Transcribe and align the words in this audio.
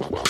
The 0.00 0.29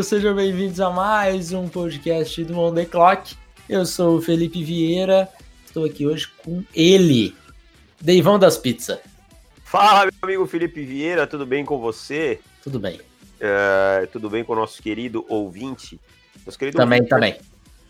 amigos, 0.00 0.06
sejam 0.06 0.34
bem-vindos 0.34 0.80
a 0.80 0.90
mais 0.90 1.52
um 1.52 1.68
podcast 1.68 2.42
do 2.44 2.58
On 2.58 2.72
The 2.72 2.86
Clock. 2.86 3.36
Eu 3.68 3.84
sou 3.84 4.16
o 4.16 4.22
Felipe 4.22 4.64
Vieira, 4.64 5.28
estou 5.64 5.84
aqui 5.84 6.06
hoje 6.06 6.26
com 6.42 6.64
ele, 6.74 7.34
Deivão 8.00 8.38
das 8.38 8.56
Pizza. 8.56 9.00
Fala, 9.62 10.04
meu 10.04 10.12
amigo 10.22 10.46
Felipe 10.46 10.84
Vieira, 10.84 11.26
tudo 11.26 11.44
bem 11.44 11.64
com 11.64 11.78
você? 11.78 12.40
Tudo 12.62 12.78
bem. 12.78 12.98
É, 13.38 14.06
tudo 14.10 14.30
bem 14.30 14.42
com 14.42 14.54
o 14.54 14.56
nosso 14.56 14.82
querido 14.82 15.24
ouvinte? 15.28 16.00
Nosso 16.46 16.58
querido 16.58 16.78
Também, 16.78 17.00
ouvinte 17.00 17.10
também. 17.10 17.36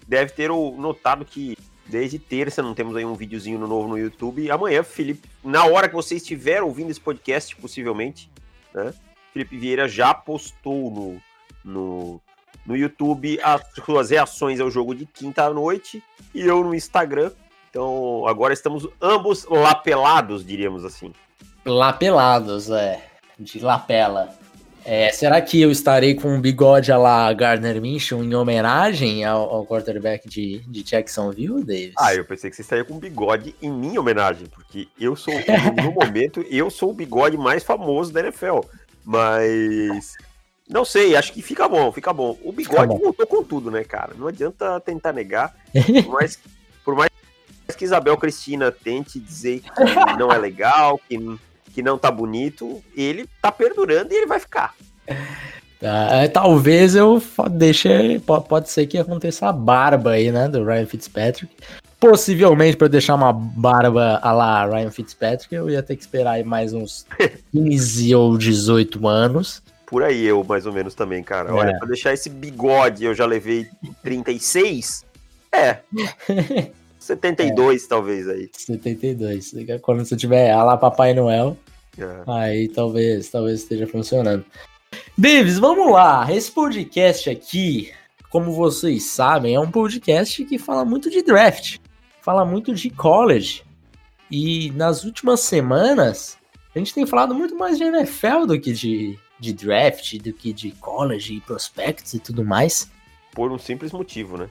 Deve 0.09 0.33
ter 0.33 0.51
notado 0.51 1.25
que 1.25 1.57
desde 1.87 2.19
terça 2.19 2.63
não 2.63 2.75
temos 2.75 2.97
aí 2.97 3.05
um 3.05 3.15
videozinho 3.15 3.59
novo 3.59 3.89
no 3.89 3.99
YouTube. 3.99 4.51
Amanhã, 4.51 4.83
Felipe, 4.83 5.29
na 5.45 5.65
hora 5.65 5.89
que 5.89 5.95
você 5.95 6.17
estiver 6.17 6.61
ouvindo 6.63 6.91
esse 6.91 7.01
podcast, 7.01 7.55
possivelmente, 7.57 8.29
né? 8.75 8.93
Felipe 9.33 9.57
Vieira 9.57 9.89
já 9.89 10.13
postou 10.13 10.91
no, 10.91 11.23
no, 11.65 12.21
no 12.67 12.77
YouTube 12.77 13.39
as 13.43 13.63
suas 13.85 14.11
reações 14.11 14.61
ao 14.61 14.71
jogo 14.71 14.95
de 14.95 15.07
quinta 15.07 15.45
à 15.45 15.51
noite 15.51 16.03
e 16.35 16.41
eu 16.41 16.63
no 16.63 16.75
Instagram. 16.75 17.31
Então 17.71 18.27
agora 18.27 18.53
estamos 18.53 18.89
ambos 19.01 19.47
lapelados, 19.49 20.45
diríamos 20.45 20.85
assim. 20.85 21.13
Lapelados, 21.65 22.71
é. 22.71 23.03
De 23.39 23.59
lapela. 23.61 24.41
É, 24.85 25.13
será 25.13 25.41
que 25.41 25.61
eu 25.61 25.71
estarei 25.71 26.15
com 26.15 26.29
um 26.29 26.41
bigode 26.41 26.91
a 26.91 26.97
la 26.97 27.33
Gardner 27.33 27.81
Minshew 27.81 28.25
em 28.25 28.35
homenagem 28.35 29.25
ao, 29.25 29.57
ao 29.57 29.67
quarterback 29.67 30.27
de, 30.29 30.61
de 30.61 30.83
Jacksonville, 30.83 31.63
Davis? 31.63 31.95
Ah, 31.99 32.15
eu 32.15 32.25
pensei 32.25 32.49
que 32.49 32.57
você 32.57 32.63
estaria 32.63 32.85
com 32.85 32.99
bigode 32.99 33.55
em 33.61 33.71
minha 33.71 34.01
homenagem, 34.01 34.47
porque 34.47 34.89
eu 34.99 35.15
sou, 35.15 35.35
no 35.83 35.93
momento, 35.93 36.45
eu 36.51 36.71
sou 36.71 36.91
o 36.91 36.95
bigode 36.95 37.37
mais 37.37 37.63
famoso 37.63 38.13
da 38.13 38.21
NFL. 38.21 38.61
Mas. 39.05 40.15
Não 40.71 40.85
sei, 40.85 41.17
acho 41.17 41.33
que 41.33 41.43
fica 41.43 41.69
bom, 41.69 41.91
fica 41.91 42.13
bom. 42.13 42.39
O 42.45 42.53
bigode 42.53 42.87
bom. 42.87 42.99
voltou 42.99 43.27
com 43.27 43.43
tudo, 43.43 43.71
né, 43.71 43.83
cara? 43.85 44.13
Não 44.17 44.29
adianta 44.29 44.79
tentar 44.81 45.13
negar. 45.13 45.55
Por 46.05 46.13
mais, 46.13 46.39
por 46.85 46.95
mais 46.95 47.11
que 47.77 47.85
Isabel 47.85 48.17
Cristina 48.17 48.71
tente 48.73 49.19
dizer 49.19 49.61
que 49.61 50.17
não 50.19 50.33
é 50.33 50.39
legal, 50.39 50.99
que, 51.09 51.19
que 51.75 51.83
não 51.83 51.99
tá 51.99 52.11
bonito, 52.11 52.83
ele 52.97 53.29
tá 53.43 53.51
perdurando 53.53 54.13
e 54.13 54.17
ele 54.17 54.27
vai 54.27 54.39
ficar. 54.41 54.75
Ah, 55.83 56.29
talvez 56.33 56.95
eu 56.95 57.23
deixe. 57.51 58.19
po- 58.21 58.41
Pode 58.43 58.69
ser 58.71 58.87
que 58.87 58.99
aconteça 58.99 59.49
a 59.49 59.53
barba 59.53 60.13
aí, 60.13 60.31
né? 60.31 60.47
Do 60.49 60.65
Ryan 60.65 60.87
Fitzpatrick. 60.87 61.53
Possivelmente, 61.99 62.77
para 62.77 62.89
deixar 62.89 63.15
uma 63.15 63.33
barba 63.33 64.19
a 64.23 64.33
la 64.33 64.67
Ryan 64.67 64.91
Fitzpatrick, 64.91 65.55
eu 65.55 65.69
ia 65.71 65.83
ter 65.83 65.97
que 65.97 66.03
esperar 66.03 66.33
aí 66.33 66.45
mais 66.45 66.73
uns 66.73 67.07
15 67.53 68.15
ou 68.15 68.37
18 68.39 69.07
anos. 69.09 69.63
Por 69.91 70.03
aí 70.05 70.25
eu, 70.25 70.43
mais 70.45 70.65
ou 70.67 70.73
menos, 70.73 70.95
também, 70.95 71.21
cara. 71.23 71.53
Olha, 71.53 71.71
É. 71.71 71.79
pra 71.79 71.89
deixar 71.89 72.15
esse 72.15 72.31
bigode, 72.31 73.05
eu 73.05 73.13
já 73.15 73.27
levei 73.27 73.67
36. 74.05 75.05
É. 75.53 75.79
72, 76.99 77.87
talvez 77.87 78.29
aí. 78.29 78.49
72. 78.57 79.53
Quando 79.83 80.05
você 80.05 80.17
tiver 80.17 80.51
a 80.53 80.63
lá 80.63 80.77
Papai 80.77 81.13
Noel, 81.15 81.57
É. 81.99 82.23
aí 82.31 82.69
talvez, 82.69 83.29
talvez 83.29 83.61
esteja 83.63 83.87
funcionando. 83.87 84.45
Davis, 85.17 85.59
vamos 85.59 85.91
lá. 85.93 86.27
Esse 86.33 86.51
podcast 86.53 87.29
aqui, 87.31 87.91
como 88.31 88.53
vocês 88.53 89.05
sabem, 89.05 89.55
é 89.55 89.61
um 89.61 89.71
podcast 89.71 90.45
que 90.45 90.59
fala 90.59 90.85
muito 90.85 91.11
de 91.11 91.23
draft, 91.23 91.79
fala 92.23 92.45
muito 92.45 92.75
de 92.75 92.91
college. 92.91 93.63
E 94.31 94.71
nas 94.77 95.03
últimas 95.05 95.41
semanas, 95.41 96.39
a 96.75 96.79
gente 96.79 96.95
tem 96.95 97.05
falado 97.07 97.35
muito 97.35 97.57
mais 97.57 97.77
de 97.79 97.85
NFL 97.85 98.47
do 98.47 98.61
que 98.61 98.73
de, 98.73 99.19
de 99.41 99.53
draft, 99.53 100.19
do 100.19 100.33
que 100.33 100.53
de 100.53 100.71
college 100.73 101.35
e 101.35 101.41
prospects 101.41 102.15
e 102.15 102.19
tudo 102.19 102.45
mais. 102.45 102.91
Por 103.33 103.51
um 103.51 103.59
simples 103.59 103.91
motivo, 103.93 104.37
né? 104.37 104.49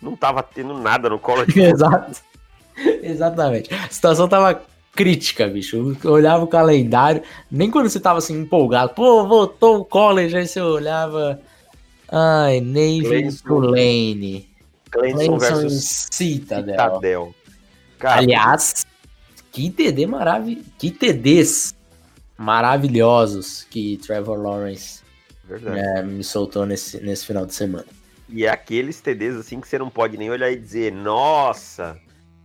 Não 0.00 0.16
tava 0.16 0.42
tendo 0.42 0.78
nada 0.78 1.08
no 1.08 1.18
colo 1.18 1.46
de 1.46 1.60
Exato. 1.60 2.22
Exatamente. 3.02 3.72
A 3.72 3.88
situação 3.88 4.26
tava 4.28 4.62
crítica, 4.94 5.46
bicho. 5.46 5.96
Eu 6.02 6.10
olhava 6.10 6.44
o 6.44 6.48
calendário, 6.48 7.22
nem 7.50 7.70
quando 7.70 7.88
você 7.88 8.00
tava 8.00 8.18
assim 8.18 8.40
empolgado, 8.40 8.94
pô, 8.94 9.26
voltou 9.26 9.80
o 9.80 9.84
college, 9.84 10.36
aí 10.36 10.46
você 10.46 10.60
olhava. 10.60 11.40
Ai, 12.10 12.60
Navy. 12.60 13.28
Tulane. 13.44 14.48
Clemson 14.90 15.16
Clemson 15.16 15.38
versus 15.38 16.08
Citadel. 16.10 16.74
Citadel. 16.74 17.34
Cara, 17.98 18.20
Aliás, 18.20 18.86
que 19.50 19.70
TD 19.70 20.06
maravilhoso. 20.06 20.66
Que 20.78 20.90
TDs 20.90 21.74
maravilhosos 22.36 23.64
que 23.70 23.96
Trevor 23.98 24.38
Lawrence 24.40 25.02
é, 25.50 26.02
me 26.02 26.24
soltou 26.24 26.66
nesse, 26.66 27.00
nesse 27.02 27.26
final 27.26 27.44
de 27.46 27.54
semana. 27.54 27.86
E 28.28 28.44
é 28.44 28.48
aqueles 28.48 29.00
TDs 29.00 29.36
assim 29.36 29.60
que 29.60 29.68
você 29.68 29.78
não 29.78 29.90
pode 29.90 30.16
nem 30.16 30.30
olhar 30.30 30.50
e 30.50 30.56
dizer, 30.56 30.92
nossa, 30.92 31.98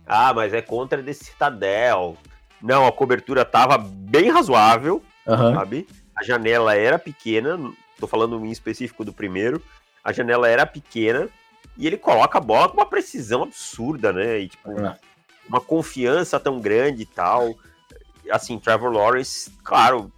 ah, 0.06 0.32
mas 0.34 0.52
é 0.52 0.60
contra 0.60 1.02
desse 1.02 1.24
Citadel. 1.24 2.16
Não, 2.60 2.86
a 2.86 2.92
cobertura 2.92 3.44
tava 3.44 3.78
bem 3.78 4.30
razoável, 4.30 5.02
Aham. 5.26 5.54
sabe? 5.54 5.88
A 6.14 6.22
janela 6.22 6.74
era 6.76 6.98
pequena, 6.98 7.58
tô 7.98 8.06
falando 8.06 8.44
em 8.44 8.50
específico 8.50 9.04
do 9.04 9.12
primeiro. 9.12 9.62
A 10.04 10.12
janela 10.12 10.48
era 10.48 10.66
pequena 10.66 11.28
e 11.78 11.86
ele 11.86 11.96
coloca 11.96 12.36
a 12.36 12.40
bola 12.40 12.68
com 12.68 12.74
uma 12.76 12.86
precisão 12.86 13.42
absurda, 13.42 14.12
né? 14.12 14.40
E 14.40 14.48
tipo, 14.48 14.78
É. 14.78 14.96
uma 15.48 15.60
confiança 15.60 16.38
tão 16.38 16.60
grande 16.60 17.02
e 17.02 17.06
tal. 17.06 17.54
Assim, 18.30 18.58
Trevor 18.58 18.92
Lawrence, 18.92 19.50
claro, 19.64 20.10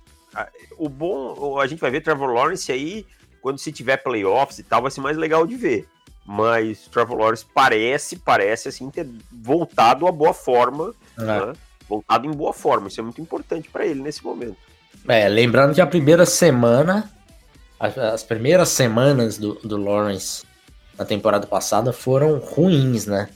o 0.76 0.88
bom, 0.88 1.58
a 1.58 1.66
gente 1.66 1.80
vai 1.80 1.90
ver 1.90 2.00
Trevor 2.00 2.32
Lawrence 2.32 2.70
aí 2.72 3.06
quando 3.40 3.58
se 3.58 3.72
tiver 3.72 3.96
playoffs 3.98 4.58
e 4.58 4.62
tal, 4.62 4.82
vai 4.82 4.90
ser 4.90 5.00
mais 5.00 5.16
legal 5.16 5.46
de 5.46 5.56
ver. 5.56 5.88
Mas 6.24 6.86
Trevor 6.86 7.18
Lawrence 7.18 7.44
parece, 7.52 8.16
parece 8.16 8.68
assim 8.68 8.88
ter 8.88 9.08
voltado 9.30 10.06
a 10.06 10.12
boa 10.12 10.32
forma, 10.32 10.94
É. 11.18 11.22
né? 11.24 11.52
voltado 11.88 12.26
em 12.26 12.30
boa 12.30 12.52
forma. 12.52 12.88
Isso 12.88 13.00
é 13.00 13.02
muito 13.02 13.20
importante 13.20 13.68
para 13.68 13.84
ele 13.84 14.00
nesse 14.00 14.24
momento. 14.24 14.56
É, 15.08 15.28
lembrando 15.28 15.74
que 15.74 15.80
a 15.80 15.86
primeira 15.86 16.24
semana, 16.24 17.10
as, 17.78 17.98
as 17.98 18.22
primeiras 18.22 18.68
semanas 18.68 19.36
do, 19.36 19.54
do 19.54 19.76
Lawrence 19.76 20.44
na 20.96 21.04
temporada 21.04 21.46
passada 21.46 21.92
foram 21.92 22.38
ruins, 22.38 23.06
né? 23.06 23.28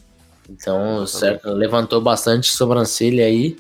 Então, 0.49 1.05
certo, 1.09 1.51
levantou 1.51 2.01
bastante 2.01 2.53
sobrancelha 2.53 3.27
aí. 3.27 3.57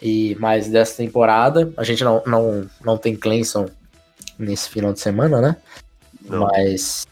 E 0.00 0.36
mais 0.38 0.68
dessa 0.68 0.96
temporada, 0.96 1.72
a 1.76 1.84
gente 1.84 2.04
não, 2.04 2.22
não, 2.26 2.66
não 2.84 2.96
tem 2.96 3.16
Clemson 3.16 3.66
nesse 4.38 4.68
final 4.68 4.92
de 4.92 5.00
semana, 5.00 5.40
né? 5.40 5.56
Não. 6.24 6.40
Mas 6.46 7.06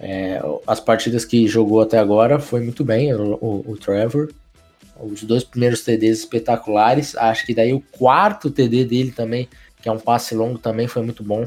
é, 0.00 0.40
as 0.66 0.80
partidas 0.80 1.24
que 1.24 1.46
jogou 1.46 1.80
até 1.80 1.98
agora 1.98 2.38
foi 2.38 2.60
muito 2.60 2.84
bem, 2.84 3.14
o, 3.14 3.34
o- 3.40 3.64
o 3.72 3.76
Trevor. 3.76 4.32
Os 4.98 5.22
dois 5.24 5.44
primeiros 5.44 5.82
TDs 5.82 6.20
espetaculares. 6.20 7.14
Acho 7.16 7.44
que 7.44 7.54
daí 7.54 7.72
o 7.74 7.80
quarto 7.98 8.50
TD 8.50 8.84
dele 8.86 9.10
também, 9.12 9.46
que 9.82 9.88
é 9.88 9.92
um 9.92 9.98
passe 9.98 10.34
longo, 10.34 10.58
também 10.58 10.88
foi 10.88 11.02
muito 11.02 11.22
bom. 11.22 11.46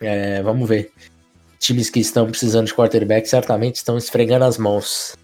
É, 0.00 0.42
vamos 0.42 0.68
ver. 0.68 0.90
Times 1.60 1.88
que 1.88 2.00
estão 2.00 2.26
precisando 2.28 2.66
de 2.66 2.74
quarterback 2.74 3.28
certamente 3.28 3.76
estão 3.76 3.96
esfregando 3.96 4.44
as 4.44 4.58
mãos. 4.58 5.14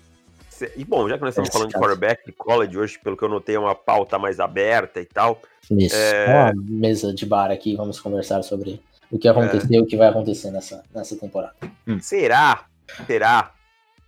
E 0.76 0.84
bom, 0.84 1.08
já 1.08 1.16
que 1.16 1.22
nós 1.22 1.30
estamos 1.30 1.48
Nesse 1.48 1.52
falando 1.52 1.68
de 1.68 1.74
caso. 1.74 1.84
quarterback 1.84 2.26
de 2.26 2.32
college 2.32 2.78
hoje, 2.78 2.98
pelo 3.02 3.16
que 3.16 3.24
eu 3.24 3.28
notei, 3.28 3.56
é 3.56 3.58
uma 3.58 3.74
pauta 3.74 4.18
mais 4.18 4.40
aberta 4.40 5.00
e 5.00 5.06
tal. 5.06 5.40
Isso. 5.70 5.96
É. 5.96 6.52
Uma 6.52 6.52
mesa 6.54 7.14
de 7.14 7.24
bar 7.24 7.50
aqui, 7.50 7.76
vamos 7.76 8.00
conversar 8.00 8.42
sobre 8.42 8.80
o 9.10 9.18
que 9.18 9.28
aconteceu 9.28 9.68
e 9.70 9.80
o 9.80 9.86
que 9.86 9.96
vai 9.96 10.08
acontecer 10.08 10.50
nessa, 10.50 10.82
nessa 10.94 11.16
temporada. 11.16 11.54
Será, 12.00 12.66
será 13.06 13.52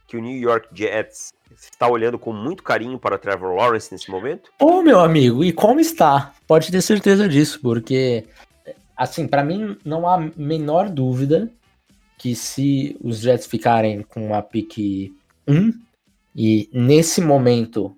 que 0.07 0.17
o 0.17 0.21
New 0.21 0.37
York 0.37 0.69
Jets 0.73 1.33
está 1.57 1.89
olhando 1.89 2.19
com 2.19 2.33
muito 2.33 2.63
carinho 2.63 2.99
para 2.99 3.19
Trevor 3.19 3.55
Lawrence 3.55 3.93
nesse 3.93 4.11
momento? 4.11 4.51
Ô, 4.61 4.83
meu 4.83 5.01
amigo, 5.01 5.45
e 5.45 5.53
como 5.53 5.81
está? 5.81 6.33
Pode 6.47 6.71
ter 6.71 6.83
certeza 6.83 7.29
disso, 7.29 7.59
porque, 7.63 8.25
assim, 8.97 9.27
pra 9.27 9.45
mim 9.45 9.77
não 9.85 10.09
há 10.09 10.19
menor 10.37 10.89
dúvida 10.89 11.51
que 12.19 12.35
se 12.35 12.97
os 13.03 13.19
Jets 13.19 13.47
ficarem 13.47 14.03
com 14.03 14.35
a 14.35 14.43
pick 14.43 15.13
1, 15.49 15.73
e 16.35 16.71
nesse 16.73 17.21
momento 17.21 17.97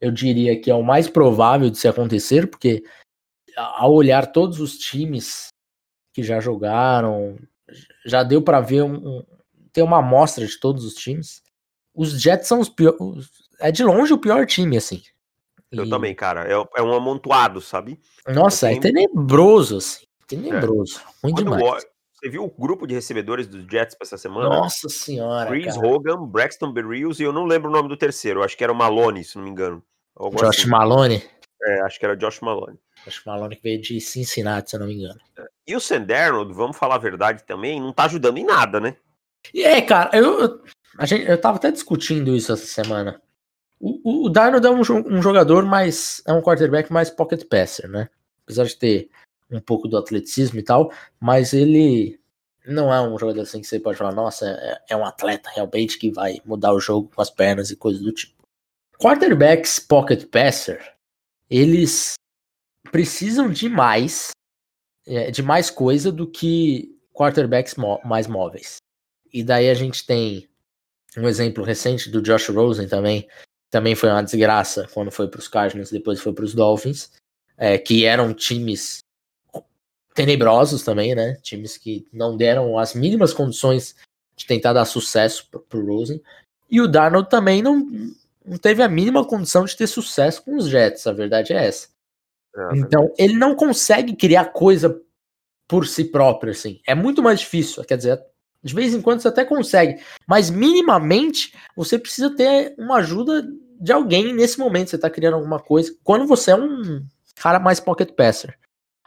eu 0.00 0.10
diria 0.10 0.58
que 0.60 0.70
é 0.70 0.74
o 0.74 0.82
mais 0.82 1.08
provável 1.08 1.70
de 1.70 1.78
se 1.78 1.88
acontecer, 1.88 2.48
porque 2.48 2.84
ao 3.56 3.92
olhar 3.92 4.30
todos 4.30 4.60
os 4.60 4.78
times 4.78 5.48
que 6.18 6.22
já 6.24 6.40
jogaram. 6.40 7.36
Já 8.04 8.24
deu 8.24 8.42
para 8.42 8.60
ver 8.60 8.82
um, 8.82 8.94
um, 8.96 9.24
ter 9.72 9.82
uma 9.82 9.98
amostra 9.98 10.44
de 10.44 10.58
todos 10.58 10.84
os 10.84 10.94
times. 10.94 11.42
Os 11.94 12.20
Jets 12.20 12.48
são 12.48 12.58
os 12.58 12.68
piores. 12.68 13.30
É 13.60 13.70
de 13.70 13.84
longe 13.84 14.12
o 14.12 14.18
pior 14.18 14.44
time, 14.44 14.76
assim. 14.76 15.00
Eu 15.70 15.84
e... 15.84 15.88
também, 15.88 16.14
cara. 16.16 16.50
É, 16.50 16.54
é, 16.76 16.82
um 16.82 16.92
amontoado, 16.92 17.60
sabe? 17.60 18.00
Nossa, 18.26 18.72
é 18.72 18.80
tenebroso, 18.80 19.76
assim. 19.76 20.06
Tenebroso. 20.26 20.98
É. 20.98 21.02
Ruim 21.22 21.34
Quando 21.34 21.44
demais. 21.44 21.86
Você 22.18 22.28
viu 22.28 22.44
o 22.44 22.50
grupo 22.50 22.84
de 22.84 22.94
recebedores 22.94 23.46
dos 23.46 23.64
Jets 23.70 23.94
para 23.94 24.04
essa 24.04 24.18
semana? 24.18 24.48
Nossa 24.48 24.88
senhora. 24.88 25.48
Chris 25.50 25.76
cara. 25.76 25.86
Hogan, 25.86 26.26
Braxton 26.26 26.72
Berrios 26.72 27.20
e 27.20 27.22
eu 27.22 27.32
não 27.32 27.44
lembro 27.44 27.70
o 27.70 27.72
nome 27.72 27.88
do 27.88 27.96
terceiro. 27.96 28.42
Acho 28.42 28.56
que 28.56 28.64
era 28.64 28.72
o 28.72 28.76
Malone, 28.76 29.22
se 29.22 29.36
não 29.36 29.44
me 29.44 29.50
engano. 29.50 29.80
Josh 30.32 30.60
assim. 30.60 30.68
Malone? 30.68 31.22
É, 31.62 31.80
acho 31.82 31.96
que 31.96 32.04
era 32.04 32.16
Josh 32.16 32.40
Malone. 32.40 32.76
Josh 33.04 33.22
Malone 33.24 33.54
que 33.54 33.62
veio 33.62 33.80
de 33.80 34.00
Cincinnati, 34.00 34.70
se 34.70 34.76
eu 34.76 34.80
não 34.80 34.88
me 34.88 34.94
engano. 34.94 35.20
É. 35.38 35.46
E 35.68 35.76
o 35.76 35.80
Sandernold, 35.80 36.52
vamos 36.52 36.76
falar 36.76 36.96
a 36.96 36.98
verdade 36.98 37.44
também, 37.44 37.80
não 37.80 37.92
tá 37.92 38.06
ajudando 38.06 38.38
em 38.38 38.44
nada, 38.44 38.80
né? 38.80 38.96
E 39.54 39.62
é, 39.62 39.80
cara, 39.80 40.10
eu, 40.12 40.60
a 40.98 41.06
gente, 41.06 41.24
eu 41.24 41.40
tava 41.40 41.58
até 41.58 41.70
discutindo 41.70 42.34
isso 42.34 42.52
essa 42.52 42.66
semana. 42.66 43.22
O, 43.78 44.26
o 44.26 44.28
Darnold 44.28 44.66
é 44.66 44.70
um, 44.70 44.80
um 44.80 45.22
jogador 45.22 45.64
mais. 45.64 46.20
É 46.26 46.32
um 46.32 46.42
quarterback 46.42 46.92
mais 46.92 47.10
pocket 47.10 47.44
passer, 47.44 47.88
né? 47.88 48.08
Apesar 48.42 48.64
de 48.64 48.76
ter 48.76 49.08
um 49.50 49.60
pouco 49.60 49.88
do 49.88 49.96
atleticismo 49.96 50.58
e 50.58 50.62
tal, 50.62 50.92
mas 51.20 51.52
ele 51.52 52.20
não 52.66 52.92
é 52.92 53.00
um 53.00 53.18
jogador 53.18 53.40
assim 53.40 53.60
que 53.60 53.66
você 53.66 53.80
pode 53.80 53.96
falar, 53.96 54.12
nossa, 54.12 54.46
é, 54.46 54.92
é 54.94 54.96
um 54.96 55.04
atleta 55.04 55.50
realmente 55.54 55.98
que 55.98 56.10
vai 56.10 56.40
mudar 56.44 56.72
o 56.72 56.80
jogo 56.80 57.10
com 57.14 57.22
as 57.22 57.30
pernas 57.30 57.70
e 57.70 57.76
coisas 57.76 58.02
do 58.02 58.12
tipo. 58.12 58.34
Quarterbacks 58.98 59.78
pocket 59.78 60.26
passer, 60.26 60.94
eles 61.48 62.14
precisam 62.90 63.50
de 63.50 63.68
mais, 63.68 64.30
é, 65.06 65.30
de 65.30 65.42
mais 65.42 65.70
coisa 65.70 66.12
do 66.12 66.26
que 66.26 66.94
quarterbacks 67.14 67.74
mais 68.04 68.26
móveis. 68.26 68.76
E 69.32 69.42
daí 69.42 69.70
a 69.70 69.74
gente 69.74 70.04
tem 70.06 70.48
um 71.16 71.28
exemplo 71.28 71.64
recente 71.64 72.10
do 72.10 72.20
Josh 72.20 72.48
Rosen 72.48 72.88
também, 72.88 73.28
também 73.70 73.94
foi 73.94 74.08
uma 74.08 74.22
desgraça 74.22 74.88
quando 74.92 75.10
foi 75.10 75.28
para 75.28 75.40
os 75.40 75.48
Cardinals, 75.48 75.90
depois 75.90 76.20
foi 76.20 76.32
para 76.32 76.44
os 76.44 76.54
Dolphins, 76.54 77.10
é, 77.56 77.76
que 77.78 78.04
eram 78.04 78.32
times 78.32 79.00
tenebrosos 80.18 80.82
também, 80.82 81.14
né? 81.14 81.34
Times 81.42 81.76
que 81.76 82.04
não 82.12 82.36
deram 82.36 82.76
as 82.76 82.92
mínimas 82.92 83.32
condições 83.32 83.94
de 84.36 84.44
tentar 84.44 84.72
dar 84.72 84.84
sucesso 84.84 85.48
para 85.48 85.78
o 85.78 85.86
Rosen. 85.86 86.20
E 86.68 86.80
o 86.80 86.88
Darnold 86.88 87.30
também 87.30 87.62
não, 87.62 87.86
não 88.44 88.58
teve 88.58 88.82
a 88.82 88.88
mínima 88.88 89.24
condição 89.24 89.64
de 89.64 89.76
ter 89.76 89.86
sucesso 89.86 90.42
com 90.42 90.56
os 90.56 90.68
Jets, 90.68 91.06
a 91.06 91.12
verdade 91.12 91.52
é 91.52 91.66
essa. 91.66 91.86
É, 92.56 92.78
então, 92.78 93.14
ele 93.16 93.34
não 93.34 93.54
consegue 93.54 94.16
criar 94.16 94.46
coisa 94.46 95.00
por 95.68 95.86
si 95.86 96.04
próprio, 96.04 96.50
assim. 96.50 96.80
É 96.84 96.96
muito 96.96 97.22
mais 97.22 97.38
difícil, 97.38 97.84
quer 97.84 97.96
dizer, 97.96 98.20
de 98.60 98.74
vez 98.74 98.92
em 98.92 99.00
quando 99.00 99.20
você 99.20 99.28
até 99.28 99.44
consegue, 99.44 100.02
mas 100.26 100.50
minimamente 100.50 101.54
você 101.76 101.96
precisa 101.96 102.34
ter 102.34 102.74
uma 102.76 102.96
ajuda 102.96 103.46
de 103.80 103.92
alguém 103.92 104.34
nesse 104.34 104.58
momento. 104.58 104.90
Você 104.90 104.96
está 104.96 105.08
criando 105.08 105.34
alguma 105.34 105.60
coisa. 105.60 105.94
Quando 106.02 106.26
você 106.26 106.50
é 106.50 106.56
um 106.56 107.06
cara 107.36 107.60
mais 107.60 107.78
pocket 107.78 108.10
passer. 108.14 108.58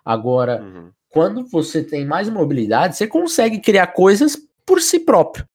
Agora, 0.06 0.62
uhum. 0.62 0.92
Quando 1.12 1.46
você 1.46 1.84
tem 1.84 2.06
mais 2.06 2.30
mobilidade, 2.30 2.96
você 2.96 3.06
consegue 3.06 3.60
criar 3.60 3.88
coisas 3.88 4.38
por 4.66 4.82
si 4.82 5.00
próprio. 5.00 5.46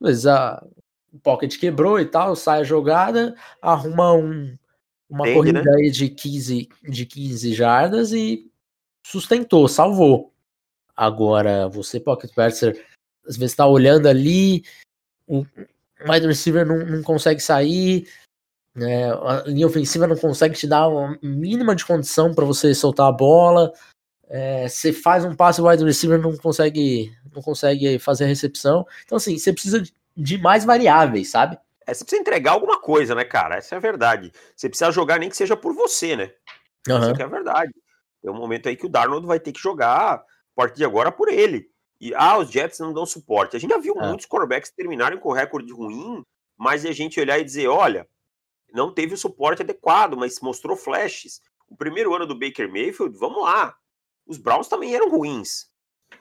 Mas 0.00 0.26
a, 0.26 0.64
o 1.12 1.18
pocket 1.18 1.58
quebrou 1.58 2.00
e 2.00 2.06
tal, 2.06 2.34
sai 2.36 2.60
a 2.60 2.64
jogada, 2.64 3.34
arruma 3.60 4.12
um, 4.12 4.56
uma 5.08 5.28
Entendi, 5.28 5.34
corrida 5.34 5.62
né? 5.62 5.76
aí 5.76 5.90
de 5.90 6.08
15, 6.08 6.68
de 6.88 7.06
15 7.06 7.54
jardas 7.54 8.12
e 8.12 8.50
sustentou, 9.04 9.68
salvou. 9.68 10.32
Agora, 10.96 11.68
você, 11.68 11.98
pocket 11.98 12.32
passer, 12.32 12.84
às 13.26 13.36
vezes 13.36 13.56
tá 13.56 13.66
olhando 13.66 14.06
ali, 14.06 14.64
o 15.26 15.44
wide 16.08 16.26
receiver 16.26 16.64
não, 16.64 16.78
não 16.86 17.02
consegue 17.02 17.40
sair, 17.40 18.08
né, 18.74 19.12
a 19.12 19.44
linha 19.46 19.66
ofensiva 19.66 20.06
não 20.06 20.16
consegue 20.16 20.54
te 20.54 20.66
dar 20.66 20.88
uma 20.88 21.18
mínima 21.22 21.74
de 21.76 21.84
condição 21.84 22.34
para 22.34 22.44
você 22.44 22.74
soltar 22.74 23.08
a 23.08 23.12
bola. 23.12 23.72
É, 24.36 24.66
você 24.66 24.92
faz 24.92 25.24
um 25.24 25.32
passe, 25.32 25.62
wide 25.62 25.84
receiver 25.84 26.20
não 26.20 26.36
consegue, 26.36 27.16
não 27.32 27.40
consegue 27.40 28.00
fazer 28.00 28.24
a 28.24 28.26
recepção. 28.26 28.84
Então, 29.04 29.14
assim, 29.14 29.38
você 29.38 29.52
precisa 29.52 29.80
de 30.16 30.38
mais 30.38 30.64
variáveis, 30.64 31.30
sabe? 31.30 31.56
É, 31.86 31.94
você 31.94 32.02
precisa 32.02 32.20
entregar 32.20 32.50
alguma 32.50 32.80
coisa, 32.80 33.14
né, 33.14 33.24
cara? 33.24 33.54
Essa 33.54 33.76
é 33.76 33.78
a 33.78 33.80
verdade. 33.80 34.32
Você 34.56 34.68
precisa 34.68 34.90
jogar 34.90 35.20
nem 35.20 35.30
que 35.30 35.36
seja 35.36 35.56
por 35.56 35.72
você, 35.72 36.16
né? 36.16 36.32
Uhum. 36.88 36.96
Essa 36.96 37.22
é 37.22 37.22
a 37.22 37.28
verdade. 37.28 37.72
Tem 38.20 38.28
um 38.28 38.34
momento 38.34 38.68
aí 38.68 38.74
que 38.74 38.86
o 38.86 38.88
Darnold 38.88 39.24
vai 39.24 39.38
ter 39.38 39.52
que 39.52 39.60
jogar 39.60 40.14
a 40.14 40.24
partir 40.56 40.78
de 40.78 40.84
agora 40.84 41.12
por 41.12 41.28
ele. 41.28 41.70
E, 42.00 42.12
ah, 42.16 42.36
os 42.36 42.50
Jets 42.50 42.80
não 42.80 42.92
dão 42.92 43.06
suporte. 43.06 43.54
A 43.54 43.60
gente 43.60 43.70
já 43.70 43.78
viu 43.78 43.94
é. 44.00 44.08
muitos 44.08 44.26
quarterbacks 44.26 44.72
terminarem 44.72 45.16
com 45.16 45.30
recorde 45.30 45.72
ruim, 45.72 46.24
mas 46.58 46.84
a 46.84 46.90
gente 46.90 47.20
olhar 47.20 47.38
e 47.38 47.44
dizer, 47.44 47.68
olha, 47.68 48.04
não 48.72 48.92
teve 48.92 49.14
o 49.14 49.16
suporte 49.16 49.62
adequado, 49.62 50.16
mas 50.16 50.40
mostrou 50.40 50.76
flashes. 50.76 51.40
O 51.68 51.76
primeiro 51.76 52.12
ano 52.12 52.26
do 52.26 52.36
Baker 52.36 52.68
Mayfield, 52.68 53.16
vamos 53.16 53.40
lá. 53.40 53.76
Os 54.26 54.38
Browns 54.38 54.68
também 54.68 54.94
eram 54.94 55.10
ruins, 55.10 55.70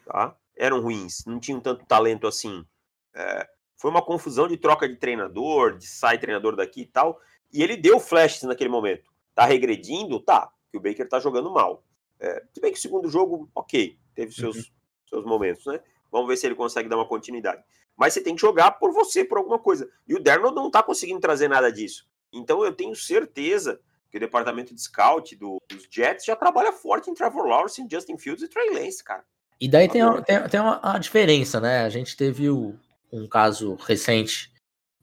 tá? 0.05 0.35
Eram 0.55 0.81
ruins, 0.81 1.23
não 1.25 1.39
tinham 1.39 1.59
tanto 1.59 1.85
talento 1.85 2.27
assim. 2.27 2.65
É, 3.13 3.47
foi 3.77 3.89
uma 3.89 4.01
confusão 4.01 4.47
de 4.47 4.57
troca 4.57 4.87
de 4.87 4.95
treinador, 4.95 5.77
de 5.77 5.87
sai 5.87 6.17
treinador 6.17 6.55
daqui 6.55 6.81
e 6.81 6.85
tal. 6.85 7.19
E 7.51 7.61
ele 7.61 7.77
deu 7.77 7.99
flashes 7.99 8.43
naquele 8.43 8.69
momento. 8.69 9.11
Tá 9.33 9.45
regredindo? 9.45 10.19
Tá, 10.19 10.51
que 10.71 10.77
o 10.77 10.81
Baker 10.81 11.07
tá 11.07 11.19
jogando 11.19 11.51
mal. 11.51 11.83
É, 12.19 12.43
se 12.53 12.61
bem 12.61 12.71
que 12.71 12.77
o 12.77 12.81
segundo 12.81 13.09
jogo, 13.09 13.49
ok, 13.55 13.97
teve 14.15 14.31
seus, 14.31 14.55
uhum 14.55 14.73
seus 15.13 15.23
momentos, 15.23 15.65
né? 15.67 15.79
Vamos 16.11 16.27
ver 16.27 16.37
se 16.37 16.47
ele 16.47 16.55
consegue 16.55 16.89
dar 16.89 16.97
uma 16.97 17.07
continuidade. 17.07 17.63
Mas 17.95 18.13
você 18.13 18.21
tem 18.21 18.35
que 18.35 18.41
jogar 18.41 18.71
por 18.71 18.91
você, 18.91 19.23
por 19.23 19.37
alguma 19.37 19.59
coisa. 19.59 19.89
E 20.07 20.15
o 20.15 20.19
Darnold 20.19 20.55
não 20.55 20.71
tá 20.71 20.81
conseguindo 20.81 21.19
trazer 21.19 21.47
nada 21.47 21.71
disso. 21.71 22.07
Então 22.31 22.63
eu 22.65 22.73
tenho 22.73 22.95
certeza 22.95 23.79
que 24.13 24.17
o 24.17 24.19
departamento 24.19 24.75
de 24.75 24.79
scout 24.79 25.35
do, 25.35 25.59
dos 25.67 25.87
Jets 25.89 26.23
já 26.23 26.35
trabalha 26.35 26.71
forte 26.71 27.09
em 27.09 27.15
Trevor 27.15 27.47
Lawrence, 27.47 27.83
Justin 27.89 28.15
Fields 28.15 28.43
e 28.43 28.47
Trey 28.47 28.69
Lance, 28.69 29.03
cara. 29.03 29.23
E 29.59 29.67
daí 29.67 29.89
tem, 29.89 30.03
tem, 30.21 30.47
tem 30.49 30.59
uma, 30.59 30.79
uma, 30.79 30.99
diferença, 30.99 31.59
né? 31.59 31.83
A 31.83 31.89
gente 31.89 32.15
teve 32.15 32.47
o, 32.47 32.75
um 33.11 33.27
caso 33.27 33.73
recente 33.73 34.53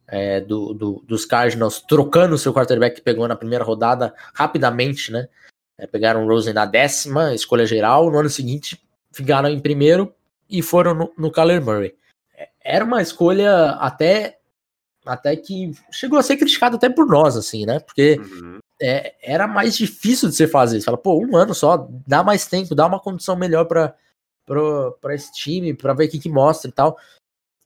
é, 0.07 0.41
do, 0.41 0.73
do, 0.73 1.05
dos 1.05 1.25
Cardinals 1.25 1.81
trocando 1.81 2.37
o 2.37 2.39
seu 2.39 2.55
quarterback 2.55 2.97
que 2.97 3.03
pegou 3.03 3.27
na 3.27 3.35
primeira 3.35 3.65
rodada 3.65 4.15
rapidamente, 4.33 5.11
né? 5.11 5.29
É, 5.77 5.89
pegaram 5.89 6.25
o 6.25 6.29
Rosen 6.29 6.55
na 6.55 6.65
décima 6.65 7.35
escolha 7.35 7.67
geral. 7.67 8.13
No 8.13 8.19
ano 8.19 8.31
seguinte, 8.31 8.81
ficaram 9.11 9.49
em 9.49 9.59
primeiro 9.59 10.15
e 10.49 10.63
foram 10.63 10.95
no, 10.95 11.13
no 11.19 11.33
Kyler 11.33 11.61
Murray. 11.61 11.97
É, 12.37 12.49
era 12.63 12.85
uma 12.85 13.03
escolha 13.03 13.71
até 13.71 14.39
até 15.05 15.35
que 15.35 15.73
chegou 15.91 16.19
a 16.19 16.23
ser 16.23 16.37
criticado 16.37 16.77
até 16.77 16.89
por 16.89 17.09
nós, 17.09 17.37
assim, 17.37 17.67
né? 17.67 17.81
Porque 17.81 18.21
uhum. 18.21 18.61
É, 18.81 19.15
era 19.23 19.47
mais 19.47 19.77
difícil 19.77 20.29
de 20.29 20.35
você 20.35 20.49
fazer. 20.49 20.81
Você 20.81 20.85
fala, 20.87 20.97
pô, 20.97 21.19
um 21.19 21.37
ano 21.37 21.55
só, 21.55 21.89
dá 22.07 22.25
mais 22.25 22.47
tempo, 22.47 22.75
dá 22.75 22.87
uma 22.87 23.01
condição 23.01 23.37
melhor 23.37 23.67
para 23.67 23.95
para 25.01 25.15
esse 25.15 25.33
time, 25.33 25.73
para 25.73 25.95
ver 25.95 26.07
o 26.07 26.11
que, 26.11 26.19
que 26.19 26.29
mostra 26.29 26.69
e 26.69 26.73
tal. 26.73 26.99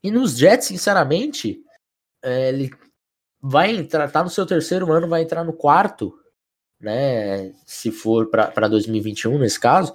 E 0.02 0.11
nos 0.11 0.37
Jets, 0.37 0.66
sinceramente, 0.66 1.59
é, 2.23 2.50
ele 2.50 2.71
vai 3.40 3.71
entrar, 3.75 4.11
tá 4.11 4.23
no 4.23 4.28
seu 4.28 4.44
terceiro 4.44 4.92
ano, 4.92 5.09
vai 5.09 5.23
entrar 5.23 5.44
no 5.44 5.54
quarto, 5.54 6.18
né? 6.78 7.54
Se 7.64 7.90
for 7.90 8.28
para 8.28 8.68
2021, 8.68 9.38
nesse 9.38 9.59
caso, 9.59 9.94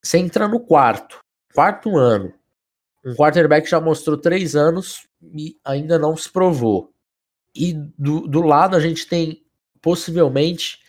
você 0.00 0.18
entra 0.18 0.46
no 0.46 0.60
quarto, 0.60 1.18
quarto 1.52 1.96
ano. 1.96 2.32
Um 3.04 3.16
quarterback 3.16 3.68
já 3.68 3.80
mostrou 3.80 4.16
três 4.16 4.54
anos 4.54 5.08
e 5.20 5.58
ainda 5.64 5.98
não 5.98 6.16
se 6.16 6.30
provou. 6.30 6.92
E 7.54 7.74
do, 7.98 8.28
do 8.28 8.42
lado 8.42 8.76
a 8.76 8.80
gente 8.80 9.08
tem 9.08 9.41
possivelmente 9.82 10.80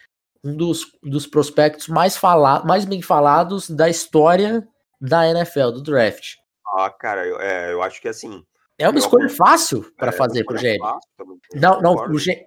um 0.44 0.56
dos, 0.56 0.86
dos 1.02 1.26
prospectos 1.26 1.88
mais, 1.88 2.16
fala, 2.16 2.64
mais 2.64 2.86
bem 2.86 3.02
falados 3.02 3.70
da 3.70 3.90
história 3.90 4.68
da 5.02 5.28
NFL, 5.28 5.72
do 5.72 5.82
draft. 5.82 6.36
Ah, 6.78 6.90
cara, 6.90 7.26
eu, 7.26 7.40
é, 7.40 7.74
eu 7.74 7.82
acho 7.82 8.02
que 8.02 8.08
assim. 8.08 8.44
É 8.78 8.90
uma 8.90 9.00
escolha 9.00 9.30
fácil 9.30 9.92
para 9.98 10.10
é, 10.10 10.12
fazer 10.12 10.44
pro. 10.44 10.58
Não, 11.54 11.82
não, 11.82 11.96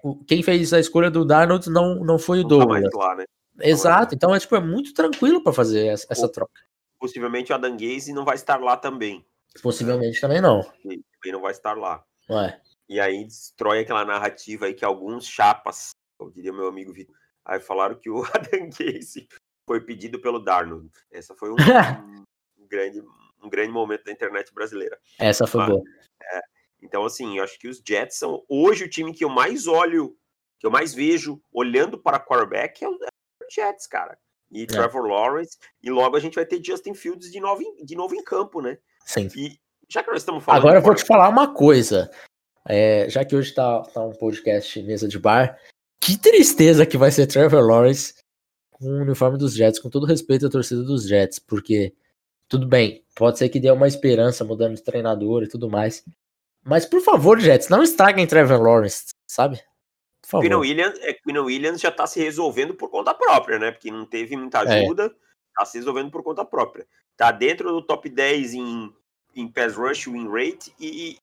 o, 0.03 0.23
quem 0.25 0.43
fez 0.43 0.73
a 0.73 0.79
escolha 0.79 1.09
do 1.09 1.25
Darnold 1.25 1.69
não, 1.69 1.95
não 2.03 2.19
foi 2.19 2.39
o 2.39 2.41
não 2.41 2.49
Douglas. 2.49 2.83
Tá 2.91 2.97
lá, 2.97 3.15
né? 3.15 3.25
Exato, 3.59 4.13
então 4.13 4.35
é, 4.35 4.39
tipo, 4.39 4.55
é 4.55 4.59
muito 4.59 4.93
tranquilo 4.93 5.41
para 5.41 5.53
fazer 5.53 5.87
essa, 5.87 6.05
essa 6.09 6.29
troca. 6.29 6.61
Possivelmente 6.99 7.51
o 7.51 7.55
Adam 7.55 7.75
Gaze 7.77 8.13
não 8.13 8.25
vai 8.25 8.35
estar 8.35 8.59
lá 8.59 8.75
também. 8.75 9.25
Possivelmente 9.61 10.19
também 10.19 10.41
não. 10.41 10.59
Ele 10.85 11.03
também 11.13 11.31
não 11.31 11.41
vai 11.41 11.51
estar 11.51 11.75
lá. 11.75 12.03
Ué. 12.29 12.61
E 12.89 12.99
aí 12.99 13.25
destrói 13.25 13.79
aquela 13.79 14.05
narrativa 14.05 14.65
aí 14.65 14.73
que 14.73 14.85
alguns 14.85 15.27
chapas, 15.27 15.91
eu 16.19 16.29
diria 16.31 16.53
meu 16.53 16.67
amigo 16.67 16.93
Vitor, 16.93 17.15
aí 17.45 17.59
falaram 17.59 17.95
que 17.95 18.09
o 18.09 18.23
Adam 18.33 18.69
Gaze 18.69 19.27
foi 19.67 19.81
pedido 19.81 20.19
pelo 20.19 20.39
Darnold. 20.39 20.89
Essa 21.11 21.35
foi 21.35 21.51
um, 21.51 21.55
um, 22.57 22.67
grande, 22.67 23.03
um 23.43 23.49
grande 23.49 23.71
momento 23.71 24.05
da 24.05 24.11
internet 24.11 24.53
brasileira. 24.53 24.97
Essa 25.19 25.45
foi 25.45 25.61
Mas, 25.61 25.69
boa. 25.69 25.83
É, 26.21 26.41
então, 26.81 27.05
assim, 27.05 27.37
eu 27.37 27.43
acho 27.43 27.59
que 27.59 27.67
os 27.67 27.81
Jets 27.85 28.17
são 28.17 28.43
hoje 28.47 28.85
o 28.85 28.89
time 28.89 29.13
que 29.13 29.23
eu 29.23 29.29
mais 29.29 29.67
olho, 29.67 30.17
que 30.59 30.65
eu 30.65 30.71
mais 30.71 30.93
vejo 30.93 31.41
olhando 31.51 31.97
para 31.97 32.19
quarterback 32.19 32.83
é 32.83 32.89
o 32.89 32.97
Jets, 33.51 33.87
cara. 33.87 34.17
e 34.51 34.63
é. 34.63 34.65
Trevor 34.65 35.05
Lawrence, 35.05 35.57
e 35.81 35.89
logo 35.89 36.15
a 36.15 36.19
gente 36.19 36.35
vai 36.35 36.45
ter 36.45 36.63
Justin 36.63 36.93
Fields 36.93 37.31
de 37.31 37.39
novo 37.39 37.61
em, 37.61 37.83
de 37.85 37.95
novo 37.95 38.15
em 38.15 38.23
campo, 38.23 38.61
né? 38.61 38.77
Sim. 39.05 39.29
E 39.35 39.57
já 39.89 40.03
que 40.03 40.09
nós 40.09 40.21
estamos 40.21 40.43
falando. 40.43 40.61
Agora 40.61 40.79
eu 40.79 40.81
vou 40.81 40.95
te 40.95 41.05
falar 41.05 41.29
uma 41.29 41.53
coisa. 41.53 42.11
É, 42.67 43.09
já 43.09 43.23
que 43.23 43.35
hoje 43.35 43.53
tá, 43.53 43.81
tá 43.83 44.01
um 44.01 44.11
podcast 44.11 44.81
mesa 44.83 45.07
de 45.07 45.17
bar, 45.17 45.57
que 46.07 46.17
tristeza 46.17 46.85
que 46.85 46.97
vai 46.97 47.11
ser 47.11 47.27
Trevor 47.27 47.61
Lawrence 47.61 48.13
com 48.71 48.85
o 48.85 49.01
uniforme 49.01 49.37
dos 49.37 49.53
Jets, 49.53 49.77
com 49.77 49.89
todo 49.89 50.05
respeito 50.05 50.47
à 50.47 50.49
torcida 50.49 50.81
dos 50.81 51.05
Jets, 51.05 51.37
porque 51.37 51.93
tudo 52.47 52.65
bem, 52.65 53.03
pode 53.13 53.37
ser 53.37 53.49
que 53.49 53.59
dê 53.59 53.69
uma 53.69 53.89
esperança 53.89 54.45
mudando 54.45 54.75
de 54.75 54.83
treinador 54.83 55.43
e 55.43 55.49
tudo 55.49 55.69
mais. 55.69 56.05
Mas 56.63 56.85
por 56.85 57.01
favor, 57.01 57.37
Jets, 57.41 57.67
não 57.67 57.83
estraguem 57.83 58.25
Trevor 58.25 58.61
Lawrence, 58.61 59.07
sabe? 59.27 59.57
Por 60.21 60.29
favor. 60.29 60.59
Williams, 60.59 60.97
é, 61.01 61.17
Williams 61.27 61.81
já 61.81 61.91
tá 61.91 62.07
se 62.07 62.21
resolvendo 62.21 62.73
por 62.73 62.89
conta 62.89 63.13
própria, 63.13 63.59
né? 63.59 63.71
Porque 63.71 63.91
não 63.91 64.05
teve 64.05 64.37
muita 64.37 64.59
é. 64.59 64.83
ajuda, 64.83 65.07
é. 65.07 65.11
tá 65.57 65.65
se 65.65 65.77
resolvendo 65.77 66.09
por 66.09 66.23
conta 66.23 66.45
própria. 66.45 66.87
Tá 67.17 67.31
dentro 67.33 67.69
do 67.69 67.81
top 67.81 68.07
10 68.07 68.53
em 68.53 68.93
em 69.39 69.47
pass 69.47 69.75
rush, 69.75 70.07
win 70.07 70.27
rate 70.29 70.73
e, 70.79 71.17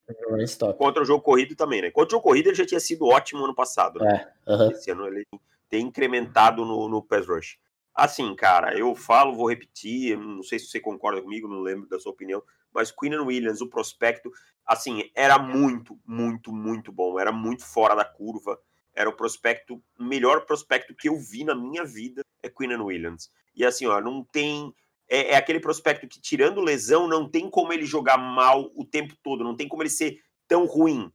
contra 0.79 1.03
o 1.03 1.05
jogo 1.05 1.23
corrido 1.23 1.57
também, 1.57 1.83
né? 1.83 1.91
Contra 1.91 2.09
o 2.09 2.19
jogo 2.19 2.23
corrido 2.23 2.49
ele 2.49 2.57
já 2.57 2.65
tinha 2.65 2.81
sido 2.81 3.07
ótimo 3.07 3.45
ano 3.45 3.55
passado. 3.55 3.99
Né? 4.01 4.31
É, 4.47 4.53
uh 4.53 4.59
-huh. 4.59 4.73
Esse 4.73 4.91
ano 4.91 5.07
ele 5.07 5.27
tem 5.69 5.87
incrementado 5.87 6.65
no, 6.65 6.89
no 6.89 7.03
pass 7.03 7.27
rush. 7.27 7.59
Assim, 7.95 8.35
cara, 8.35 8.77
eu 8.77 8.95
falo, 8.95 9.35
vou 9.35 9.49
repetir, 9.49 10.19
não 10.19 10.43
sei 10.43 10.59
se 10.59 10.67
você 10.67 10.81
concorda 10.81 11.23
comigo, 11.23 11.47
não 11.47 11.61
lembro 11.61 11.89
da 11.89 11.99
sua 11.99 12.13
opinião, 12.13 12.43
mas 12.73 12.91
Queen 12.91 13.17
Williams, 13.21 13.61
o 13.61 13.69
prospecto, 13.69 14.33
assim, 14.67 15.11
era 15.15 15.39
muito, 15.39 15.97
muito, 16.05 16.53
muito 16.53 16.91
bom, 16.91 17.21
era 17.21 17.31
muito 17.31 17.65
fora 17.65 17.95
da 17.95 18.05
curva, 18.05 18.59
era 18.95 19.09
o 19.09 19.13
prospecto, 19.13 19.81
o 19.99 20.05
melhor 20.05 20.45
prospecto 20.45 20.95
que 20.95 21.09
eu 21.09 21.17
vi 21.19 21.45
na 21.45 21.55
minha 21.55 21.85
vida 21.85 22.25
é 22.43 22.49
Queen 22.49 22.75
Williams. 22.77 23.31
E 23.55 23.65
assim, 23.65 23.87
ó, 23.87 24.01
não 24.01 24.25
tem 24.25 24.75
é, 25.09 25.33
é, 25.33 25.37
aquele 25.37 25.61
prospecto 25.61 26.09
que, 26.09 26.21
tirando 26.21 26.61
lesão, 26.61 27.07
não 27.07 27.29
tem 27.29 27.49
como 27.51 27.73
ele 27.73 27.85
jogar 27.85 28.17
mal 28.17 28.71
o 28.75 28.85
tempo 28.85 29.15
todo, 29.23 29.45
não 29.45 29.57
tem 29.57 29.69
como 29.69 29.83
ele 29.83 29.91
ser 29.91 30.19
tão 30.49 30.65
ruim, 30.65 31.13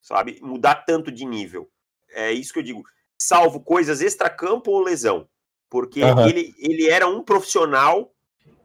sabe? 0.00 0.38
Mudar 0.42 0.84
tanto 0.86 1.10
de 1.10 1.24
nível. 1.24 1.70
É 2.10 2.32
isso 2.32 2.52
que 2.52 2.58
eu 2.58 2.62
digo. 2.62 2.82
Salvo 3.18 3.60
coisas 3.60 4.00
extra-campo 4.00 4.70
ou 4.70 4.82
lesão. 4.82 5.28
Porque 5.68 6.02
uhum. 6.02 6.26
ele, 6.26 6.54
ele 6.58 6.88
era 6.88 7.06
um 7.06 7.22
profissional 7.22 8.12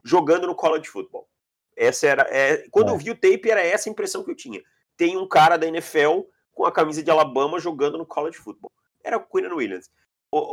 jogando 0.04 0.48
no 0.48 0.56
college 0.56 0.90
football. 0.90 1.28
Essa 1.76 2.08
era. 2.08 2.22
É, 2.30 2.68
quando 2.70 2.90
é. 2.90 2.92
eu 2.94 2.98
vi 2.98 3.12
o 3.12 3.16
tape, 3.16 3.50
era 3.50 3.62
essa 3.62 3.90
a 3.90 3.92
impressão 3.92 4.24
que 4.24 4.32
eu 4.32 4.36
tinha. 4.36 4.62
Tem 4.98 5.18
um 5.18 5.28
cara 5.28 5.58
da 5.58 5.68
NFL 5.68 6.22
com 6.54 6.66
a 6.66 6.72
camisa 6.72 7.04
de 7.04 7.12
Alabama 7.12 7.60
jogando 7.60 7.98
no 7.98 8.06
college 8.06 8.38
football. 8.38 8.72
Era 9.04 9.18
o 9.18 9.26
Quinn 9.26 9.54
Williams. 9.54 9.90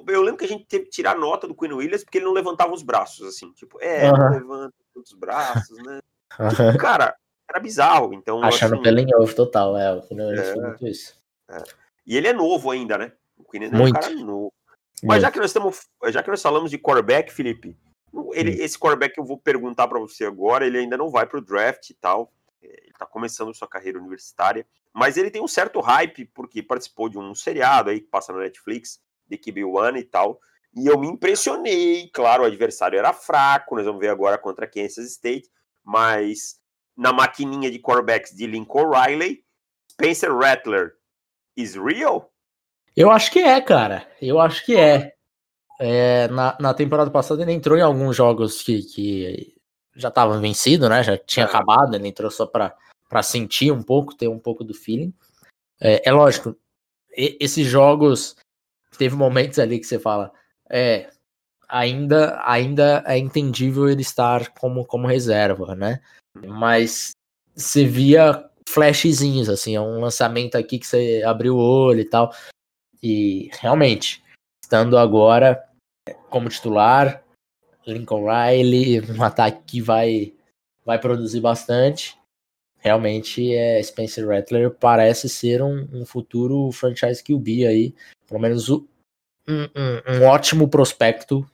Eu 0.09 0.23
lembro 0.23 0.39
que 0.39 0.45
a 0.45 0.49
gente 0.49 0.65
teve 0.67 0.85
que 0.85 0.91
tirar 0.91 1.17
nota 1.17 1.49
do 1.49 1.55
Queen 1.55 1.73
Williams 1.73 2.05
porque 2.05 2.19
ele 2.19 2.25
não 2.25 2.33
levantava 2.33 2.73
os 2.73 2.83
braços, 2.83 3.27
assim. 3.27 3.53
Tipo, 3.53 3.79
é, 3.81 4.11
uhum. 4.11 4.17
não 4.17 4.31
levanta 4.31 4.75
os 4.95 5.13
braços, 5.13 5.77
né? 5.79 6.01
Uhum. 6.39 6.49
Tipo, 6.49 6.79
cara, 6.79 7.17
era 7.49 7.61
bizarro. 7.61 8.15
Então, 8.15 8.43
Achando 8.43 8.75
assim, 8.75 8.83
pelo 8.83 8.99
em 9.01 9.15
ovo 9.15 9.35
total, 9.35 9.77
é. 9.77 9.93
O 9.93 10.03
Queen 10.03 10.21
Williams 10.21 10.49
é, 10.49 10.55
muito 10.55 10.87
isso. 10.87 11.19
É. 11.51 11.63
E 12.07 12.17
ele 12.17 12.29
é 12.29 12.33
novo 12.33 12.71
ainda, 12.71 12.97
né? 12.97 13.13
O 13.37 13.45
Queen 13.45 13.65
é 13.65 13.69
um 13.69 13.93
cara 13.93 14.11
novo. 14.11 14.53
Mas 15.03 15.23
já 15.23 15.31
que 15.31 15.39
nós 15.39 15.51
estamos. 15.51 15.81
Já 16.09 16.23
que 16.23 16.31
nós 16.31 16.41
falamos 16.41 16.71
de 16.71 16.79
quarterback, 16.79 17.33
Felipe, 17.33 17.77
ele, 18.33 18.63
esse 18.63 18.79
quarterback 18.79 19.15
que 19.15 19.21
eu 19.21 19.25
vou 19.25 19.39
perguntar 19.39 19.89
para 19.89 19.99
você 19.99 20.25
agora, 20.25 20.67
ele 20.67 20.79
ainda 20.79 20.97
não 20.97 21.11
vai 21.11 21.27
para 21.27 21.39
o 21.39 21.43
draft 21.43 21.91
e 21.91 21.95
tal. 21.95 22.33
É, 22.63 22.67
ele 22.67 22.93
está 22.93 23.05
começando 23.05 23.55
sua 23.55 23.69
carreira 23.69 23.99
universitária. 23.99 24.67
Mas 24.95 25.17
ele 25.17 25.31
tem 25.31 25.43
um 25.43 25.49
certo 25.49 25.81
hype, 25.81 26.27
porque 26.27 26.63
participou 26.63 27.09
de 27.09 27.19
um 27.19 27.35
seriado 27.35 27.91
aí 27.91 28.01
que 28.01 28.09
passa 28.09 28.33
na 28.33 28.41
Netflix, 28.41 29.01
de 29.37 29.39
QB1 29.39 29.99
e 29.99 30.05
tal. 30.05 30.39
E 30.75 30.87
eu 30.87 30.99
me 30.99 31.07
impressionei, 31.07 32.09
claro, 32.13 32.43
o 32.43 32.47
adversário 32.47 32.99
era 32.99 33.13
fraco, 33.13 33.77
nós 33.77 33.85
vamos 33.85 34.01
ver 34.01 34.09
agora 34.09 34.39
contra 34.39 34.67
Kansas 34.67 35.07
State, 35.11 35.51
mas 35.85 36.59
na 36.97 37.13
maquininha 37.13 37.71
de 37.71 37.79
quarterbacks 37.79 38.35
de 38.35 38.47
Lincoln 38.47 38.91
Riley, 38.91 39.45
Spencer 39.91 40.35
Rattler 40.35 40.95
is 41.57 41.75
real? 41.75 42.33
Eu 42.97 43.11
acho 43.11 43.31
que 43.31 43.41
é, 43.41 43.61
cara. 43.61 44.07
Eu 44.21 44.41
acho 44.41 44.65
que 44.65 44.77
é. 44.77 45.15
é 45.79 46.29
na, 46.29 46.57
na 46.59 46.75
temporada 46.75 47.11
passada 47.11 47.43
ele 47.43 47.53
entrou 47.53 47.77
em 47.77 47.83
alguns 47.83 48.17
jogos 48.17 48.63
que, 48.63 48.83
que 48.83 49.55
já 49.95 50.09
estavam 50.09 50.41
vencidos, 50.41 50.89
né? 50.89 51.03
Já 51.03 51.19
tinha 51.19 51.45
é. 51.45 51.49
acabado, 51.49 51.95
ele 51.95 52.09
entrou 52.09 52.31
só 52.31 52.47
para 52.47 53.23
sentir 53.23 53.71
um 53.71 53.83
pouco, 53.83 54.15
ter 54.15 54.29
um 54.29 54.39
pouco 54.39 54.65
do 54.65 54.75
feeling. 54.75 55.13
É, 55.81 56.09
é 56.09 56.13
lógico, 56.13 56.57
esses 57.15 57.67
jogos 57.67 58.37
teve 58.99 59.15
momentos 59.15 59.59
ali 59.59 59.79
que 59.79 59.87
você 59.87 59.99
fala, 59.99 60.33
é, 60.69 61.11
ainda, 61.69 62.41
ainda 62.45 63.03
é 63.07 63.19
entendível 63.19 63.89
ele 63.89 64.03
estar 64.03 64.51
como, 64.55 64.85
como 64.85 65.07
reserva, 65.07 65.75
né? 65.75 66.01
Mas 66.35 67.13
você 67.55 67.85
via 67.85 68.49
flashzinhos, 68.69 69.49
assim, 69.49 69.77
é 69.77 69.81
um 69.81 70.01
lançamento 70.01 70.57
aqui 70.57 70.79
que 70.79 70.87
você 70.87 71.23
abriu 71.25 71.57
o 71.57 71.61
olho 71.61 72.01
e 72.01 72.05
tal. 72.05 72.33
E 73.03 73.51
realmente, 73.61 74.23
estando 74.63 74.97
agora 74.97 75.63
como 76.31 76.49
titular, 76.49 77.23
Lincoln 77.87 78.27
Riley, 78.27 79.01
um 79.11 79.23
ataque 79.23 79.63
que 79.67 79.81
vai, 79.81 80.35
vai 80.85 80.99
produzir 80.99 81.41
bastante. 81.41 82.19
Realmente, 82.83 83.55
é, 83.55 83.81
Spencer 83.81 84.27
Rattler 84.27 84.69
parece 84.73 85.29
ser 85.29 85.63
um, 85.63 85.89
um 85.93 86.05
futuro 86.05 86.73
franchise 86.73 87.23
QB 87.23 87.65
aí, 87.65 87.95
pelo 88.27 88.41
menos 88.41 88.69
um, 88.69 88.85
um, 89.49 90.19
um 90.19 90.25
ótimo 90.25 90.67
prospecto 90.67 91.49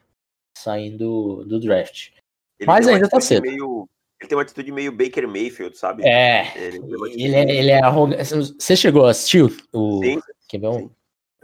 saindo 0.57 1.45
do 1.45 1.61
draft. 1.61 2.09
Ele 2.59 2.67
Mas 2.67 2.89
ainda 2.89 3.07
tá 3.11 3.21
cedo. 3.21 3.43
Meio, 3.43 3.87
ele 4.19 4.29
tem 4.29 4.37
uma 4.37 4.43
atitude 4.43 4.73
meio 4.73 4.91
Baker 4.91 5.29
Mayfield, 5.29 5.77
sabe? 5.77 6.03
É. 6.03 6.51
Ele, 6.57 6.81
ele, 7.23 7.35
é, 7.35 7.43
ele 7.43 7.71
é 7.73 7.83
arrogante. 7.83 8.25
Você 8.59 8.75
chegou 8.75 9.05
a 9.05 9.11
assistir 9.11 9.45
o. 9.71 10.03
Sim. 10.03 10.21
Que 10.49 10.59
bom. 10.59 10.79
Sim. 10.79 10.91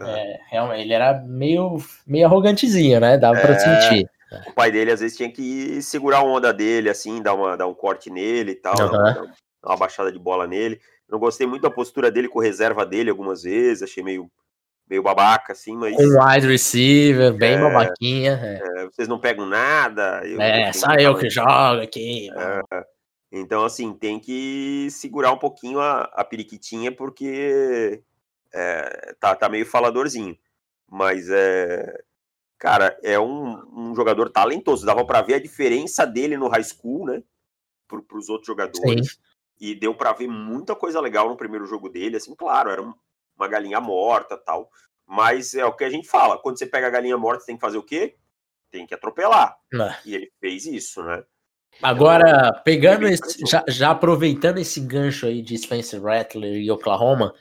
É, 0.00 0.40
realmente, 0.50 0.80
ele 0.80 0.94
era 0.94 1.22
meio, 1.22 1.76
meio 2.06 2.26
arrogantezinho, 2.26 2.98
né? 3.00 3.18
Dava 3.18 3.38
é, 3.38 3.42
pra 3.42 3.58
sentir. 3.58 4.08
O 4.48 4.52
pai 4.52 4.72
dele 4.72 4.90
às 4.90 5.00
vezes 5.00 5.16
tinha 5.16 5.30
que 5.30 5.80
segurar 5.82 6.18
a 6.18 6.24
onda 6.24 6.52
dele, 6.52 6.88
assim, 6.88 7.22
dar, 7.22 7.34
uma, 7.34 7.54
dar 7.56 7.68
um 7.68 7.74
corte 7.74 8.10
nele 8.10 8.52
e 8.52 8.56
tal, 8.56 8.74
uhum. 8.76 9.30
Uma 9.64 9.76
baixada 9.76 10.12
de 10.12 10.18
bola 10.18 10.46
nele. 10.46 10.80
Não 11.08 11.18
gostei 11.18 11.46
muito 11.46 11.62
da 11.62 11.70
postura 11.70 12.10
dele 12.10 12.28
com 12.28 12.38
reserva 12.38 12.84
dele 12.84 13.10
algumas 13.10 13.42
vezes, 13.42 13.82
achei 13.82 14.02
meio 14.02 14.30
meio 14.88 15.02
babaca, 15.02 15.52
assim, 15.52 15.76
mas. 15.76 15.96
Um 15.96 16.20
wide 16.20 16.46
receiver, 16.46 17.32
bem 17.32 17.54
é, 17.54 17.60
babaquinha. 17.60 18.32
É. 18.32 18.82
É, 18.82 18.84
vocês 18.86 19.08
não 19.08 19.18
pegam 19.18 19.46
nada. 19.46 20.20
Eu, 20.24 20.40
é, 20.40 20.72
só 20.72 20.94
eu 20.94 21.16
que 21.16 21.30
jogo 21.30 21.82
aqui. 21.82 22.28
É, 22.30 22.84
então, 23.32 23.64
assim, 23.64 23.92
tem 23.94 24.20
que 24.20 24.88
segurar 24.90 25.32
um 25.32 25.38
pouquinho 25.38 25.80
a, 25.80 26.02
a 26.12 26.24
periquitinha, 26.24 26.92
porque 26.92 28.02
é, 28.52 29.14
tá, 29.18 29.34
tá 29.34 29.48
meio 29.48 29.66
faladorzinho. 29.66 30.36
Mas 30.90 31.28
é. 31.30 32.02
Cara, 32.58 32.96
é 33.02 33.18
um, 33.18 33.90
um 33.90 33.94
jogador 33.94 34.30
talentoso. 34.30 34.86
Dava 34.86 35.04
para 35.04 35.20
ver 35.20 35.34
a 35.34 35.42
diferença 35.42 36.06
dele 36.06 36.36
no 36.36 36.48
high 36.48 36.64
school, 36.64 37.06
né? 37.06 37.22
Para 37.86 38.18
os 38.18 38.28
outros 38.28 38.46
jogadores. 38.46 39.12
Sim. 39.12 39.18
E 39.60 39.74
deu 39.74 39.94
para 39.94 40.12
ver 40.12 40.28
muita 40.28 40.74
coisa 40.74 41.00
legal 41.00 41.28
no 41.28 41.36
primeiro 41.36 41.66
jogo 41.66 41.88
dele. 41.88 42.16
Assim, 42.16 42.34
claro, 42.34 42.70
era 42.70 42.82
um, 42.82 42.92
uma 43.36 43.48
galinha 43.48 43.80
morta 43.80 44.36
tal. 44.36 44.70
Mas 45.06 45.54
é 45.54 45.64
o 45.64 45.74
que 45.74 45.84
a 45.84 45.90
gente 45.90 46.08
fala. 46.08 46.38
Quando 46.38 46.58
você 46.58 46.66
pega 46.66 46.86
a 46.86 46.90
galinha 46.90 47.16
morta, 47.16 47.40
você 47.40 47.46
tem 47.46 47.56
que 47.56 47.60
fazer 47.60 47.78
o 47.78 47.82
quê? 47.82 48.16
Tem 48.70 48.86
que 48.86 48.94
atropelar. 48.94 49.56
É. 49.72 49.96
E 50.04 50.14
ele 50.14 50.32
fez 50.40 50.66
isso, 50.66 51.02
né? 51.02 51.22
Agora, 51.82 52.48
então, 52.50 52.62
pegando 52.64 53.06
esse, 53.06 53.44
já, 53.46 53.64
já, 53.68 53.90
aproveitando 53.90 54.58
esse 54.58 54.80
gancho 54.80 55.26
aí 55.26 55.42
de 55.42 55.58
Spencer 55.58 56.02
Rattler 56.02 56.56
e 56.56 56.70
Oklahoma, 56.70 57.34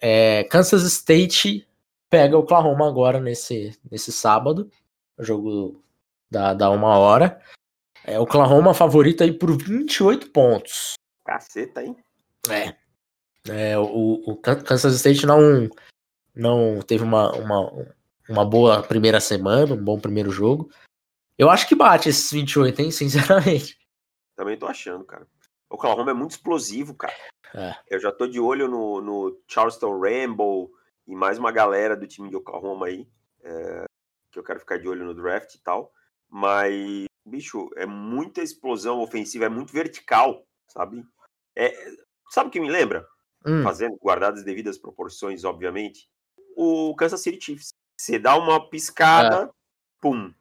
é, 0.00 0.44
Kansas 0.44 0.82
State 0.82 1.66
pega 2.08 2.36
Oklahoma 2.36 2.88
agora 2.88 3.20
nesse, 3.20 3.78
nesse 3.88 4.10
sábado, 4.10 4.68
jogo 5.18 5.80
da, 6.30 6.52
da 6.54 6.70
uma 6.70 6.98
hora. 6.98 7.40
É, 8.04 8.18
Oklahoma 8.18 8.74
favorito 8.74 9.22
aí 9.22 9.32
por 9.32 9.56
28 9.56 10.30
pontos. 10.30 10.94
Caceta, 11.30 11.84
hein? 11.84 11.96
É. 12.48 12.74
É, 13.48 13.78
o, 13.78 14.20
o 14.26 14.36
Kansas 14.36 14.96
State 14.96 15.24
não, 15.24 15.70
não 16.34 16.82
teve 16.82 17.04
uma, 17.04 17.30
uma, 17.36 17.86
uma 18.28 18.44
boa 18.44 18.82
primeira 18.82 19.20
semana, 19.20 19.74
um 19.74 19.84
bom 19.84 20.00
primeiro 20.00 20.32
jogo. 20.32 20.72
Eu 21.38 21.48
acho 21.48 21.68
que 21.68 21.76
bate 21.76 22.08
esses 22.08 22.32
28, 22.32 22.82
hein, 22.82 22.90
sinceramente. 22.90 23.78
Também 24.34 24.58
tô 24.58 24.66
achando, 24.66 25.04
cara. 25.04 25.24
O 25.70 25.76
Oklahoma 25.76 26.10
é 26.10 26.14
muito 26.14 26.32
explosivo, 26.32 26.94
cara. 26.96 27.14
É. 27.54 27.76
Eu 27.88 28.00
já 28.00 28.10
tô 28.10 28.26
de 28.26 28.40
olho 28.40 28.66
no, 28.66 29.00
no 29.00 29.40
Charleston 29.46 30.00
Rambo 30.00 30.72
e 31.06 31.14
mais 31.14 31.38
uma 31.38 31.52
galera 31.52 31.96
do 31.96 32.08
time 32.08 32.28
de 32.28 32.34
Oklahoma 32.34 32.86
aí, 32.86 33.08
é, 33.44 33.84
que 34.32 34.38
eu 34.38 34.42
quero 34.42 34.58
ficar 34.58 34.78
de 34.78 34.88
olho 34.88 35.04
no 35.04 35.14
draft 35.14 35.54
e 35.54 35.62
tal. 35.62 35.92
Mas, 36.28 37.04
bicho, 37.24 37.70
é 37.76 37.86
muita 37.86 38.42
explosão 38.42 39.00
ofensiva, 39.00 39.44
é 39.44 39.48
muito 39.48 39.72
vertical, 39.72 40.44
sabe? 40.66 41.04
É, 41.56 41.74
sabe 42.30 42.48
o 42.48 42.50
que 42.50 42.60
me 42.60 42.70
lembra? 42.70 43.06
hum. 43.46 43.62
fazendo, 43.62 43.96
guardadas 43.96 44.40
as 44.40 44.44
devidas 44.44 44.78
proporções, 44.78 45.44
obviamente, 45.44 46.08
o 46.56 46.94
Kansas 46.96 47.20
City 47.22 47.42
Chiefs. 47.42 47.70
Você 47.96 48.18
dá 48.18 48.36
uma 48.36 48.68
piscada, 48.68 49.44
é. 49.44 49.50
pum. 50.00 50.32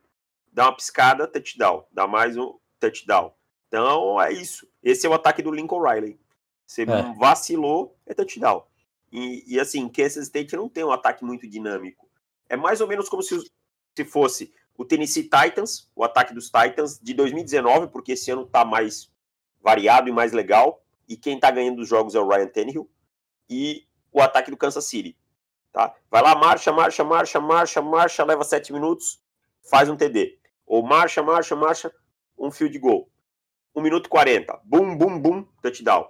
dá 0.51 0.65
uma 0.65 0.75
piscada, 0.75 1.27
touchdown, 1.27 1.85
dá 1.91 2.07
mais 2.07 2.37
um 2.37 2.57
touchdown. 2.79 3.33
Então 3.67 4.21
é 4.21 4.31
isso. 4.31 4.67
Esse 4.81 5.05
é 5.05 5.09
o 5.09 5.13
ataque 5.13 5.41
do 5.41 5.51
Lincoln 5.51 5.81
Riley. 5.81 6.19
Você 6.65 6.83
é. 6.83 7.13
vacilou, 7.17 7.97
é 8.05 8.13
touchdown. 8.13 8.65
E, 9.11 9.43
e 9.55 9.59
assim, 9.59 9.89
Kansas 9.89 10.25
State 10.25 10.55
não 10.55 10.69
tem 10.69 10.83
um 10.83 10.91
ataque 10.91 11.23
muito 11.23 11.47
dinâmico. 11.47 12.07
É 12.47 12.55
mais 12.55 12.79
ou 12.81 12.87
menos 12.87 13.09
como 13.09 13.21
se, 13.21 13.37
se 13.95 14.05
fosse 14.05 14.53
o 14.77 14.85
Tennessee 14.85 15.23
Titans, 15.23 15.89
o 15.95 16.03
ataque 16.03 16.33
dos 16.33 16.49
Titans 16.49 16.99
de 16.99 17.13
2019, 17.13 17.87
porque 17.87 18.13
esse 18.13 18.31
ano 18.31 18.45
tá 18.45 18.63
mais 18.63 19.11
variado 19.61 20.07
e 20.07 20.11
mais 20.11 20.31
legal. 20.31 20.81
E 21.09 21.17
quem 21.17 21.39
tá 21.39 21.49
ganhando 21.49 21.81
os 21.81 21.89
jogos 21.89 22.13
é 22.13 22.19
o 22.19 22.27
Ryan 22.27 22.47
Tannehill. 22.47 22.89
E 23.49 23.85
o 24.11 24.21
ataque 24.21 24.51
do 24.51 24.57
Kansas 24.57 24.85
City. 24.85 25.17
Tá? 25.71 25.93
Vai 26.09 26.21
lá, 26.21 26.35
marcha, 26.35 26.71
marcha, 26.71 27.03
marcha, 27.03 27.41
marcha, 27.41 27.81
marcha, 27.81 28.23
leva 28.23 28.43
sete 28.43 28.71
minutos, 28.71 29.21
faz 29.69 29.89
um 29.89 29.97
TD. 29.97 30.39
Ou 30.65 30.83
marcha, 30.83 31.21
marcha, 31.21 31.55
marcha, 31.55 31.93
um 32.37 32.51
field 32.51 32.77
goal. 32.79 33.09
1 33.75 33.81
minuto 33.81 34.07
e 34.07 34.09
40, 34.09 34.61
bum, 34.63 34.97
bum, 34.97 35.19
bum, 35.19 35.43
touchdown. 35.61 36.09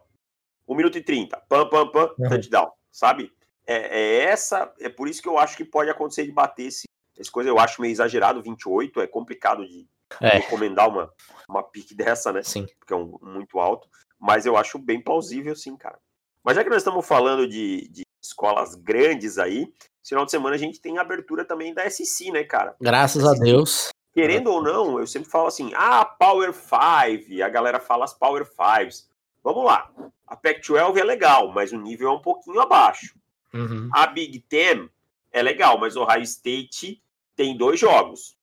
1 0.67 0.75
minuto 0.75 0.97
e 0.97 1.01
30, 1.01 1.37
pam, 1.49 1.67
pam, 1.69 1.91
pam, 1.91 2.15
uhum. 2.17 2.29
touchdown. 2.29 2.71
Sabe? 2.91 3.31
É, 3.65 3.99
é, 3.99 4.15
essa, 4.25 4.73
é 4.79 4.89
por 4.89 5.07
isso 5.07 5.21
que 5.21 5.27
eu 5.27 5.37
acho 5.37 5.55
que 5.55 5.65
pode 5.65 5.89
acontecer 5.89 6.25
de 6.25 6.31
bater 6.31 6.67
esse, 6.67 6.87
essa 7.17 7.31
coisa, 7.31 7.49
eu 7.49 7.59
acho 7.59 7.81
meio 7.81 7.91
exagerado, 7.91 8.41
28, 8.41 9.01
é 9.01 9.07
complicado 9.07 9.65
de 9.67 9.87
é. 10.21 10.29
recomendar 10.39 10.89
uma, 10.89 11.13
uma 11.47 11.63
pique 11.63 11.93
dessa, 11.93 12.31
né? 12.31 12.41
Sim. 12.43 12.65
Porque 12.79 12.93
é 12.93 12.95
um, 12.95 13.17
muito 13.21 13.59
alto, 13.59 13.87
mas 14.19 14.45
eu 14.45 14.57
acho 14.57 14.77
bem 14.77 15.01
plausível, 15.01 15.55
sim, 15.55 15.75
cara. 15.77 15.97
Mas 16.43 16.55
já 16.55 16.63
que 16.63 16.69
nós 16.69 16.79
estamos 16.79 17.05
falando 17.05 17.47
de, 17.47 17.87
de 17.89 18.03
escolas 18.21 18.75
grandes 18.75 19.37
aí, 19.37 19.71
final 20.03 20.25
de 20.25 20.31
semana 20.31 20.55
a 20.55 20.59
gente 20.59 20.81
tem 20.81 20.97
abertura 20.97 21.45
também 21.45 21.73
da 21.73 21.89
SC, 21.89 22.31
né, 22.31 22.43
cara? 22.43 22.75
Graças 22.81 23.23
SC. 23.23 23.29
a 23.29 23.33
Deus. 23.33 23.89
Querendo 24.11 24.51
ou 24.51 24.61
não, 24.61 24.99
eu 24.99 25.07
sempre 25.07 25.29
falo 25.29 25.47
assim, 25.47 25.71
ah, 25.75 26.03
Power 26.03 26.51
5, 26.53 27.43
a 27.43 27.49
galera 27.49 27.79
fala 27.79 28.05
as 28.05 28.13
Power 28.13 28.43
5s. 28.43 29.07
Vamos 29.43 29.63
lá, 29.63 29.89
a 30.27 30.35
Pac-12 30.35 30.97
é 30.97 31.03
legal, 31.03 31.51
mas 31.51 31.71
o 31.71 31.77
nível 31.77 32.09
é 32.09 32.11
um 32.11 32.21
pouquinho 32.21 32.59
abaixo. 32.59 33.15
Uhum. 33.53 33.89
A 33.93 34.07
Big 34.07 34.39
Ten 34.41 34.89
é 35.31 35.41
legal, 35.41 35.79
mas 35.79 35.95
o 35.95 36.01
Ohio 36.01 36.23
State 36.23 37.01
tem 37.35 37.55
dois 37.55 37.79
jogos, 37.79 38.35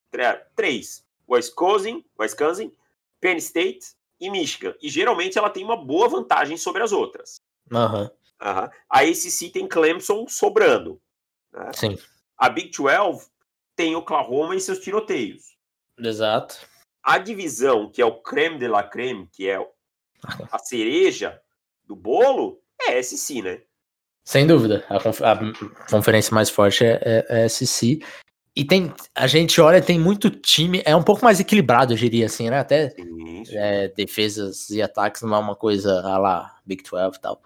três, 0.54 1.04
Wisconsin, 1.28 2.04
Wisconsin, 2.18 2.72
Penn 3.20 3.36
State 3.36 3.94
e 4.20 4.30
Michigan. 4.30 4.74
E 4.80 4.88
geralmente 4.88 5.38
ela 5.38 5.50
tem 5.50 5.64
uma 5.64 5.76
boa 5.76 6.08
vantagem 6.08 6.56
sobre 6.56 6.82
as 6.82 6.92
outras. 6.92 7.36
Uhum. 7.70 8.02
Uhum. 8.02 8.10
A 8.90 9.00
ACC 9.00 9.50
tem 9.52 9.66
Clemson 9.66 10.26
sobrando. 10.28 11.00
Né? 11.52 11.70
Sim. 11.74 11.98
A 12.36 12.48
Big 12.48 12.70
12 12.70 13.28
tem 13.74 13.96
Oklahoma 13.96 14.54
e 14.54 14.60
seus 14.60 14.78
tiroteios. 14.78 15.56
Exato. 15.98 16.66
A 17.02 17.18
divisão, 17.18 17.90
que 17.90 18.02
é 18.02 18.04
o 18.04 18.20
creme 18.20 18.58
de 18.58 18.68
la 18.68 18.82
creme, 18.82 19.28
que 19.32 19.48
é 19.48 19.58
a 20.50 20.58
cereja 20.58 21.40
do 21.84 21.94
bolo, 21.94 22.60
é 22.80 23.00
SC, 23.02 23.42
né? 23.42 23.62
Sem 24.24 24.46
dúvida. 24.46 24.84
A 24.90 25.88
conferência 25.88 26.34
mais 26.34 26.50
forte 26.50 26.84
é, 26.84 27.00
é, 27.02 27.44
é 27.44 27.48
SC. 27.48 28.00
E 28.56 28.64
tem, 28.64 28.90
a 29.14 29.26
gente 29.26 29.60
olha, 29.60 29.82
tem 29.82 30.00
muito 30.00 30.30
time, 30.30 30.80
é 30.86 30.96
um 30.96 31.02
pouco 31.02 31.22
mais 31.22 31.38
equilibrado, 31.38 31.92
eu 31.92 31.96
diria 31.96 32.24
assim, 32.24 32.48
né? 32.48 32.58
Até 32.58 32.94
é, 33.50 33.88
defesas 33.88 34.70
e 34.70 34.80
ataques 34.80 35.20
não 35.20 35.34
é 35.34 35.38
uma 35.38 35.54
coisa 35.54 36.00
a 36.00 36.16
lá 36.16 36.58
Big 36.64 36.82
12 36.82 37.18
e 37.18 37.20
tal. 37.20 37.42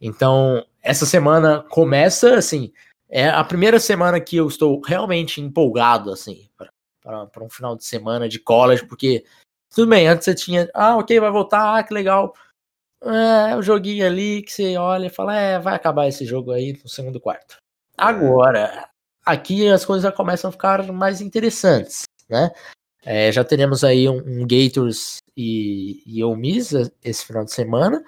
Então, 0.00 0.64
essa 0.80 1.04
semana 1.04 1.64
começa 1.70 2.36
assim, 2.36 2.72
é 3.08 3.28
a 3.28 3.42
primeira 3.42 3.80
semana 3.80 4.20
que 4.20 4.36
eu 4.36 4.46
estou 4.46 4.80
realmente 4.80 5.40
empolgado, 5.40 6.12
assim, 6.12 6.48
para 7.02 7.42
um 7.42 7.50
final 7.50 7.76
de 7.76 7.84
semana 7.84 8.28
de 8.28 8.38
college, 8.38 8.86
porque 8.86 9.24
tudo 9.74 9.88
bem, 9.88 10.06
antes 10.06 10.24
você 10.24 10.36
tinha, 10.36 10.70
ah, 10.72 10.96
ok, 10.96 11.18
vai 11.18 11.32
voltar, 11.32 11.78
ah, 11.78 11.82
que 11.82 11.92
legal. 11.92 12.32
É, 13.02 13.56
o 13.56 13.62
joguinho 13.62 14.06
ali 14.06 14.42
que 14.42 14.52
você 14.52 14.76
olha 14.76 15.06
e 15.06 15.10
fala, 15.10 15.36
é, 15.36 15.58
vai 15.58 15.74
acabar 15.74 16.06
esse 16.06 16.24
jogo 16.24 16.52
aí 16.52 16.78
no 16.80 16.88
segundo 16.88 17.20
quarto. 17.20 17.56
Agora, 17.98 18.88
aqui 19.24 19.68
as 19.68 19.84
coisas 19.84 20.02
já 20.02 20.12
começam 20.12 20.48
a 20.48 20.52
ficar 20.52 20.82
mais 20.92 21.20
interessantes, 21.20 22.04
né? 22.28 22.50
É, 23.04 23.30
já 23.30 23.44
teremos 23.44 23.84
aí 23.84 24.08
um, 24.08 24.16
um 24.16 24.46
Gators 24.46 25.18
e, 25.36 26.02
e 26.06 26.24
Ole 26.24 26.40
Miss 26.40 26.72
esse 27.02 27.24
final 27.24 27.44
de 27.44 27.52
semana. 27.52 28.02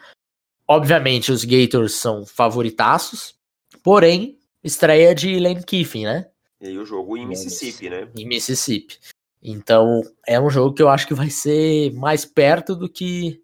Obviamente, 0.66 1.30
os 1.30 1.44
Gators 1.44 1.94
são 1.94 2.24
favoritaços, 2.24 3.36
porém, 3.82 4.38
estreia 4.64 5.14
de 5.14 5.38
Lane 5.38 5.62
Kiffin, 5.62 6.04
né? 6.04 6.28
E 6.60 6.76
o 6.78 6.86
jogo 6.86 7.16
em 7.16 7.26
Mississippi, 7.26 7.90
né? 7.90 8.08
Em 8.16 8.26
Mississippi. 8.26 8.98
Então, 9.42 10.00
é 10.26 10.40
um 10.40 10.50
jogo 10.50 10.74
que 10.74 10.82
eu 10.82 10.88
acho 10.88 11.06
que 11.06 11.14
vai 11.14 11.30
ser 11.30 11.92
mais 11.92 12.24
perto 12.24 12.74
do 12.74 12.88
que 12.88 13.42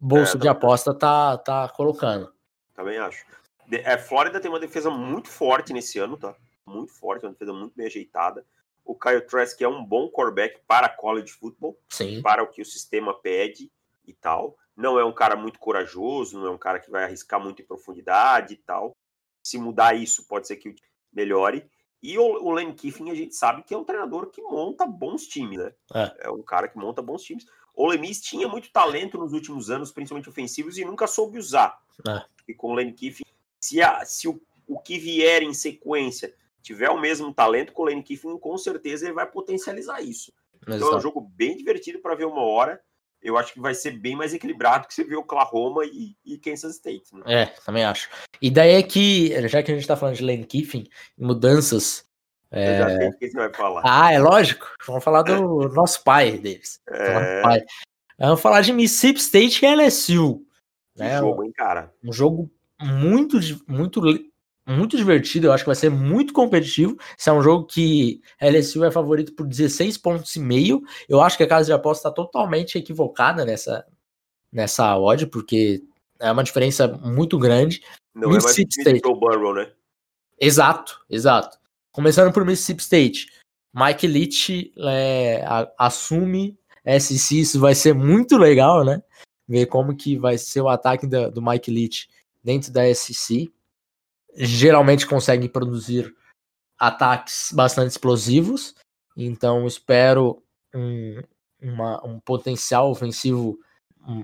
bolso 0.00 0.36
é, 0.36 0.40
de 0.40 0.48
aposta 0.48 0.94
tá, 0.94 1.38
tá 1.38 1.68
colocando. 1.70 2.30
Também 2.74 2.98
acho. 2.98 3.24
É, 3.70 3.96
Flórida 3.96 4.38
tem 4.38 4.50
uma 4.50 4.60
defesa 4.60 4.90
muito 4.90 5.28
forte 5.28 5.72
nesse 5.72 5.98
ano, 5.98 6.16
tá? 6.16 6.34
Muito 6.66 6.92
forte, 6.92 7.24
uma 7.24 7.32
defesa 7.32 7.52
muito 7.52 7.74
bem 7.76 7.86
ajeitada. 7.86 8.44
O 8.84 8.94
Kyle 8.94 9.20
Trask 9.20 9.60
é 9.60 9.68
um 9.68 9.84
bom 9.84 10.08
quarterback 10.08 10.60
para 10.66 10.88
college 10.88 11.32
football, 11.32 11.78
Sim. 11.88 12.20
para 12.22 12.42
o 12.42 12.48
que 12.48 12.62
o 12.62 12.66
sistema 12.66 13.14
pede 13.14 13.70
e 14.06 14.12
tal. 14.12 14.56
Não 14.76 14.98
é 14.98 15.04
um 15.04 15.12
cara 15.12 15.36
muito 15.36 15.58
corajoso, 15.58 16.38
não 16.38 16.46
é 16.46 16.50
um 16.50 16.58
cara 16.58 16.80
que 16.80 16.90
vai 16.90 17.04
arriscar 17.04 17.40
muito 17.40 17.62
em 17.62 17.64
profundidade 17.64 18.54
e 18.54 18.56
tal. 18.56 18.96
Se 19.42 19.58
mudar 19.58 19.94
isso, 19.94 20.26
pode 20.26 20.46
ser 20.46 20.56
que 20.56 20.74
melhore. 21.12 21.64
E 22.02 22.18
o, 22.18 22.24
o 22.24 22.50
Lane 22.50 22.74
Kiffin, 22.74 23.10
a 23.10 23.14
gente 23.14 23.34
sabe 23.34 23.62
que 23.62 23.72
é 23.72 23.78
um 23.78 23.84
treinador 23.84 24.26
que 24.26 24.42
monta 24.42 24.84
bons 24.84 25.26
times, 25.26 25.58
né? 25.58 25.72
É, 25.94 26.26
é 26.26 26.30
um 26.30 26.42
cara 26.42 26.66
que 26.66 26.76
monta 26.76 27.00
bons 27.00 27.22
times. 27.22 27.46
O 27.74 27.86
Lemis 27.86 28.20
tinha 28.20 28.48
muito 28.48 28.70
talento 28.70 29.16
nos 29.16 29.32
últimos 29.32 29.70
anos, 29.70 29.92
principalmente 29.92 30.28
ofensivos, 30.28 30.76
e 30.76 30.84
nunca 30.84 31.06
soube 31.06 31.38
usar. 31.38 31.80
É. 32.06 32.24
E 32.48 32.54
com 32.54 32.72
o 32.72 32.74
Lane 32.74 32.92
Kiffin, 32.92 33.24
se, 33.60 33.80
a, 33.80 34.04
se 34.04 34.28
o, 34.28 34.40
o 34.66 34.78
que 34.78 34.98
vier 34.98 35.42
em 35.42 35.54
sequência 35.54 36.34
tiver 36.62 36.90
o 36.90 37.00
mesmo 37.00 37.34
talento 37.34 37.72
com 37.72 37.82
o 37.82 37.86
Lane 37.86 38.02
Kiffin, 38.02 38.38
com 38.38 38.56
certeza 38.56 39.06
ele 39.06 39.14
vai 39.14 39.30
potencializar 39.30 40.00
isso. 40.00 40.32
Exato. 40.66 40.76
Então 40.76 40.92
é 40.92 40.96
um 40.96 41.00
jogo 41.00 41.20
bem 41.20 41.56
divertido 41.56 41.98
para 41.98 42.14
ver 42.14 42.26
uma 42.26 42.42
hora 42.42 42.80
eu 43.22 43.38
acho 43.38 43.52
que 43.52 43.60
vai 43.60 43.72
ser 43.72 43.92
bem 43.92 44.16
mais 44.16 44.34
equilibrado 44.34 44.88
que 44.88 44.92
você 44.92 45.04
viu 45.04 45.20
Oklahoma 45.20 45.84
e, 45.84 46.16
e 46.24 46.36
Kansas 46.38 46.74
State. 46.74 47.14
Né? 47.14 47.22
É, 47.26 47.46
também 47.64 47.84
acho. 47.84 48.10
E 48.40 48.50
daí 48.50 48.72
é 48.72 48.82
que, 48.82 49.48
já 49.48 49.62
que 49.62 49.70
a 49.70 49.74
gente 49.74 49.86
tá 49.86 49.96
falando 49.96 50.16
de 50.16 50.24
Lane 50.24 50.44
Kiffin, 50.44 50.88
mudanças. 51.16 52.04
É... 52.50 52.74
Eu 52.74 52.78
já 52.78 52.96
sei 52.96 53.08
o 53.08 53.18
que 53.18 53.30
você 53.30 53.36
vai 53.36 53.54
falar. 53.54 53.82
Ah, 53.84 54.12
é 54.12 54.18
lógico. 54.18 54.68
Vamos 54.86 55.04
falar 55.04 55.22
do 55.22 55.68
nosso 55.70 56.02
pai, 56.02 56.32
Davis. 56.32 56.80
É... 56.88 57.42
Pai. 57.42 57.64
Vamos 58.18 58.40
falar 58.40 58.60
de 58.60 58.72
Mississippi 58.72 59.20
State 59.20 59.64
e 59.64 59.74
LSU. 59.74 60.44
Que 60.94 61.02
né? 61.02 61.18
jogo, 61.18 61.44
hein, 61.44 61.52
cara? 61.54 61.92
Um 62.04 62.12
jogo 62.12 62.50
muito, 62.80 63.38
muito 63.66 64.00
muito 64.66 64.96
divertido, 64.96 65.46
eu 65.46 65.52
acho 65.52 65.64
que 65.64 65.68
vai 65.68 65.76
ser 65.76 65.90
muito 65.90 66.32
competitivo. 66.32 66.96
Esse 67.18 67.28
é 67.28 67.32
um 67.32 67.42
jogo 67.42 67.66
que 67.66 68.20
a 68.40 68.46
LSU 68.46 68.84
é 68.84 68.90
favorito 68.90 69.34
por 69.34 69.46
16 69.46 69.98
pontos 69.98 70.34
e 70.36 70.40
meio. 70.40 70.82
Eu 71.08 71.20
acho 71.20 71.36
que 71.36 71.42
a 71.42 71.48
casa 71.48 71.66
de 71.66 71.72
aposta 71.72 72.08
está 72.08 72.14
totalmente 72.14 72.78
equivocada 72.78 73.44
nessa 73.44 73.84
nessa 74.52 74.96
odd, 74.98 75.26
porque 75.28 75.82
é 76.20 76.30
uma 76.30 76.44
diferença 76.44 76.86
muito 76.86 77.38
grande. 77.38 77.82
Não 78.14 78.28
Mississippi 78.28 78.80
é 78.80 78.84
mais 78.84 78.98
State. 78.98 79.18
Burrow, 79.18 79.54
né? 79.54 79.72
Exato, 80.38 81.00
exato. 81.08 81.58
Começando 81.90 82.32
por 82.32 82.44
Mississippi 82.44 82.82
State. 82.82 83.26
Mike 83.74 84.06
Leach 84.06 84.72
é, 84.78 85.44
assume 85.78 86.58
SC, 86.84 87.40
isso 87.40 87.58
vai 87.58 87.74
ser 87.74 87.94
muito 87.94 88.36
legal, 88.36 88.84
né? 88.84 89.02
Ver 89.48 89.66
como 89.66 89.96
que 89.96 90.16
vai 90.16 90.36
ser 90.36 90.60
o 90.60 90.68
ataque 90.68 91.06
da, 91.06 91.28
do 91.28 91.40
Mike 91.40 91.70
Leach 91.70 92.08
dentro 92.44 92.70
da 92.70 92.82
SC 92.94 93.50
geralmente 94.34 95.06
conseguem 95.06 95.48
produzir 95.48 96.14
ataques 96.78 97.50
bastante 97.52 97.90
explosivos, 97.90 98.74
então 99.16 99.66
espero 99.66 100.42
um, 100.74 101.22
uma, 101.60 102.06
um 102.06 102.20
potencial 102.20 102.90
ofensivo 102.90 103.58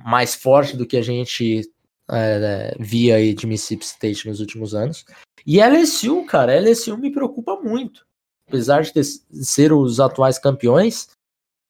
mais 0.04 0.34
forte 0.34 0.76
do 0.76 0.86
que 0.86 0.96
a 0.96 1.02
gente 1.02 1.70
é, 2.10 2.74
via 2.80 3.16
aí 3.16 3.34
de 3.34 3.46
Mississippi 3.46 3.84
State 3.84 4.26
nos 4.26 4.40
últimos 4.40 4.74
anos. 4.74 5.04
E 5.46 5.60
LSU, 5.60 6.24
cara, 6.24 6.58
LSU 6.58 6.96
me 6.96 7.12
preocupa 7.12 7.56
muito. 7.56 8.06
Apesar 8.48 8.82
de, 8.82 8.92
ter, 8.92 9.02
de 9.02 9.44
ser 9.44 9.72
os 9.72 10.00
atuais 10.00 10.38
campeões, 10.38 11.10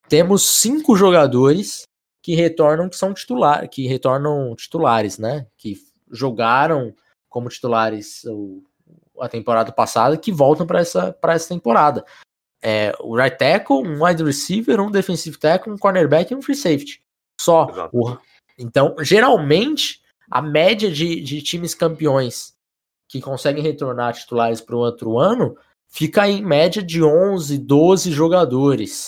temos 0.08 0.48
cinco 0.60 0.96
jogadores 0.96 1.82
que 2.22 2.34
retornam 2.34 2.88
que 2.88 2.96
são 2.96 3.12
titular, 3.12 3.68
que 3.68 3.86
retornam 3.86 4.54
titulares, 4.54 5.18
né? 5.18 5.46
Que 5.56 5.76
jogaram 6.10 6.94
como 7.38 7.48
titulares 7.48 8.24
o, 8.24 8.64
a 9.20 9.28
temporada 9.28 9.70
passada 9.70 10.16
que 10.16 10.32
voltam 10.32 10.66
para 10.66 10.80
essa, 10.80 11.16
essa 11.22 11.48
temporada. 11.48 12.04
É, 12.60 12.92
o 12.98 13.16
right 13.16 13.38
tackle, 13.38 13.76
um 13.76 14.04
wide 14.04 14.24
receiver, 14.24 14.80
um 14.80 14.90
defensive 14.90 15.38
tackle, 15.38 15.72
um 15.72 15.78
cornerback 15.78 16.32
e 16.32 16.36
um 16.36 16.42
free 16.42 16.56
safety. 16.56 17.00
Só. 17.40 17.88
O, 17.92 18.16
então, 18.58 18.96
geralmente, 19.02 20.02
a 20.28 20.42
média 20.42 20.90
de, 20.90 21.20
de 21.20 21.40
times 21.40 21.76
campeões 21.76 22.56
que 23.06 23.20
conseguem 23.20 23.62
retornar 23.62 24.14
titulares 24.14 24.60
para 24.60 24.74
o 24.74 24.80
outro 24.80 25.16
ano 25.16 25.56
fica 25.86 26.28
em 26.28 26.44
média 26.44 26.82
de 26.82 27.04
11, 27.04 27.56
12 27.56 28.10
jogadores. 28.10 29.06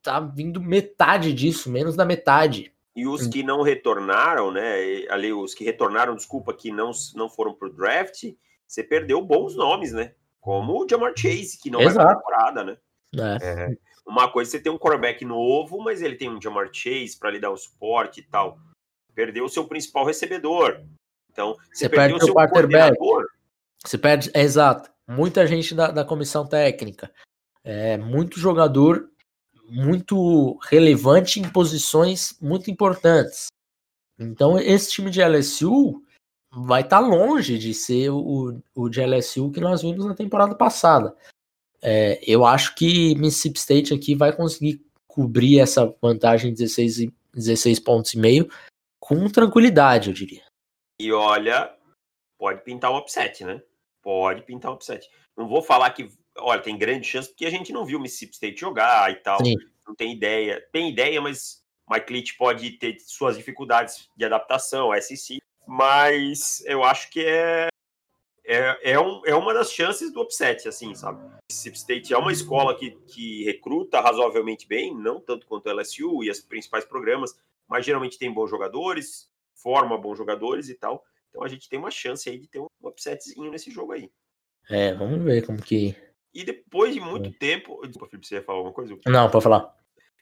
tá 0.00 0.20
vindo 0.20 0.60
metade 0.60 1.32
disso, 1.32 1.68
menos 1.68 1.96
da 1.96 2.04
metade. 2.04 2.72
E 2.98 3.06
os 3.06 3.28
que 3.28 3.44
não 3.44 3.62
retornaram, 3.62 4.50
né? 4.50 5.06
Ali, 5.08 5.32
os 5.32 5.54
que 5.54 5.62
retornaram, 5.62 6.16
desculpa, 6.16 6.52
que 6.52 6.72
não, 6.72 6.90
não 7.14 7.30
foram 7.30 7.54
pro 7.54 7.72
draft, 7.72 8.24
você 8.66 8.82
perdeu 8.82 9.22
bons 9.22 9.54
nomes, 9.54 9.92
né? 9.92 10.14
Como 10.40 10.82
o 10.82 10.88
Jamar 10.88 11.12
Chase, 11.16 11.60
que 11.62 11.70
não 11.70 11.80
Exato. 11.80 11.96
vai 11.96 12.06
pra 12.06 12.16
temporada, 12.16 12.64
né? 12.64 12.76
É. 13.14 13.46
É. 13.46 13.76
Uma 14.04 14.28
coisa, 14.28 14.50
você 14.50 14.58
tem 14.58 14.72
um 14.72 14.78
quarterback 14.78 15.24
novo, 15.24 15.78
mas 15.80 16.02
ele 16.02 16.16
tem 16.16 16.28
um 16.28 16.42
Jamar 16.42 16.70
Chase 16.72 17.16
para 17.16 17.30
lhe 17.30 17.38
dar 17.38 17.52
o 17.52 17.56
suporte 17.56 18.18
e 18.18 18.24
tal. 18.24 18.58
Perdeu 19.14 19.44
o 19.44 19.48
seu 19.48 19.64
principal 19.64 20.04
recebedor. 20.04 20.82
Então, 21.30 21.54
você, 21.72 21.84
você 21.84 21.88
perdeu 21.88 22.16
o 22.16 22.24
seu 22.24 22.34
quarterback. 22.34 22.96
Você 23.84 23.96
perde, 23.96 24.28
é, 24.34 24.40
exato. 24.40 24.90
Muita 25.06 25.46
gente 25.46 25.72
da, 25.72 25.92
da 25.92 26.04
comissão 26.04 26.44
técnica. 26.44 27.12
É, 27.62 27.96
muito 27.96 28.40
jogador 28.40 29.08
muito 29.68 30.58
relevante 30.62 31.40
em 31.40 31.48
posições 31.48 32.36
muito 32.40 32.70
importantes. 32.70 33.48
Então, 34.18 34.58
esse 34.58 34.90
time 34.90 35.10
de 35.10 35.22
LSU 35.22 36.02
vai 36.50 36.80
estar 36.80 37.00
tá 37.00 37.06
longe 37.06 37.58
de 37.58 37.74
ser 37.74 38.10
o, 38.10 38.60
o 38.74 38.88
de 38.88 39.04
LSU 39.04 39.50
que 39.50 39.60
nós 39.60 39.82
vimos 39.82 40.04
na 40.04 40.14
temporada 40.14 40.54
passada. 40.54 41.14
É, 41.80 42.20
eu 42.26 42.44
acho 42.44 42.74
que 42.74 43.14
Mississippi 43.14 43.58
State 43.58 43.94
aqui 43.94 44.14
vai 44.14 44.34
conseguir 44.34 44.84
cobrir 45.06 45.60
essa 45.60 45.94
vantagem 46.02 46.52
de 46.52 46.58
16, 46.58 47.12
16 47.34 47.78
pontos 47.80 48.14
e 48.14 48.18
meio 48.18 48.50
com 48.98 49.28
tranquilidade, 49.28 50.08
eu 50.08 50.14
diria. 50.14 50.44
E 51.00 51.12
olha, 51.12 51.72
pode 52.38 52.62
pintar 52.62 52.90
um 52.92 52.98
upset, 52.98 53.44
né? 53.44 53.62
Pode 54.02 54.42
pintar 54.42 54.70
um 54.70 54.74
upset. 54.74 55.08
Não 55.36 55.48
vou 55.48 55.62
falar 55.62 55.90
que, 55.90 56.10
olha, 56.38 56.60
tem 56.60 56.78
grande 56.78 57.06
chance 57.06 57.28
porque 57.28 57.46
a 57.46 57.50
gente 57.50 57.72
não 57.72 57.84
viu 57.84 57.98
o 57.98 58.02
Mississippi 58.02 58.34
State 58.34 58.60
jogar 58.60 59.10
e 59.10 59.16
tal. 59.16 59.44
Sim. 59.44 59.54
Não 59.86 59.94
tem 59.94 60.12
ideia. 60.12 60.64
Tem 60.72 60.90
ideia, 60.90 61.20
mas 61.20 61.62
Mike 61.88 62.12
Leach 62.12 62.36
pode 62.36 62.70
ter 62.72 62.98
suas 63.00 63.36
dificuldades 63.36 64.08
de 64.16 64.24
adaptação, 64.24 64.90
SEC. 65.00 65.38
Mas 65.66 66.62
eu 66.66 66.82
acho 66.82 67.10
que 67.10 67.24
é 67.24 67.68
é, 68.50 68.92
é, 68.92 68.98
um, 68.98 69.20
é 69.26 69.34
uma 69.34 69.52
das 69.52 69.70
chances 69.70 70.10
do 70.10 70.22
upset, 70.22 70.66
assim, 70.66 70.94
sabe? 70.94 71.22
Mississippi 71.50 71.76
State 71.76 72.14
é 72.14 72.16
uma 72.16 72.32
escola 72.32 72.74
que, 72.74 72.92
que 73.06 73.44
recruta 73.44 74.00
razoavelmente 74.00 74.66
bem, 74.66 74.96
não 74.96 75.20
tanto 75.20 75.46
quanto 75.46 75.68
a 75.68 75.72
LSU 75.74 76.24
e 76.24 76.30
os 76.30 76.40
principais 76.40 76.86
programas, 76.86 77.38
mas 77.68 77.84
geralmente 77.84 78.18
tem 78.18 78.32
bons 78.32 78.48
jogadores, 78.48 79.28
forma 79.54 79.98
bons 79.98 80.16
jogadores 80.16 80.70
e 80.70 80.74
tal. 80.74 81.04
Então 81.28 81.44
a 81.44 81.48
gente 81.48 81.68
tem 81.68 81.78
uma 81.78 81.90
chance 81.90 82.26
aí 82.30 82.38
de 82.38 82.48
ter 82.48 82.58
um 82.58 82.66
upsetzinho 82.82 83.50
nesse 83.50 83.70
jogo 83.70 83.92
aí. 83.92 84.10
É, 84.70 84.94
vamos 84.94 85.22
ver 85.22 85.44
como 85.44 85.60
que. 85.60 85.94
E 86.34 86.44
depois 86.44 86.94
de 86.94 87.00
muito 87.00 87.30
é. 87.30 87.32
tempo. 87.32 87.80
Desculpa, 87.86 88.10
Felipe, 88.10 88.26
você 88.26 88.36
ia 88.36 88.42
falar 88.42 88.58
alguma 88.58 88.74
coisa? 88.74 88.96
Não, 89.06 89.30
pode 89.30 89.44
falar. 89.44 89.74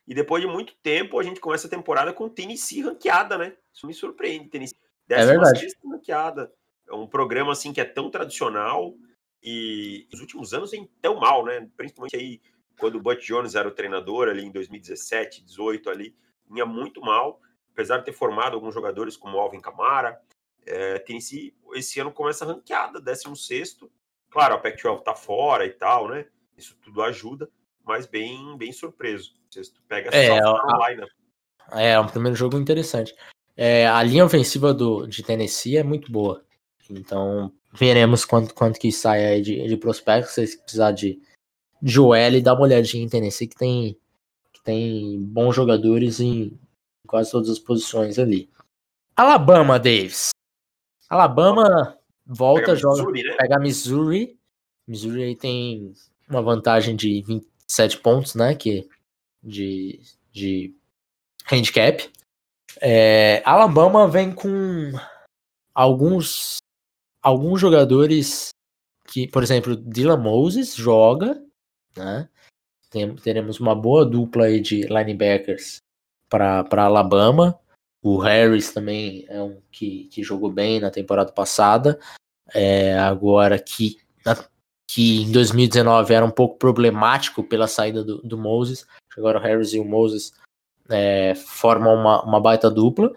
E 0.07 0.15
depois 0.15 0.43
de 0.43 0.49
muito 0.49 0.75
tempo, 0.83 1.19
a 1.19 1.23
gente 1.23 1.41
começa 1.41 1.67
a 1.67 1.71
temporada 1.71 2.13
com 2.13 2.29
Tennessee 2.29 2.83
ranqueada, 2.83 3.37
né? 3.37 3.57
Isso 3.73 3.87
me 3.87 3.93
surpreende, 3.93 4.49
Tennessee. 4.49 4.79
é 5.09 5.27
verdade. 5.27 5.67
ranqueada. 5.85 6.53
É 6.89 6.95
um 6.95 7.07
programa 7.07 7.53
assim 7.53 7.73
que 7.73 7.81
é 7.81 7.85
tão 7.85 8.09
tradicional 8.09 8.95
e 9.43 10.07
nos 10.13 10.21
últimos 10.21 10.55
anos 10.55 10.71
vem 10.71 10.89
tão 11.01 11.17
mal, 11.17 11.45
né? 11.45 11.69
Principalmente 11.77 12.17
aí 12.17 12.41
quando 12.79 12.97
o 12.97 13.01
Butch 13.01 13.27
Jones 13.27 13.55
era 13.55 13.67
o 13.67 13.73
treinador 13.73 14.29
ali 14.29 14.45
em 14.45 14.53
2017, 14.53 15.45
18 15.45 15.91
ali, 15.91 16.15
vinha 16.49 16.67
muito 16.67 17.01
mal, 17.01 17.41
apesar 17.73 17.99
de 17.99 18.05
ter 18.05 18.13
formado 18.13 18.55
alguns 18.55 18.75
jogadores 18.75 19.17
como 19.17 19.39
Alvin 19.39 19.61
Kamara. 19.61 20.21
É, 20.65 20.99
Tennessee 21.01 21.55
esse 21.75 21.99
ano 21.99 22.13
começa 22.13 22.45
ranqueada, 22.45 23.01
16 23.01 23.79
Claro, 24.37 24.57
a 24.57 24.59
Pac-12 24.59 25.03
tá 25.03 25.15
fora 25.15 25.65
e 25.65 25.71
tal, 25.71 26.11
né? 26.11 26.27
Isso 26.59 26.77
tudo 26.85 27.01
ajuda, 27.01 27.49
mas 27.83 28.05
bem, 28.05 28.55
bem 28.59 28.71
surpreso. 28.71 29.33
Você 29.51 29.63
pega 29.89 30.15
é, 30.15 30.27
South 30.43 30.61
Carolina. 30.61 31.09
É, 31.73 31.93
é 31.93 32.01
um 32.01 32.07
primeiro 32.07 32.37
jogo 32.37 32.59
interessante. 32.59 33.17
É, 33.57 33.87
a 33.87 34.03
linha 34.03 34.27
ofensiva 34.27 34.75
do, 34.75 35.07
de 35.07 35.23
Tennessee 35.23 35.79
é 35.79 35.83
muito 35.83 36.13
boa. 36.13 36.45
Então, 36.91 37.51
veremos 37.73 38.27
quanto, 38.27 38.53
quanto 38.53 38.79
que 38.79 38.93
sai 38.93 39.25
aí 39.25 39.41
de, 39.41 39.67
de 39.67 39.77
prospectos. 39.79 40.35
Se 40.35 40.59
precisar 40.59 40.93
de 40.93 41.19
Joel, 41.83 42.43
dá 42.43 42.53
uma 42.53 42.65
olhadinha 42.65 43.03
em 43.03 43.09
Tennessee, 43.09 43.49
que 43.49 43.57
tem, 43.57 43.99
que 44.53 44.63
tem 44.63 45.19
bons 45.19 45.57
jogadores 45.57 46.21
em 46.21 46.61
quase 47.07 47.31
todas 47.31 47.49
as 47.49 47.59
posições 47.59 48.19
ali. 48.19 48.51
Alabama, 49.17 49.79
Davis. 49.79 50.29
Alabama 51.09 51.97
volta, 52.27 52.67
pega 52.67 52.77
joga, 52.77 52.97
Missouri, 52.97 53.23
né? 53.23 53.37
pega 53.37 53.59
Missouri. 53.59 54.39
Missouri 54.87 55.23
aí 55.23 55.37
tem 55.37 55.95
uma 56.29 56.43
vantagem 56.43 56.97
de 56.97 57.23
27 57.23 57.99
pontos, 57.99 58.35
né? 58.35 58.55
Que, 58.55 58.89
de, 59.43 60.01
de 60.33 60.75
handicap. 61.51 62.11
É, 62.81 63.43
Alabama 63.45 64.07
vem 64.09 64.33
com 64.33 64.93
alguns 65.75 66.59
alguns 67.23 67.61
jogadores 67.61 68.51
que, 69.09 69.27
por 69.29 69.43
exemplo, 69.43 69.77
Dylan 69.77 70.19
Moses 70.19 70.75
joga, 70.75 71.43
né? 71.97 72.29
Tem, 72.91 73.17
teremos 73.17 73.59
uma 73.59 73.75
boa 73.75 74.05
dupla 74.05 74.45
aí 74.45 74.61
de 74.61 74.83
linebackers 74.83 75.79
para 76.29 76.85
Alabama. 76.85 77.59
O 78.07 78.19
Harris 78.19 78.73
também 78.73 79.25
é 79.29 79.43
um 79.43 79.61
que, 79.71 80.05
que 80.05 80.23
jogou 80.23 80.51
bem 80.51 80.79
na 80.79 80.91
temporada 80.91 81.33
passada. 81.33 81.99
É, 82.55 82.99
agora 82.99 83.59
que, 83.59 83.99
que 84.87 85.23
em 85.23 85.33
2019 85.33 86.15
era 86.15 86.25
um 86.25 86.31
pouco 86.31 86.59
problemático 86.59 87.43
pela 87.43 87.67
saída 87.67 88.05
do, 88.05 88.23
do 88.23 88.39
Moses. 88.39 88.87
Agora 89.17 89.39
o 89.39 89.43
Harris 89.43 89.73
e 89.73 89.81
o 89.81 89.85
Moses 89.85 90.33
é, 90.89 91.35
formam 91.35 91.95
uma, 91.95 92.23
uma 92.23 92.41
baita 92.41 92.71
dupla. 92.71 93.13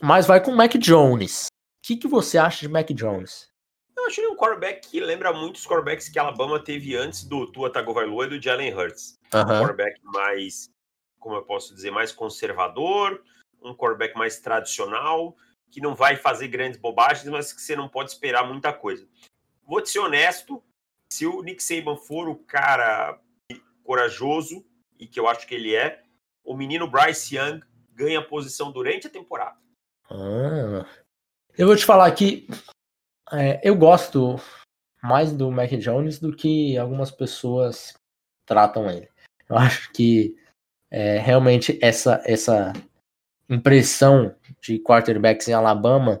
Mas 0.00 0.26
vai 0.26 0.42
com 0.42 0.50
o 0.50 0.56
Mac 0.56 0.74
Jones 0.74 1.48
que, 1.84 1.96
que 1.96 2.08
você 2.08 2.38
acha 2.38 2.60
de 2.60 2.68
Mac 2.68 2.88
Jones? 2.92 3.50
Eu 3.94 4.06
acho 4.06 4.20
ele 4.20 4.28
um 4.28 4.36
quarterback 4.36 4.88
que 4.88 5.00
lembra 5.00 5.34
muito 5.34 5.56
os 5.56 5.66
quarterbacks 5.66 6.08
que 6.08 6.18
a 6.18 6.22
Alabama 6.22 6.58
teve 6.58 6.96
antes 6.96 7.24
do 7.24 7.46
Tua 7.52 7.70
Tagovailoa 7.70 8.24
e 8.24 8.28
do 8.30 8.42
Jalen 8.42 8.74
Hurts. 8.74 9.18
Um 9.34 9.44
quarterback 9.44 10.00
mais, 10.02 10.70
como 11.20 11.36
eu 11.36 11.42
posso 11.42 11.74
dizer, 11.74 11.90
mais 11.90 12.10
conservador, 12.10 13.22
um 13.64 13.74
quarterback 13.74 14.16
mais 14.16 14.38
tradicional, 14.38 15.36
que 15.70 15.80
não 15.80 15.94
vai 15.94 16.16
fazer 16.16 16.48
grandes 16.48 16.78
bobagens, 16.78 17.28
mas 17.28 17.52
que 17.52 17.60
você 17.60 17.74
não 17.74 17.88
pode 17.88 18.10
esperar 18.10 18.46
muita 18.46 18.72
coisa. 18.72 19.08
Vou 19.66 19.80
te 19.80 19.90
ser 19.90 20.00
honesto, 20.00 20.62
se 21.12 21.26
o 21.26 21.42
Nick 21.42 21.62
Saban 21.62 21.96
for 21.96 22.28
o 22.28 22.36
cara 22.36 23.18
corajoso, 23.82 24.64
e 24.98 25.06
que 25.06 25.18
eu 25.18 25.28
acho 25.28 25.46
que 25.46 25.54
ele 25.54 25.74
é, 25.74 26.02
o 26.44 26.56
menino 26.56 26.88
Bryce 26.88 27.36
Young 27.36 27.60
ganha 27.92 28.22
posição 28.22 28.70
durante 28.70 29.06
a 29.06 29.10
temporada. 29.10 29.56
Ah, 30.10 30.86
eu 31.56 31.66
vou 31.66 31.76
te 31.76 31.84
falar 31.84 32.10
que 32.12 32.46
é, 33.32 33.60
eu 33.62 33.74
gosto 33.74 34.36
mais 35.02 35.32
do 35.32 35.50
Mac 35.50 35.70
Jones 35.70 36.18
do 36.18 36.34
que 36.34 36.76
algumas 36.78 37.10
pessoas 37.10 37.94
tratam 38.46 38.90
ele. 38.90 39.08
Eu 39.48 39.56
acho 39.56 39.92
que 39.92 40.36
é, 40.90 41.18
realmente 41.18 41.78
essa, 41.82 42.22
essa 42.24 42.72
impressão 43.54 44.34
de 44.60 44.78
quarterbacks 44.78 45.48
em 45.48 45.52
Alabama, 45.52 46.20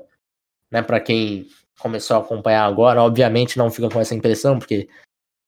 né, 0.70 0.82
para 0.82 1.00
quem 1.00 1.48
começou 1.78 2.16
a 2.16 2.20
acompanhar 2.20 2.64
agora, 2.64 3.02
obviamente 3.02 3.58
não 3.58 3.70
fica 3.70 3.88
com 3.88 4.00
essa 4.00 4.14
impressão, 4.14 4.58
porque 4.58 4.88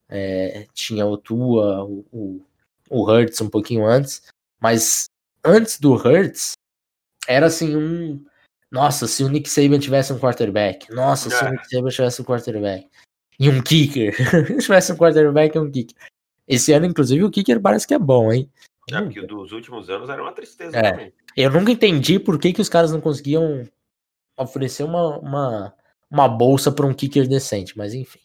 é, 0.08 0.66
tinha 0.74 1.06
o 1.06 1.16
Tua, 1.16 1.84
o, 1.84 2.04
o, 2.12 2.46
o 2.90 3.10
Hurts 3.10 3.40
um 3.40 3.48
pouquinho 3.48 3.86
antes, 3.86 4.22
mas 4.60 5.06
antes 5.44 5.80
do 5.80 5.94
Hurts, 5.94 6.52
era 7.26 7.46
assim 7.46 7.76
um 7.76 8.24
nossa, 8.70 9.06
se 9.06 9.22
o 9.22 9.28
Nick 9.28 9.48
Saban 9.48 9.78
tivesse 9.78 10.12
um 10.12 10.18
quarterback. 10.18 10.92
Nossa, 10.92 11.30
se 11.30 11.44
o 11.44 11.50
Nick 11.50 11.68
Saban 11.68 11.88
tivesse 11.88 12.20
um 12.20 12.24
quarterback. 12.24 12.88
E 13.38 13.48
um 13.48 13.62
kicker. 13.62 14.14
se 14.46 14.58
tivesse 14.58 14.92
um 14.92 14.96
quarterback 14.96 15.56
e 15.56 15.58
um 15.60 15.70
kicker. 15.70 15.96
Esse 16.48 16.72
ano, 16.72 16.86
inclusive, 16.86 17.22
o 17.24 17.30
kicker 17.30 17.60
parece 17.60 17.86
que 17.86 17.94
é 17.94 17.98
bom, 17.98 18.32
hein? 18.32 18.50
É, 18.90 19.00
porque 19.00 19.20
o 19.20 19.26
dos 19.26 19.52
últimos 19.52 19.90
anos 19.90 20.08
era 20.08 20.22
uma 20.22 20.32
tristeza 20.32 20.76
é. 20.76 20.90
também. 20.90 21.12
Eu 21.36 21.50
nunca 21.50 21.70
entendi 21.70 22.18
por 22.18 22.38
que, 22.38 22.52
que 22.52 22.62
os 22.62 22.68
caras 22.68 22.90
não 22.90 23.00
conseguiam 23.00 23.68
oferecer 24.38 24.84
uma, 24.84 25.18
uma, 25.18 25.74
uma 26.10 26.28
bolsa 26.28 26.72
para 26.72 26.86
um 26.86 26.94
kicker 26.94 27.28
decente, 27.28 27.76
mas 27.76 27.92
enfim. 27.92 28.20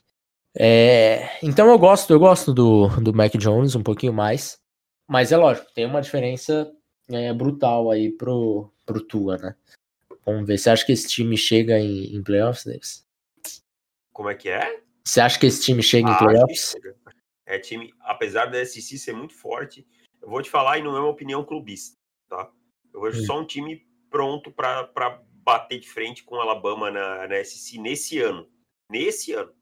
É, 0.58 1.38
então 1.44 1.70
eu 1.70 1.78
gosto, 1.78 2.12
eu 2.12 2.20
gosto 2.20 2.54
do, 2.54 2.88
do 3.02 3.14
Mac 3.14 3.34
Jones 3.36 3.76
um 3.76 3.84
pouquinho 3.84 4.14
mais. 4.14 4.60
Mas 5.08 5.32
é 5.32 5.38
lógico, 5.38 5.72
tem 5.74 5.86
uma 5.86 6.02
diferença 6.02 6.72
é, 7.10 7.34
brutal 7.34 7.92
aí 7.92 8.10
pro, 8.12 8.72
pro 8.86 9.02
Tua, 9.02 9.38
né? 9.38 9.56
Vamos 10.26 10.48
ver. 10.48 10.58
Você 10.58 10.70
acha 10.70 10.86
que 10.86 10.94
esse 10.94 11.10
time 11.10 11.36
chega 11.36 11.80
em, 11.80 12.16
em 12.16 12.24
playoffs, 12.24 12.64
Davis? 12.64 13.06
Como 14.14 14.30
é 14.30 14.36
que 14.36 14.50
é? 14.50 14.82
Você 15.04 15.20
acha 15.20 15.38
que 15.38 15.48
esse 15.48 15.62
time 15.62 15.82
chega 15.82 16.10
ah, 16.10 16.14
em 16.14 16.18
playoffs? 16.18 16.76
É 17.46 17.60
time, 17.60 17.94
apesar 18.02 18.46
da 18.46 18.64
SEC 18.64 18.98
ser 18.98 19.14
muito 19.14 19.34
forte, 19.34 19.86
eu 20.22 20.30
vou 20.30 20.42
te 20.42 20.50
falar 20.50 20.78
e 20.78 20.84
não 20.84 20.96
é 20.96 21.00
uma 21.00 21.10
opinião 21.10 21.44
clubista, 21.44 21.98
tá? 22.30 22.50
Eu 22.94 23.02
vejo 23.02 23.22
hum. 23.22 23.26
só 23.26 23.40
um 23.40 23.46
time 23.46 23.86
pronto 24.10 24.52
para 24.52 25.22
bater 25.44 25.80
de 25.80 25.90
frente 25.90 26.24
com 26.24 26.36
o 26.36 26.42
Alabama 26.42 26.92
na, 26.92 27.28
na 27.28 27.44
SEC 27.44 27.80
nesse 27.80 28.20
ano. 28.20 28.48
Nesse 28.90 29.34
ano. 29.34 29.54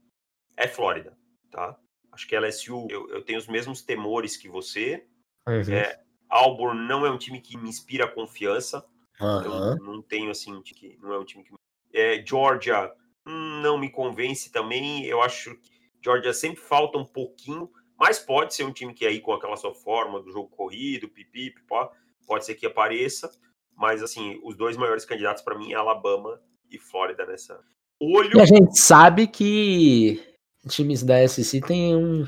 É 0.58 0.68
Flórida, 0.68 1.18
tá? 1.50 1.80
Acho 2.12 2.28
que 2.28 2.36
a 2.36 2.42
LSU, 2.42 2.88
eu, 2.90 3.10
eu 3.10 3.22
tenho 3.24 3.40
os 3.40 3.48
mesmos 3.48 3.82
temores 3.82 4.36
que 4.36 4.50
você. 4.50 5.06
Uhum. 5.48 5.74
É, 5.74 6.02
Auburn 6.28 6.88
não 6.88 7.06
é 7.06 7.12
um 7.12 7.18
time 7.18 7.40
que 7.40 7.58
me 7.58 7.70
inspira 7.70 8.08
confiança. 8.08 8.86
Uhum. 9.22 9.44
Eu 9.44 9.76
não 9.78 10.02
tenho 10.02 10.32
assim, 10.32 10.62
que 10.62 10.98
não 11.02 11.14
é 11.14 11.20
um 11.20 11.26
time 11.26 11.44
que. 11.44 11.54
É, 11.94 12.24
Georgia 12.26 12.94
não 13.26 13.78
me 13.78 13.90
convence 13.90 14.52
também. 14.52 15.06
Eu 15.06 15.22
acho 15.22 15.56
que 15.58 15.72
Georgia 16.04 16.34
sempre 16.34 16.62
falta 16.62 16.98
um 16.98 17.06
pouquinho, 17.06 17.72
mas 17.98 18.20
pode 18.20 18.54
ser 18.54 18.64
um 18.64 18.74
time 18.74 18.94
que 18.94 19.06
aí 19.06 19.22
com 19.22 19.34
aquela 19.34 19.58
sua 19.58 19.74
forma 19.74 20.22
do 20.22 20.32
jogo 20.32 20.50
corrido, 20.50 21.10
pipi, 21.10 21.52
pipó, 21.52 21.92
pode 22.30 22.46
ser 22.46 22.54
que 22.54 22.68
apareça. 22.68 23.32
Mas 23.76 24.04
assim, 24.04 24.40
os 24.44 24.56
dois 24.56 24.78
maiores 24.78 25.04
candidatos 25.04 25.42
para 25.42 25.58
mim 25.58 25.74
é 25.74 25.76
Alabama 25.76 26.40
e 26.70 26.78
Flórida 26.78 27.26
nessa. 27.26 27.60
Olho. 28.00 28.38
E 28.38 28.42
a 28.42 28.46
gente 28.46 28.78
sabe 28.78 29.26
que 29.28 30.24
times 30.68 31.02
da 31.02 31.28
SC 31.28 31.60
têm 31.60 31.96
um, 31.96 32.28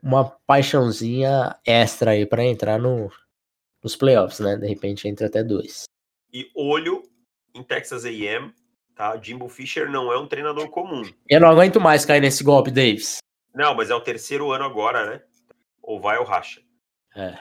uma 0.00 0.24
paixãozinha 0.46 1.58
extra 1.66 2.12
aí 2.12 2.24
para 2.24 2.44
entrar 2.44 2.78
no, 2.78 3.10
nos 3.82 3.96
playoffs, 3.96 4.38
né? 4.38 4.56
De 4.56 4.66
repente 4.66 5.08
entra 5.08 5.26
até 5.26 5.42
dois. 5.42 5.84
E 6.32 6.50
olho 6.54 7.02
em 7.54 7.62
Texas 7.62 8.04
A&M, 8.04 8.52
tá? 8.94 9.16
Jimbo 9.20 9.48
Fisher 9.48 9.90
não 9.90 10.12
é 10.12 10.18
um 10.18 10.28
treinador 10.28 10.68
comum. 10.68 11.02
Eu 11.28 11.40
não 11.40 11.48
aguento 11.48 11.80
mais 11.80 12.04
cair 12.04 12.20
nesse 12.20 12.44
golpe, 12.44 12.70
Davis. 12.70 13.18
Não, 13.54 13.74
mas 13.74 13.90
é 13.90 13.94
o 13.94 14.00
terceiro 14.00 14.52
ano 14.52 14.64
agora, 14.64 15.10
né? 15.10 15.22
Ou 15.82 16.00
vai 16.00 16.18
ou 16.18 16.24
racha. 16.24 16.60
É. 17.16 17.38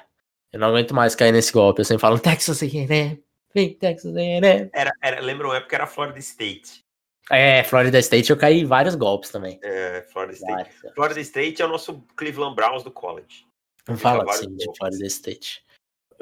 Eu 0.54 0.60
não 0.60 0.68
aguento 0.68 0.94
mais 0.94 1.16
cair 1.16 1.32
nesse 1.32 1.52
golpe. 1.52 1.82
Eu 1.82 1.86
sempre 1.86 2.02
falo 2.02 2.20
Texas 2.20 2.62
A&M, 2.62 3.20
vem 3.54 3.74
Texas 3.74 4.16
A&M. 4.16 4.70
Era, 4.72 4.94
era, 5.02 5.20
lembra 5.20 5.48
uma 5.48 5.56
época 5.56 5.70
que 5.70 5.76
era 5.76 5.88
Florida 5.88 6.20
State. 6.20 6.84
É, 7.32 7.64
Florida 7.64 7.98
State 8.00 8.30
eu 8.30 8.38
caí 8.38 8.64
vários 8.64 8.96
golpes 8.96 9.32
também. 9.32 9.60
É, 9.64 10.06
Florida 10.12 10.34
State. 10.34 10.70
É. 10.86 10.94
Florida 10.94 11.20
State 11.22 11.62
é 11.62 11.66
o 11.66 11.70
nosso 11.70 12.06
Cleveland 12.16 12.56
Browns 12.56 12.84
do 12.84 12.92
college. 12.92 13.46
Não 13.88 13.98
fala 13.98 14.24
assim 14.30 14.56
de 14.56 14.66
Florida 14.78 15.06
State. 15.08 15.64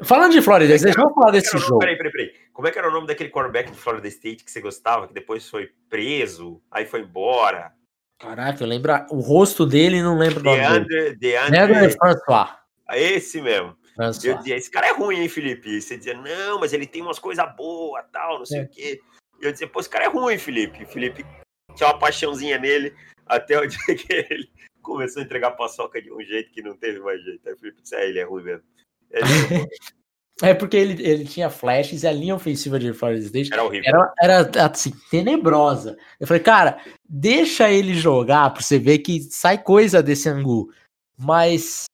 Falando 0.02 0.32
de 0.32 0.42
Florida 0.42 0.74
State, 0.74 0.96
vamos 0.96 1.14
falar 1.14 1.32
desse 1.32 1.56
jogo. 1.58 1.78
Peraí, 1.78 1.96
peraí, 1.96 2.12
peraí. 2.12 2.34
Como 2.52 2.66
é 2.66 2.70
que 2.70 2.78
era 2.78 2.88
o 2.88 2.92
nome 2.92 3.06
daquele 3.06 3.30
quarterback 3.30 3.70
de 3.70 3.76
Florida 3.76 4.08
State 4.08 4.44
que 4.44 4.50
você 4.50 4.60
gostava, 4.60 5.06
que 5.06 5.14
depois 5.14 5.48
foi 5.48 5.70
preso, 5.88 6.60
aí 6.70 6.86
foi 6.86 7.00
embora? 7.00 7.72
Caraca, 8.18 8.62
eu 8.62 8.68
lembro 8.68 8.92
o 9.10 9.20
rosto 9.20 9.66
dele 9.66 9.96
e 9.96 10.02
não 10.02 10.16
lembro 10.16 10.40
o 10.40 10.42
nome 10.44 10.86
dele. 10.86 11.16
Deandre 11.16 11.90
François. 11.90 12.56
Ah, 12.86 12.98
esse 12.98 13.40
mesmo. 13.40 13.76
Eu 13.98 14.38
dizia, 14.38 14.56
esse 14.56 14.70
cara 14.70 14.88
é 14.88 14.92
ruim, 14.92 15.20
hein, 15.20 15.28
Felipe? 15.28 15.80
Você 15.80 15.96
dizia, 15.96 16.14
não, 16.14 16.58
mas 16.58 16.72
ele 16.72 16.86
tem 16.86 17.02
umas 17.02 17.18
coisas 17.18 17.44
boas, 17.56 18.04
tal, 18.12 18.38
não 18.38 18.46
sei 18.46 18.60
é. 18.60 18.62
o 18.64 18.68
quê. 18.68 19.00
E 19.40 19.44
eu 19.44 19.52
dizia, 19.52 19.68
pô, 19.68 19.80
esse 19.80 19.88
cara 19.88 20.04
é 20.04 20.08
ruim, 20.08 20.38
Felipe. 20.38 20.86
Felipe 20.86 21.26
tinha 21.74 21.88
uma 21.88 21.98
paixãozinha 21.98 22.58
nele 22.58 22.94
até 23.26 23.58
o 23.58 23.66
dia 23.68 23.94
que 23.94 24.12
ele 24.12 24.50
começou 24.80 25.22
a 25.22 25.24
entregar 25.24 25.52
paçoca 25.52 26.00
de 26.00 26.12
um 26.12 26.20
jeito 26.22 26.50
que 26.52 26.62
não 26.62 26.76
teve 26.76 27.00
mais 27.00 27.22
jeito. 27.22 27.46
Aí 27.46 27.54
o 27.54 27.58
Felipe 27.58 27.82
disse, 27.82 27.94
é, 27.94 28.08
ele 28.08 28.18
é 28.18 28.24
ruim 28.24 28.42
mesmo. 28.44 28.64
É 30.40 30.54
porque 30.54 30.76
ele, 30.76 31.06
ele 31.06 31.24
tinha 31.24 31.50
flashes 31.50 32.02
e 32.02 32.06
a 32.06 32.12
linha 32.12 32.34
ofensiva 32.34 32.78
de 32.78 32.92
Florida 32.92 33.24
State 33.24 33.52
era 33.52 33.62
horrível. 33.62 33.88
Era, 34.20 34.40
era 34.50 34.66
assim, 34.66 34.92
tenebrosa. 35.08 35.96
Eu 36.18 36.26
falei, 36.26 36.42
cara, 36.42 36.80
deixa 37.08 37.70
ele 37.70 37.94
jogar 37.94 38.50
pra 38.50 38.62
você 38.62 38.76
ver 38.76 38.98
que 38.98 39.20
sai 39.22 39.62
coisa 39.62 40.02
desse 40.02 40.28
angu. 40.28 40.72
Mas. 41.16 41.84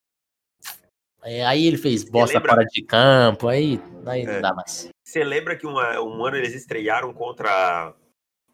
É, 1.29 1.45
aí 1.45 1.67
ele 1.67 1.77
fez 1.77 2.05
bosta 2.05 2.41
fora 2.41 2.65
de 2.65 2.83
campo, 2.83 3.49
aí, 3.49 3.79
aí 4.07 4.23
é. 4.23 4.25
não 4.25 4.41
dá 4.41 4.55
mais. 4.55 4.89
Você 5.05 5.23
lembra 5.23 5.55
que 5.57 5.67
uma, 5.67 6.01
um 6.01 6.25
ano 6.25 6.39
eles 6.39 6.55
estrearam 6.55 7.13
contra 7.13 7.95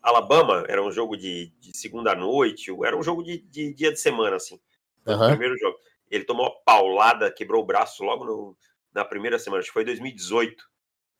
Alabama? 0.03 0.65
Era 0.69 0.83
um 0.83 0.91
jogo 0.91 1.17
de, 1.17 1.53
de 1.61 1.77
segunda 1.77 2.17
noite, 2.17 2.73
era 2.85 2.97
um 2.97 3.03
jogo 3.03 3.23
de, 3.23 3.39
de 3.39 3.73
dia 3.73 3.93
de 3.93 4.01
semana, 4.01 4.37
assim. 4.37 4.59
Uhum. 5.07 5.29
primeiro 5.29 5.57
jogo. 5.57 5.77
Ele 6.11 6.25
tomou 6.25 6.47
uma 6.47 6.55
paulada, 6.65 7.31
quebrou 7.31 7.63
o 7.63 7.67
braço 7.67 8.03
logo 8.03 8.25
no, 8.25 8.57
na 8.93 9.05
primeira 9.05 9.39
semana, 9.39 9.61
acho 9.61 9.69
que 9.69 9.75
foi 9.75 9.85
2018. 9.85 10.65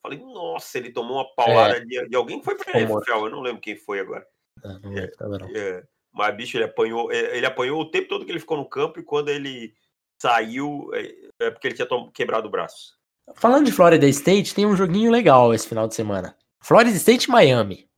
Falei, 0.03 0.19
nossa, 0.19 0.77
ele 0.77 0.91
tomou 0.91 1.17
uma 1.17 1.35
paulada 1.35 1.77
é. 1.77 1.79
de, 1.79 2.09
de, 2.09 2.15
alguém 2.17 2.39
que 2.39 2.45
foi 2.45 2.57
pra 2.57 2.77
NFL, 2.81 3.11
eu 3.11 3.29
não 3.29 3.39
lembro 3.39 3.61
quem 3.61 3.77
foi 3.77 4.01
agora. 4.01 4.27
Não 4.61 4.97
é, 4.97 5.07
tá 5.07 5.25
é, 5.55 5.83
mas, 6.11 6.35
bicho, 6.35 6.57
ele 6.57 6.65
apanhou, 6.65 7.09
é, 7.13 7.37
ele 7.37 7.45
apanhou 7.45 7.79
o 7.79 7.89
tempo 7.89 8.09
todo 8.09 8.25
que 8.25 8.31
ele 8.31 8.39
ficou 8.41 8.57
no 8.57 8.67
campo 8.67 8.99
e 8.99 9.03
quando 9.03 9.29
ele 9.29 9.73
saiu, 10.17 10.89
é, 10.93 11.13
é 11.39 11.51
porque 11.51 11.67
ele 11.67 11.75
tinha 11.75 11.87
quebrado 12.13 12.47
o 12.47 12.51
braço. 12.51 12.95
Falando 13.35 13.65
de 13.65 13.71
Florida 13.71 14.07
State, 14.07 14.53
tem 14.53 14.65
um 14.65 14.75
joguinho 14.75 15.11
legal 15.11 15.53
esse 15.53 15.67
final 15.67 15.87
de 15.87 15.95
semana. 15.95 16.35
Florida 16.59 16.95
State 16.95 17.25
e 17.25 17.31
Miami. 17.31 17.89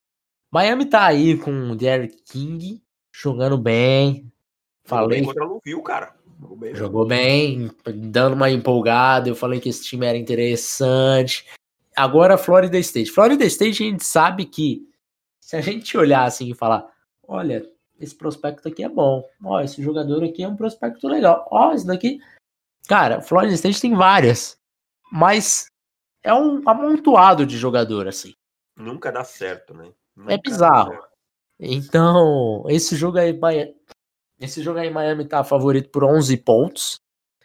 Miami 0.51 0.85
tá 0.85 1.05
aí 1.05 1.37
com 1.37 1.71
o 1.71 1.75
Derek 1.75 2.21
King 2.23 2.81
jogando 3.11 3.57
bem. 3.57 4.31
Falei. 4.85 5.19
Jogou 5.19 5.25
bem 5.25 5.25
contra 5.25 5.45
o 5.45 5.47
Louisville, 5.47 5.83
cara. 5.83 6.15
Jogou 6.39 6.57
bem, 6.57 6.75
Jogou 6.75 7.05
bem, 7.05 7.71
dando 7.95 8.33
uma 8.33 8.49
empolgada. 8.49 9.27
Eu 9.27 9.35
falei 9.35 9.59
que 9.59 9.69
esse 9.69 9.83
time 9.83 10.05
era 10.05 10.17
interessante. 10.17 11.45
Agora, 11.95 12.37
Florida 12.37 12.77
State. 12.77 13.11
Florida 13.11 13.43
State, 13.45 13.83
a 13.83 13.87
gente 13.87 14.05
sabe 14.05 14.45
que 14.45 14.87
se 15.39 15.55
a 15.55 15.61
gente 15.61 15.97
olhar 15.97 16.25
assim 16.25 16.51
e 16.51 16.55
falar: 16.55 16.87
olha, 17.27 17.67
esse 17.99 18.15
prospecto 18.15 18.67
aqui 18.67 18.83
é 18.83 18.89
bom. 18.89 19.27
Ó, 19.43 19.59
esse 19.61 19.81
jogador 19.81 20.23
aqui 20.23 20.43
é 20.43 20.47
um 20.47 20.55
prospecto 20.55 21.07
legal. 21.07 21.47
Ó, 21.51 21.73
esse 21.73 21.85
daqui. 21.85 22.19
Cara, 22.87 23.21
Florida 23.21 23.53
State 23.53 23.81
tem 23.81 23.95
várias. 23.95 24.57
Mas 25.11 25.67
é 26.23 26.33
um 26.33 26.61
amontoado 26.67 27.45
de 27.45 27.57
jogador, 27.57 28.07
assim. 28.07 28.33
Nunca 28.75 29.11
dá 29.11 29.23
certo, 29.23 29.73
né? 29.73 29.91
Nunca 30.15 30.33
é 30.33 30.37
bizarro. 30.37 30.97
Então, 31.59 32.63
esse 32.67 32.95
jogo 32.95 33.17
aí 33.17 33.37
esse 34.39 34.61
jogo 34.61 34.77
aí 34.77 34.87
em 34.87 34.93
Miami 34.93 35.25
tá 35.25 35.43
favorito 35.43 35.89
por 35.89 36.03
11 36.03 36.37
pontos. 36.37 36.99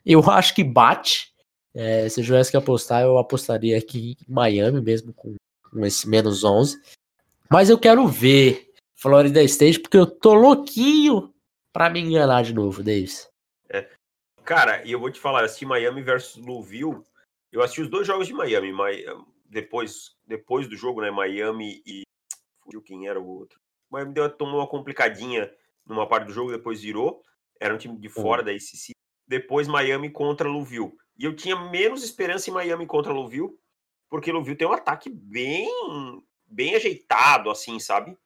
Eu 0.05 0.21
acho 0.31 0.55
que 0.55 0.63
bate. 0.63 1.33
É, 1.75 2.07
se 2.09 2.21
eu 2.21 2.25
tivesse 2.25 2.51
que 2.51 2.57
apostar, 2.57 3.03
eu 3.03 3.17
apostaria 3.17 3.79
aqui 3.79 4.17
em 4.29 4.33
Miami 4.33 4.83
mesmo 4.83 5.13
com, 5.15 5.35
com 5.71 5.87
esse 5.87 6.07
menos 6.07 6.45
11. 6.45 6.79
Mas 7.49 7.71
eu 7.71 7.79
quero 7.79 8.07
ver 8.07 8.72
Florida 9.03 9.43
State 9.43 9.81
porque 9.81 9.97
eu 9.97 10.07
tô 10.07 10.33
louquinho 10.33 11.35
pra 11.73 11.91
me 11.91 11.99
enganar 11.99 12.45
de 12.45 12.55
novo, 12.55 12.85
Davis. 12.85 13.29
É. 13.69 13.91
Cara, 14.45 14.87
e 14.87 14.93
eu 14.93 15.01
vou 15.01 15.11
te 15.11 15.19
falar, 15.19 15.41
eu 15.41 15.47
assisti 15.47 15.67
Miami 15.67 16.03
versus 16.03 16.41
Louisville. 16.41 17.03
Eu 17.51 17.63
assisti 17.63 17.83
os 17.83 17.91
dois 17.91 18.07
jogos 18.07 18.29
de 18.29 18.33
Miami, 18.33 18.73
depois, 19.45 20.17
depois 20.25 20.69
do 20.69 20.77
jogo, 20.77 21.01
né? 21.01 21.11
Miami 21.11 21.83
e. 21.85 22.03
Fugiu 22.63 22.81
quem 22.81 23.09
era 23.09 23.21
o 23.21 23.27
outro. 23.27 23.59
Miami 23.91 24.15
deu, 24.15 24.31
tomou 24.31 24.61
uma 24.61 24.69
complicadinha 24.69 25.53
numa 25.85 26.07
parte 26.07 26.29
do 26.29 26.33
jogo, 26.33 26.53
depois 26.53 26.81
virou. 26.81 27.23
Era 27.61 27.75
um 27.75 27.79
time 27.79 27.99
de 27.99 28.09
fora 28.09 28.41
uhum. 28.41 28.47
da 28.47 28.53
ACC. 28.53 28.93
Depois 29.27 29.67
Miami 29.67 30.11
contra 30.11 30.49
Louisville. 30.49 30.93
E 31.19 31.25
eu 31.25 31.35
tinha 31.35 31.57
menos 31.57 32.05
esperança 32.05 32.49
em 32.51 32.53
Miami 32.53 32.87
contra 32.87 33.13
Louisville, 33.13 33.51
porque 34.09 34.31
Louisville 34.31 34.57
tem 34.57 34.69
um 34.69 34.73
ataque 34.73 35.11
bem 35.11 35.69
bem 36.47 36.77
ajeitado, 36.77 37.51
assim, 37.51 37.81
sabe? 37.81 38.17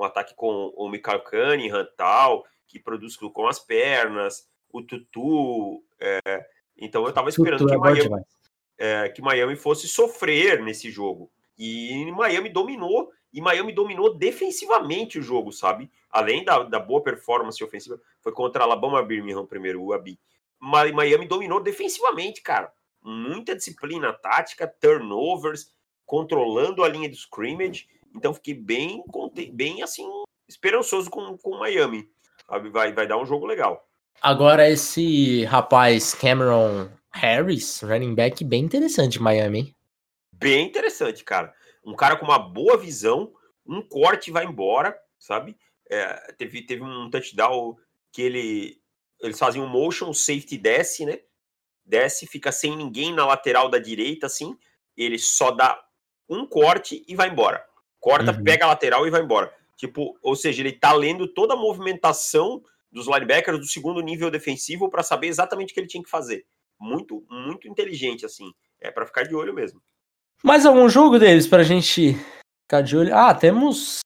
Um 0.00 0.04
ataque 0.04 0.34
com 0.34 0.72
o 0.74 0.88
Michael 0.88 1.22
Cunningham 1.24 1.86
tal, 1.96 2.46
que 2.66 2.78
produz 2.78 3.16
com 3.16 3.46
as 3.46 3.58
pernas, 3.58 4.48
o 4.72 4.82
Tutu. 4.82 5.84
É... 6.00 6.46
então 6.76 7.04
eu 7.04 7.12
tava 7.12 7.28
esperando 7.28 7.66
que, 7.66 7.74
é 7.74 7.78
Miami, 7.78 8.24
é, 8.78 9.08
que 9.10 9.20
Miami 9.20 9.56
fosse 9.56 9.86
sofrer 9.86 10.62
nesse 10.62 10.90
jogo. 10.90 11.30
E 11.58 12.10
Miami 12.12 12.48
dominou 12.48 13.12
e 13.32 13.40
Miami 13.40 13.72
dominou 13.72 14.16
defensivamente 14.16 15.18
o 15.18 15.22
jogo, 15.22 15.52
sabe? 15.52 15.90
Além 16.10 16.44
da, 16.44 16.62
da 16.64 16.78
boa 16.80 17.02
performance 17.02 17.62
ofensiva, 17.62 18.00
foi 18.20 18.32
contra 18.32 18.64
Alabama 18.64 19.02
Birmingham 19.02 19.46
primeiro, 19.46 19.82
o 19.82 19.92
Abi. 19.92 20.18
Miami 20.58 21.26
dominou 21.26 21.60
defensivamente, 21.60 22.42
cara. 22.42 22.72
Muita 23.02 23.54
disciplina 23.54 24.12
tática, 24.12 24.66
turnovers, 24.66 25.72
controlando 26.04 26.82
a 26.82 26.88
linha 26.88 27.08
do 27.08 27.14
scrimmage. 27.14 27.88
Então 28.14 28.34
fiquei 28.34 28.54
bem, 28.54 29.02
bem 29.52 29.82
assim, 29.82 30.06
esperançoso 30.48 31.10
com 31.10 31.36
o 31.42 31.58
Miami. 31.58 32.08
Sabe? 32.48 32.70
Vai, 32.70 32.92
vai 32.92 33.06
dar 33.06 33.18
um 33.18 33.26
jogo 33.26 33.46
legal. 33.46 33.86
Agora, 34.20 34.68
esse 34.68 35.44
rapaz 35.44 36.14
Cameron 36.14 36.88
Harris, 37.12 37.80
running 37.82 38.14
back, 38.14 38.44
bem 38.44 38.64
interessante 38.64 39.20
Miami. 39.20 39.74
Bem 40.32 40.66
interessante, 40.66 41.24
cara 41.24 41.54
um 41.84 41.94
cara 41.94 42.16
com 42.16 42.24
uma 42.24 42.38
boa 42.38 42.76
visão, 42.76 43.32
um 43.66 43.82
corte 43.82 44.30
vai 44.30 44.44
embora, 44.44 44.98
sabe? 45.18 45.56
É, 45.88 46.32
teve, 46.32 46.62
teve 46.62 46.82
um 46.82 47.10
touchdown 47.10 47.76
que 48.12 48.22
ele 48.22 48.80
eles 49.20 49.38
fazem 49.38 49.60
um 49.60 49.66
motion, 49.66 50.08
o 50.08 50.14
safety 50.14 50.56
desce, 50.56 51.04
né? 51.04 51.18
Desce, 51.84 52.26
fica 52.26 52.50
sem 52.50 52.74
ninguém 52.74 53.12
na 53.12 53.26
lateral 53.26 53.68
da 53.68 53.78
direita, 53.78 54.26
assim. 54.26 54.56
Ele 54.96 55.18
só 55.18 55.50
dá 55.50 55.78
um 56.26 56.46
corte 56.46 57.04
e 57.06 57.14
vai 57.14 57.28
embora. 57.28 57.62
Corta, 58.00 58.32
uhum. 58.32 58.42
pega 58.42 58.64
a 58.64 58.68
lateral 58.68 59.06
e 59.06 59.10
vai 59.10 59.22
embora. 59.22 59.52
Tipo, 59.76 60.18
ou 60.22 60.34
seja, 60.34 60.62
ele 60.62 60.72
tá 60.72 60.92
lendo 60.92 61.28
toda 61.28 61.54
a 61.54 61.56
movimentação 61.56 62.62
dos 62.90 63.06
linebackers 63.06 63.58
do 63.58 63.66
segundo 63.66 64.00
nível 64.00 64.30
defensivo 64.30 64.90
para 64.90 65.02
saber 65.02 65.28
exatamente 65.28 65.70
o 65.70 65.74
que 65.74 65.80
ele 65.80 65.86
tinha 65.86 66.02
que 66.02 66.10
fazer. 66.10 66.44
Muito, 66.78 67.24
muito 67.30 67.68
inteligente, 67.68 68.24
assim. 68.26 68.52
É 68.80 68.90
para 68.90 69.06
ficar 69.06 69.22
de 69.24 69.34
olho 69.34 69.54
mesmo. 69.54 69.80
Mais 70.42 70.64
algum 70.64 70.88
jogo 70.88 71.18
deles 71.18 71.46
pra 71.46 71.62
gente 71.62 72.14
ficar 72.62 72.80
de 72.80 72.96
olho? 72.96 73.14
Ah, 73.14 73.34
temos 73.34 74.00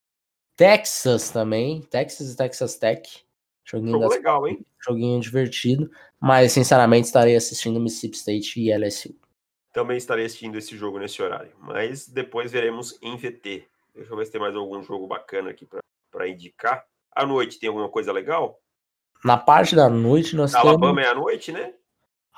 Texas 0.56 1.30
também. 1.30 1.80
Texas 1.82 2.32
e 2.32 2.36
Texas 2.36 2.76
Tech. 2.76 3.24
Joguinho 3.64 3.92
Jogo 3.92 4.04
das- 4.04 4.16
legal, 4.16 4.46
hein? 4.48 4.64
Joguinho 4.84 5.20
divertido. 5.20 5.90
Mas, 6.20 6.52
sinceramente, 6.52 7.06
estarei 7.06 7.36
assistindo 7.36 7.80
Mississippi 7.80 8.16
State 8.16 8.60
e 8.60 8.76
LSU. 8.76 9.14
Também 9.72 9.96
estarei 9.96 10.26
assistindo 10.26 10.56
esse 10.56 10.76
jogo 10.76 10.98
nesse 10.98 11.22
horário. 11.22 11.52
Mas 11.58 12.06
depois 12.08 12.52
veremos 12.52 12.98
em 13.02 13.16
VT. 13.16 13.66
Deixa 13.94 14.12
eu 14.12 14.16
ver 14.16 14.26
se 14.26 14.32
tem 14.32 14.40
mais 14.40 14.54
algum 14.56 14.82
jogo 14.82 15.06
bacana 15.06 15.50
aqui 15.50 15.64
pra- 15.66 15.80
pra 16.10 16.28
indicar. 16.28 16.84
À 17.14 17.24
noite 17.24 17.58
tem 17.58 17.68
alguma 17.68 17.88
coisa 17.88 18.12
legal? 18.12 18.58
Na 19.24 19.36
parte 19.36 19.74
da 19.76 19.88
noite, 19.88 20.34
nós 20.36 20.54
Alabama 20.54 21.00
temos. 21.00 21.04
é 21.04 21.08
à 21.10 21.14
noite, 21.14 21.52
né? 21.52 21.74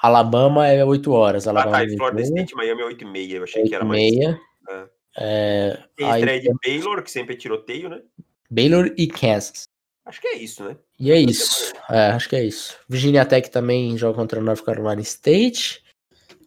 Alabama 0.00 0.66
é 0.68 0.84
8 0.84 1.10
horas. 1.12 1.46
Ah, 1.46 1.50
Alabama 1.50 1.76
tá. 1.78 1.82
é 1.82 1.86
E 1.86 1.96
Florida 1.96 2.20
8 2.22 2.26
State, 2.28 2.54
Miami 2.54 2.82
é 2.82 2.84
8h30. 2.84 3.36
Eu 3.38 3.42
achei 3.44 3.62
que 3.62 3.68
8 3.68 3.74
era 3.74 3.84
e 3.84 3.88
mais. 3.88 4.00
meia. 4.02 4.40
É. 4.68 4.88
É, 5.18 5.82
Tem 5.96 6.10
aí 6.10 6.20
estreia 6.20 6.40
de 6.42 6.50
Baylor, 6.64 7.02
que 7.02 7.10
sempre 7.10 7.34
é 7.34 7.38
tiroteio, 7.38 7.88
né? 7.88 8.02
Baylor 8.50 8.92
e 8.98 9.06
Kansas. 9.06 9.64
Acho 10.04 10.20
que 10.20 10.28
é 10.28 10.36
isso, 10.36 10.62
né? 10.62 10.76
E 11.00 11.10
é 11.10 11.20
Essa 11.22 11.30
isso. 11.30 11.72
É, 11.90 12.06
acho 12.10 12.28
que 12.28 12.36
é 12.36 12.44
isso. 12.44 12.78
Virginia 12.88 13.24
Tech 13.24 13.50
também 13.50 13.96
joga 13.96 14.14
contra 14.18 14.40
North 14.40 14.62
Carolina 14.62 15.00
State 15.00 15.82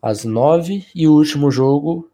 às 0.02 0.24
9 0.24 0.86
e 0.96 1.08
o 1.08 1.14
último 1.14 1.50
jogo 1.52 2.10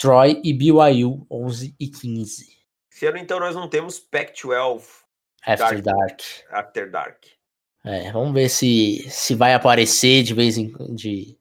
Troy 0.00 0.40
e 0.42 0.54
BYU 0.54 1.26
11 1.30 1.76
e 1.78 1.86
15 1.86 2.58
Esse 2.90 3.06
ano, 3.06 3.18
então, 3.18 3.38
nós 3.38 3.54
não 3.54 3.68
temos 3.68 3.98
Pac-12 4.00 4.82
After 5.44 5.82
Dark. 5.82 6.20
After 6.50 6.90
Dark. 6.90 7.24
É, 7.84 8.10
vamos 8.10 8.32
ver 8.32 8.48
se 8.48 9.06
se 9.10 9.34
vai 9.34 9.52
aparecer 9.52 10.22
de 10.22 10.32
vez 10.32 10.56
em 10.56 10.72
de 10.94 11.38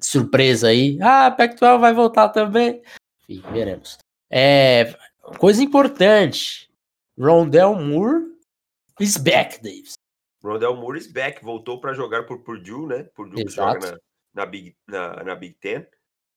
surpresa 0.00 0.68
aí. 0.68 0.98
Ah, 1.02 1.32
Pac-12 1.32 1.80
vai 1.80 1.92
voltar 1.92 2.28
também. 2.28 2.80
Enfim, 3.28 3.42
veremos. 3.50 3.98
É, 4.30 4.96
coisa 5.38 5.60
importante. 5.60 6.70
Rondell 7.18 7.74
Moore 7.74 8.24
is 9.00 9.16
back, 9.16 9.60
Davis. 9.60 9.94
Rondell 10.44 10.76
Moore 10.76 10.98
is 10.98 11.10
back. 11.10 11.44
Voltou 11.44 11.80
para 11.80 11.92
jogar 11.92 12.24
por 12.24 12.38
Purdue, 12.44 12.86
né? 12.86 13.02
Purdue 13.14 13.36
que 13.36 13.48
Exato. 13.48 13.80
joga 13.80 13.92
na, 13.92 13.98
na, 14.44 14.46
Big, 14.46 14.76
na, 14.86 15.24
na 15.24 15.34
Big 15.34 15.54
Ten. 15.54 15.86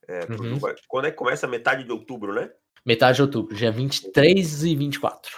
É, 0.10 0.22
Uhum. 0.32 0.60
Quando 0.88 1.06
é 1.06 1.12
que 1.12 1.18
começa? 1.18 1.46
Metade 1.48 1.84
de 1.84 1.92
outubro, 1.92 2.34
né? 2.34 2.52
Metade 2.84 3.18
de 3.18 3.22
outubro, 3.22 3.56
dia 3.56 3.72
23 3.72 4.64
e 4.64 4.76
24. 4.76 5.38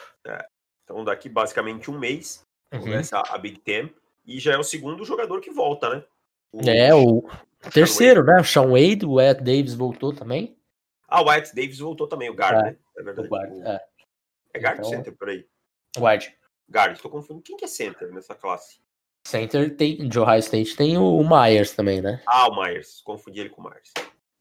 Então, 0.85 1.03
daqui 1.03 1.27
basicamente 1.27 1.91
um 1.91 1.99
mês, 1.99 2.45
Uhum. 2.73 2.79
começa 2.79 3.19
a 3.19 3.37
Big 3.37 3.59
Ten. 3.59 3.93
E 4.25 4.39
já 4.39 4.53
é 4.53 4.57
o 4.57 4.63
segundo 4.63 5.03
jogador 5.03 5.41
que 5.41 5.51
volta, 5.51 5.89
né? 5.89 6.03
O- 6.53 6.69
É, 6.69 6.93
o 6.95 7.23
terceiro, 7.73 8.23
né? 8.23 8.39
O 8.39 8.43
Sean 8.45 8.67
Wade, 8.69 9.05
o 9.05 9.19
Ed 9.19 9.41
Davis 9.43 9.73
voltou 9.73 10.13
também. 10.13 10.55
Ah, 11.07 11.21
o 11.21 11.25
Wyatt 11.25 11.53
Davis 11.53 11.79
voltou 11.79 12.07
também, 12.07 12.29
o 12.29 12.33
guard, 12.33 12.59
É, 12.59 12.63
né? 12.71 12.77
É 12.97 13.03
verdade. 13.03 13.27
O 13.27 13.29
guard, 13.31 13.51
O- 13.51 13.67
é, 13.67 13.85
É 14.53 14.59
guard 14.59 14.79
Então- 14.79 14.89
center, 14.89 15.13
por 15.17 15.27
aí. 15.29 15.45
guard. 15.97 16.25
Guard, 16.69 16.97
tô 17.01 17.09
confundindo. 17.09 17.43
Quem 17.43 17.57
que 17.57 17.65
é 17.65 17.67
center 17.67 18.09
nessa 18.13 18.33
classe? 18.35 18.79
Center 19.27 19.75
tem, 19.75 20.07
de 20.07 20.19
Ohio 20.19 20.39
State 20.39 20.75
tem 20.75 20.97
o, 20.97 21.03
o 21.17 21.23
Myers 21.29 21.71
também, 21.73 22.01
né? 22.01 22.21
Ah, 22.25 22.47
o 22.49 22.55
Myers. 22.61 23.01
Confundi 23.01 23.39
ele 23.41 23.49
com 23.49 23.61
o 23.61 23.63
Myers. 23.69 23.91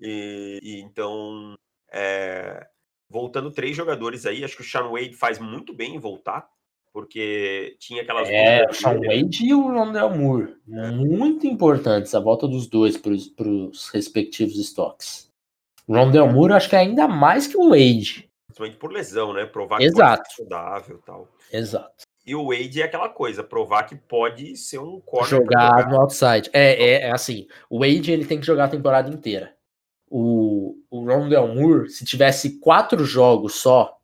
E, 0.00 0.58
e 0.62 0.80
então, 0.80 1.54
é, 1.92 2.66
voltando 3.08 3.50
três 3.50 3.76
jogadores 3.76 4.24
aí, 4.24 4.44
acho 4.44 4.56
que 4.56 4.62
o 4.62 4.64
Sean 4.64 4.88
Wade 4.88 5.14
faz 5.14 5.38
muito 5.38 5.74
bem 5.74 5.96
em 5.96 5.98
voltar, 5.98 6.48
porque 6.92 7.76
tinha 7.78 8.02
aquelas 8.02 8.28
É, 8.28 8.64
o 8.68 8.72
Sean. 8.72 9.00
Wade 9.00 9.44
e 9.44 9.52
o 9.52 9.68
Rondell 9.68 10.10
Moore. 10.10 10.56
Muito 10.66 11.46
importantes 11.46 12.14
a 12.14 12.20
volta 12.20 12.48
dos 12.48 12.66
dois 12.66 12.96
para 12.96 13.12
os 13.12 13.88
respectivos 13.90 14.58
estoques. 14.58 15.30
O 15.86 15.94
Rondell 15.94 16.28
Moore 16.28 16.52
acho 16.52 16.68
que 16.68 16.76
é 16.76 16.80
ainda 16.80 17.08
mais 17.08 17.46
que 17.46 17.56
o 17.56 17.70
Wade. 17.70 18.30
Principalmente 18.46 18.78
por 18.78 18.92
lesão, 18.92 19.32
né? 19.32 19.44
Provar 19.44 19.78
que 19.78 19.84
Exato. 19.84 20.22
pode 20.22 20.34
ser 20.34 20.42
saudável 20.42 20.96
e 20.96 21.06
tal. 21.06 21.28
Exato. 21.52 22.04
E 22.24 22.34
o 22.34 22.48
Wade 22.48 22.82
é 22.82 22.84
aquela 22.84 23.08
coisa, 23.08 23.42
provar 23.42 23.84
que 23.84 23.96
pode 23.96 24.54
ser 24.56 24.78
um 24.78 25.00
corner 25.00 25.28
pra 25.28 25.38
jogar 25.38 25.88
no 25.88 26.00
outside. 26.00 26.50
É, 26.52 26.72
é, 26.72 26.92
é 27.02 27.10
assim, 27.10 27.48
o 27.68 27.80
Wade 27.80 28.12
ele 28.12 28.24
tem 28.24 28.38
que 28.38 28.46
jogar 28.46 28.64
a 28.64 28.68
temporada 28.68 29.10
inteira. 29.10 29.56
O, 30.10 30.76
o 30.90 31.04
Rondell 31.04 31.54
Moore, 31.54 31.88
se 31.88 32.04
tivesse 32.04 32.58
quatro 32.58 33.04
jogos 33.04 33.54
só 33.54 33.96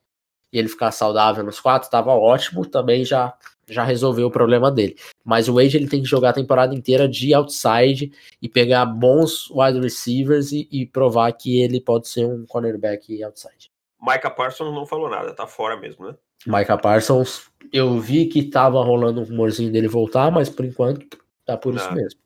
e 0.52 0.58
ele 0.58 0.68
ficar 0.68 0.92
saudável 0.92 1.42
nos 1.42 1.58
quatro, 1.58 1.90
tava 1.90 2.12
ótimo, 2.12 2.64
também 2.64 3.04
já 3.04 3.36
já 3.68 3.82
resolveu 3.82 4.28
o 4.28 4.30
problema 4.30 4.70
dele. 4.70 4.96
Mas 5.24 5.48
o 5.48 5.54
Wade 5.54 5.76
ele 5.76 5.88
tem 5.88 6.00
que 6.00 6.08
jogar 6.08 6.30
a 6.30 6.34
temporada 6.34 6.74
inteira 6.74 7.08
de 7.08 7.34
outside 7.34 8.12
e 8.40 8.48
pegar 8.48 8.86
bons 8.86 9.50
wide 9.50 9.80
receivers 9.80 10.52
e, 10.52 10.68
e 10.70 10.86
provar 10.86 11.32
que 11.32 11.60
ele 11.60 11.80
pode 11.80 12.08
ser 12.08 12.26
um 12.26 12.46
cornerback 12.46 13.22
outside. 13.24 13.70
Micah 14.00 14.30
Parsons 14.30 14.72
não 14.72 14.86
falou 14.86 15.10
nada, 15.10 15.34
tá 15.34 15.46
fora 15.46 15.76
mesmo, 15.76 16.06
né? 16.06 16.14
Micah 16.46 16.78
Parsons, 16.78 17.50
eu 17.72 17.98
vi 17.98 18.26
que 18.26 18.44
tava 18.44 18.80
rolando 18.84 19.20
um 19.20 19.24
rumorzinho 19.24 19.72
dele 19.72 19.88
voltar, 19.88 20.30
mas 20.30 20.48
por 20.48 20.64
enquanto 20.64 21.18
tá 21.44 21.56
por 21.56 21.74
isso 21.74 21.88
Não. 21.88 21.94
mesmo. 21.94 22.20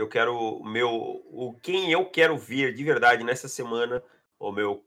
Eu 0.00 0.08
quero 0.08 0.34
o 0.34 0.64
meu. 0.64 0.88
O, 0.90 1.54
quem 1.62 1.92
eu 1.92 2.06
quero 2.06 2.38
ver 2.38 2.72
de 2.72 2.82
verdade 2.82 3.22
nessa 3.22 3.48
semana, 3.48 4.02
o 4.38 4.50
meu 4.50 4.82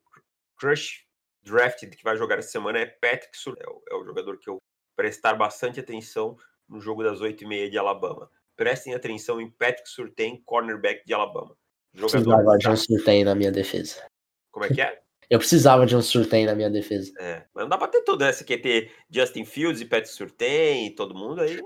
crush 0.58 1.06
drafted 1.44 1.96
que 1.96 2.04
vai 2.04 2.18
jogar 2.18 2.40
essa 2.40 2.50
semana 2.50 2.80
é 2.80 2.88
Patrick 2.88 3.38
Sur. 3.38 3.56
É 3.60 3.70
o, 3.70 3.84
é 3.92 3.96
o 3.96 4.04
jogador 4.04 4.40
que 4.40 4.50
eu 4.50 4.58
prestar 4.96 5.36
bastante 5.36 5.80
atenção 5.80 6.36
no 6.68 6.82
jogo 6.82 7.04
das 7.04 7.20
8h30 7.22 7.70
de 7.70 7.78
Alabama. 7.78 8.28
Prestem 8.56 8.96
atenção 8.96 9.40
em 9.40 9.52
Patrick 9.52 9.88
Surtain, 9.88 10.42
cornerback 10.46 11.06
de 11.06 11.14
Alabama. 11.14 11.56
Precisava 11.96 12.58
de 12.58 12.70
um 12.70 12.76
surtem 12.76 13.24
na 13.24 13.36
minha 13.36 13.52
defesa. 13.52 14.04
Como 14.52 14.66
é 14.66 14.70
que 14.70 14.82
é? 14.82 15.00
Eu 15.30 15.38
precisava 15.38 15.86
de 15.86 15.96
um 15.96 16.02
surtem 16.02 16.48
na 16.48 16.56
minha 16.56 16.72
defesa. 16.72 17.14
É, 17.20 17.46
mas 17.54 17.64
não 17.64 17.70
dá 17.70 17.78
pra 17.78 17.88
ter 17.88 18.02
tudo, 18.02 18.26
né? 18.26 18.32
Você 18.32 18.44
quer 18.44 18.58
ter 18.58 18.92
Justin 19.12 19.46
Fields 19.46 19.80
e 19.80 19.86
Patrick 19.86 20.10
Surtain 20.10 20.88
e 20.88 20.96
todo 20.96 21.14
mundo 21.14 21.42
aí. 21.42 21.60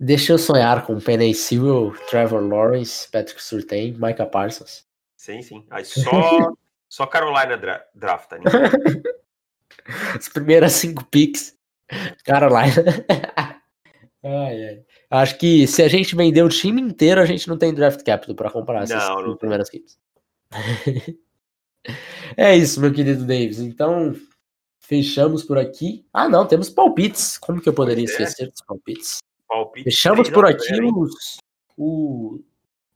Deixa 0.00 0.32
eu 0.32 0.38
sonhar 0.38 0.86
com 0.86 1.00
Penny 1.00 1.34
Sewell, 1.34 1.92
Trevor 2.08 2.40
Lawrence, 2.40 3.10
Patrick 3.10 3.42
Surtain, 3.42 3.92
Micah 3.98 4.26
Parsons. 4.26 4.86
Sim, 5.16 5.42
sim. 5.42 5.66
Aí 5.70 5.84
só, 5.84 6.52
só 6.88 7.06
Carolina 7.06 7.56
dra 7.56 7.84
drafta. 7.92 8.38
Ninguém. 8.38 9.02
As 10.16 10.28
primeiras 10.28 10.72
cinco 10.72 11.04
picks. 11.04 11.56
Carolina. 12.24 12.72
ai, 14.22 14.64
ai. 14.68 14.84
Acho 15.10 15.36
que 15.38 15.66
se 15.66 15.82
a 15.82 15.88
gente 15.88 16.14
vender 16.14 16.42
o 16.42 16.48
time 16.48 16.80
inteiro, 16.80 17.20
a 17.20 17.26
gente 17.26 17.48
não 17.48 17.58
tem 17.58 17.74
draft 17.74 18.04
capital 18.04 18.36
pra 18.36 18.50
comprar 18.50 18.84
essas 18.84 19.02
Não, 19.02 19.22
não 19.22 19.36
primeiras 19.36 19.68
picks. 19.68 19.98
é 22.36 22.54
isso, 22.54 22.80
meu 22.80 22.92
querido 22.92 23.24
Davis. 23.24 23.58
Então, 23.58 24.14
fechamos 24.78 25.42
por 25.42 25.58
aqui. 25.58 26.06
Ah, 26.12 26.28
não, 26.28 26.46
temos 26.46 26.70
palpites. 26.70 27.36
Como 27.38 27.60
que 27.60 27.68
eu 27.68 27.74
poderia 27.74 28.04
é. 28.04 28.06
esquecer 28.06 28.48
dos 28.50 28.62
palpites? 28.62 29.18
Palpite 29.48 29.84
Fechamos 29.84 30.28
3 30.28 30.30
a 30.30 30.34
por 30.34 30.46
0, 30.46 30.88
aqui 30.88 30.98
os- 30.98 31.38
o, 31.76 32.40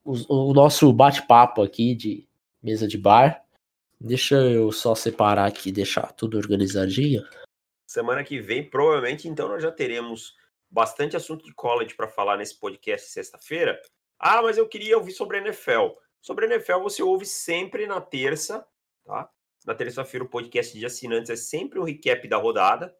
os- 0.04 0.26
o 0.28 0.52
nosso 0.52 0.92
bate-papo 0.92 1.62
aqui 1.62 1.94
de 1.94 2.28
mesa 2.62 2.86
de 2.86 2.98
bar. 2.98 3.42
Deixa 4.00 4.34
eu 4.36 4.70
só 4.72 4.94
separar 4.94 5.46
aqui, 5.46 5.70
deixar 5.72 6.12
tudo 6.12 6.36
organizadinho. 6.36 7.22
Semana 7.86 8.24
que 8.24 8.40
vem, 8.40 8.68
provavelmente, 8.68 9.28
então, 9.28 9.48
nós 9.48 9.62
já 9.62 9.70
teremos 9.70 10.34
bastante 10.70 11.16
assunto 11.16 11.44
de 11.44 11.52
college 11.54 11.94
para 11.94 12.08
falar 12.08 12.36
nesse 12.36 12.58
podcast 12.58 13.08
sexta-feira. 13.10 13.80
Ah, 14.18 14.42
mas 14.42 14.56
eu 14.58 14.66
queria 14.68 14.96
ouvir 14.96 15.12
sobre 15.12 15.36
a 15.38 15.40
NFL. 15.40 15.90
Sobre 16.20 16.46
a 16.46 16.48
NFL 16.48 16.78
você 16.80 17.02
ouve 17.02 17.26
sempre 17.26 17.86
na 17.86 18.00
terça, 18.00 18.66
tá? 19.04 19.28
Na 19.66 19.74
terça-feira 19.74 20.24
o 20.24 20.28
podcast 20.28 20.76
de 20.76 20.84
assinantes 20.86 21.30
é 21.30 21.36
sempre 21.36 21.78
um 21.78 21.84
recap 21.84 22.26
da 22.26 22.36
rodada. 22.36 22.92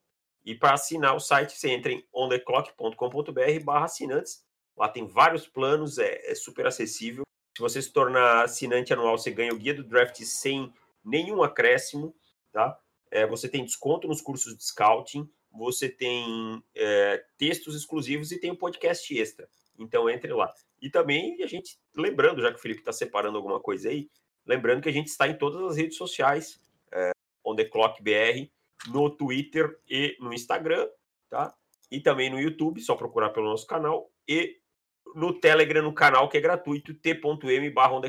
E 0.44 0.54
para 0.54 0.74
assinar 0.74 1.14
o 1.14 1.20
site, 1.20 1.56
você 1.56 1.70
entra 1.70 1.92
em 1.92 2.04
ontheclock.com.br 2.12 3.64
barra 3.64 3.84
assinantes. 3.84 4.44
Lá 4.76 4.88
tem 4.88 5.06
vários 5.06 5.46
planos, 5.46 5.98
é, 5.98 6.30
é 6.30 6.34
super 6.34 6.66
acessível. 6.66 7.24
Se 7.56 7.60
você 7.60 7.80
se 7.82 7.92
tornar 7.92 8.44
assinante 8.44 8.92
anual, 8.92 9.18
você 9.18 9.30
ganha 9.30 9.52
o 9.52 9.58
guia 9.58 9.74
do 9.74 9.84
draft 9.84 10.20
sem 10.22 10.72
nenhum 11.04 11.42
acréscimo, 11.42 12.14
tá? 12.50 12.78
É, 13.10 13.26
você 13.26 13.48
tem 13.48 13.64
desconto 13.64 14.08
nos 14.08 14.22
cursos 14.22 14.56
de 14.56 14.64
scouting, 14.64 15.28
você 15.52 15.88
tem 15.88 16.62
é, 16.74 17.22
textos 17.36 17.76
exclusivos 17.76 18.32
e 18.32 18.40
tem 18.40 18.50
um 18.50 18.56
podcast 18.56 19.14
extra. 19.18 19.48
Então 19.78 20.08
entre 20.08 20.32
lá. 20.32 20.52
E 20.80 20.88
também 20.88 21.42
a 21.42 21.46
gente, 21.46 21.78
lembrando, 21.94 22.40
já 22.40 22.50
que 22.50 22.58
o 22.58 22.62
Felipe 22.62 22.80
está 22.80 22.92
separando 22.92 23.36
alguma 23.36 23.60
coisa 23.60 23.90
aí, 23.90 24.08
lembrando 24.46 24.82
que 24.82 24.88
a 24.88 24.92
gente 24.92 25.08
está 25.08 25.28
em 25.28 25.36
todas 25.36 25.62
as 25.62 25.76
redes 25.76 25.96
sociais, 25.96 26.58
é, 26.90 27.10
On 27.44 27.54
The 27.54 27.66
Clock 27.66 28.02
BR, 28.02 28.50
no 28.88 29.10
Twitter 29.10 29.78
e 29.88 30.16
no 30.20 30.32
Instagram, 30.32 30.88
tá? 31.28 31.54
E 31.90 32.00
também 32.00 32.30
no 32.30 32.40
YouTube, 32.40 32.80
só 32.80 32.94
procurar 32.94 33.30
pelo 33.30 33.50
nosso 33.50 33.66
canal, 33.66 34.10
e 34.26 34.58
no 35.14 35.38
Telegram, 35.38 35.82
no 35.82 35.92
canal 35.92 36.28
que 36.28 36.38
é 36.38 36.40
gratuito, 36.40 36.94
t.m 36.94 37.70
barra. 37.70 38.00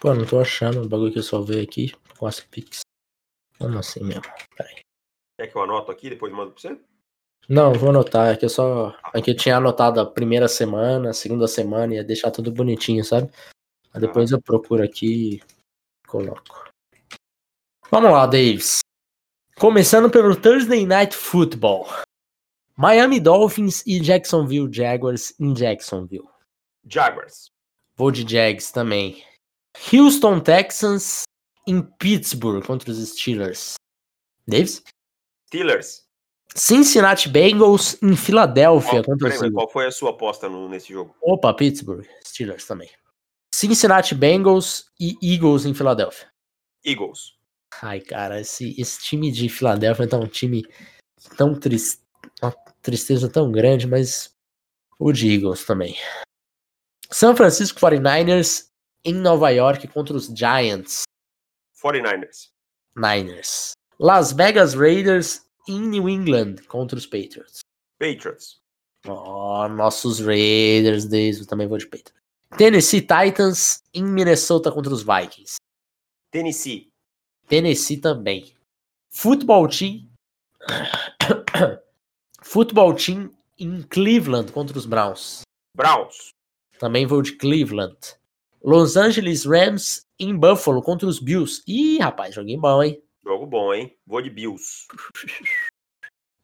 Pô, 0.00 0.14
não 0.14 0.24
tô 0.24 0.40
achando 0.40 0.82
o 0.82 0.88
bagulho 0.88 1.12
que 1.12 1.18
eu 1.18 1.22
só 1.22 1.40
veio 1.40 1.62
aqui 1.62 1.92
com 2.16 2.26
as 2.26 2.40
Pix. 2.40 2.80
Como 3.58 3.78
assim 3.78 4.02
mesmo? 4.04 4.22
Quer 5.38 5.46
que 5.46 5.56
eu 5.56 5.62
anoto 5.62 5.90
aqui, 5.90 6.08
depois 6.08 6.32
mando 6.32 6.52
para 6.52 6.60
você? 6.60 6.80
Não, 7.48 7.74
vou 7.74 7.90
anotar. 7.90 8.28
É 8.28 8.36
que 8.36 8.44
eu 8.44 8.48
só. 8.48 8.96
É 9.12 9.20
que 9.20 9.32
eu 9.32 9.36
tinha 9.36 9.56
anotado 9.56 10.00
a 10.00 10.06
primeira 10.06 10.46
semana, 10.48 11.10
a 11.10 11.14
segunda 11.14 11.48
semana, 11.48 11.94
ia 11.94 12.04
deixar 12.04 12.30
tudo 12.30 12.52
bonitinho, 12.52 13.04
sabe? 13.04 13.30
Aí 13.92 14.00
depois 14.00 14.30
eu 14.30 14.40
procuro 14.40 14.82
aqui 14.82 15.34
e 15.34 16.06
coloco. 16.06 16.70
Vamos 17.90 18.12
lá, 18.12 18.24
Davis. 18.26 18.80
Começando 19.60 20.10
pelo 20.10 20.34
Thursday 20.34 20.86
Night 20.86 21.14
Football. 21.14 21.86
Miami 22.76 23.20
Dolphins 23.20 23.82
e 23.86 24.00
Jacksonville 24.00 24.72
Jaguars 24.72 25.34
em 25.38 25.52
Jacksonville. 25.52 26.26
Jaguars. 26.88 27.50
Vou 27.94 28.10
de 28.10 28.26
Jags 28.26 28.72
também. 28.72 29.22
Houston 29.92 30.40
Texans 30.40 31.24
em 31.68 31.82
Pittsburgh 31.82 32.64
contra 32.64 32.90
os 32.90 33.06
Steelers. 33.10 33.74
Davis? 34.48 34.82
Steelers. 35.48 36.04
Cincinnati 36.54 37.28
Bengals 37.28 38.02
em 38.02 38.16
Filadélfia 38.16 39.02
Qual, 39.02 39.04
contra 39.04 39.28
os 39.28 39.34
Eagles. 39.34 39.52
qual 39.52 39.70
foi 39.70 39.86
a 39.86 39.92
sua 39.92 40.10
aposta 40.10 40.48
no- 40.48 40.68
nesse 40.70 40.90
jogo? 40.92 41.14
Opa, 41.20 41.52
Pittsburgh. 41.52 42.06
Steelers 42.26 42.64
também. 42.66 42.88
Cincinnati 43.54 44.14
Bengals 44.14 44.86
e 44.98 45.16
Eagles 45.22 45.66
em 45.66 45.74
Filadélfia. 45.74 46.28
Eagles. 46.84 47.38
Ai, 47.82 48.00
cara, 48.00 48.40
esse, 48.40 48.74
esse 48.80 49.00
time 49.00 49.30
de 49.30 49.48
Filadélfia 49.48 50.08
tá 50.08 50.18
um 50.18 50.26
time 50.26 50.64
tão 51.36 51.58
triste. 51.58 52.02
Uma 52.42 52.52
tristeza 52.82 53.28
tão 53.28 53.50
grande, 53.50 53.86
mas 53.86 54.34
o 54.98 55.12
de 55.12 55.32
Eagles 55.32 55.64
também. 55.64 55.96
São 57.10 57.36
Francisco 57.36 57.80
49ers 57.80 58.68
em 59.04 59.14
Nova 59.14 59.50
York 59.50 59.88
contra 59.88 60.16
os 60.16 60.26
Giants 60.26 61.02
49ers. 61.82 62.50
Niners. 62.94 63.72
Las 63.98 64.32
Vegas 64.32 64.74
Raiders 64.74 65.46
em 65.68 65.80
New 65.80 66.08
England 66.08 66.56
contra 66.68 66.98
os 66.98 67.06
Patriots. 67.06 67.60
Patriots. 67.98 68.60
Ó, 69.06 69.68
nossos 69.68 70.20
Raiders, 70.20 71.06
desde 71.06 71.42
eu 71.42 71.46
também 71.46 71.66
vou 71.66 71.78
de 71.78 71.86
Patriots. 71.86 72.20
Tennessee 72.56 73.00
Titans 73.00 73.82
em 73.94 74.04
Minnesota 74.04 74.70
contra 74.70 74.92
os 74.92 75.02
Vikings. 75.02 75.56
Tennessee. 76.30 76.89
Tennessee 77.50 77.96
também. 77.96 78.54
Futebol 79.10 79.66
Team. 79.66 80.08
Futebol 82.42 82.94
Team 82.94 83.28
em 83.58 83.82
Cleveland 83.82 84.52
contra 84.52 84.78
os 84.78 84.86
Browns. 84.86 85.40
Browns. 85.76 86.30
Também 86.78 87.06
vou 87.06 87.20
de 87.20 87.32
Cleveland. 87.32 87.96
Los 88.62 88.96
Angeles 88.96 89.44
Rams 89.44 90.06
em 90.16 90.36
Buffalo 90.36 90.80
contra 90.80 91.08
os 91.08 91.18
Bills. 91.18 91.60
Ih, 91.66 91.98
rapaz, 91.98 92.36
joguinho 92.36 92.60
bom, 92.60 92.84
hein? 92.84 93.02
Jogo 93.24 93.46
bom, 93.46 93.74
hein? 93.74 93.98
Vou 94.06 94.22
de 94.22 94.30
Bills. 94.30 94.86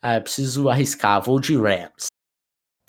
Ah, 0.03 0.17
eu 0.17 0.23
preciso 0.23 0.69
arriscar. 0.69 1.23
Vou 1.23 1.39
de 1.39 1.57
Rams. 1.57 2.09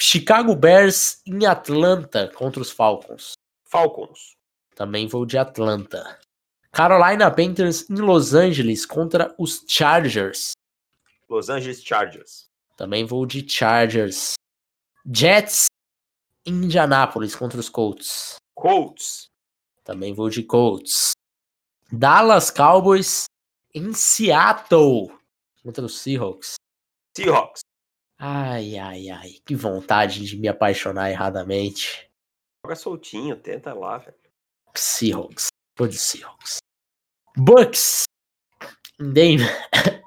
Chicago 0.01 0.55
Bears 0.55 1.21
em 1.23 1.45
Atlanta 1.45 2.31
contra 2.33 2.63
os 2.63 2.71
Falcons. 2.71 3.33
Falcons. 3.63 4.31
Também 4.73 5.07
vou 5.07 5.23
de 5.23 5.37
Atlanta. 5.37 6.19
Carolina 6.77 7.31
Panthers 7.31 7.89
em 7.89 7.95
Los 7.95 8.35
Angeles 8.35 8.85
contra 8.85 9.33
os 9.39 9.65
Chargers. 9.67 10.51
Los 11.27 11.49
Angeles 11.49 11.83
Chargers. 11.83 12.51
Também 12.77 13.03
vou 13.03 13.25
de 13.25 13.43
Chargers. 13.49 14.35
Jets 15.11 15.65
em 16.45 16.53
Indianápolis 16.53 17.35
contra 17.35 17.59
os 17.59 17.67
Colts. 17.67 18.35
Colts. 18.53 19.25
Também 19.83 20.13
vou 20.13 20.29
de 20.29 20.43
Colts. 20.43 21.13
Dallas 21.91 22.51
Cowboys 22.51 23.23
em 23.73 23.91
Seattle 23.91 25.11
contra 25.63 25.83
os 25.83 25.97
Seahawks. 25.97 26.57
Seahawks. 27.17 27.61
Ai, 28.19 28.77
ai, 28.77 29.09
ai. 29.09 29.31
Que 29.43 29.55
vontade 29.55 30.23
de 30.23 30.37
me 30.37 30.47
apaixonar 30.47 31.09
erradamente. 31.09 32.07
Joga 32.63 32.75
soltinho, 32.75 33.35
tenta 33.35 33.73
lá, 33.73 33.97
velho. 33.97 34.15
Seahawks. 34.75 35.47
Vou 35.75 35.87
de 35.87 35.97
Seahawks. 35.97 36.59
Bucks 37.37 38.03
em 38.99 39.13
Denver. 39.13 39.69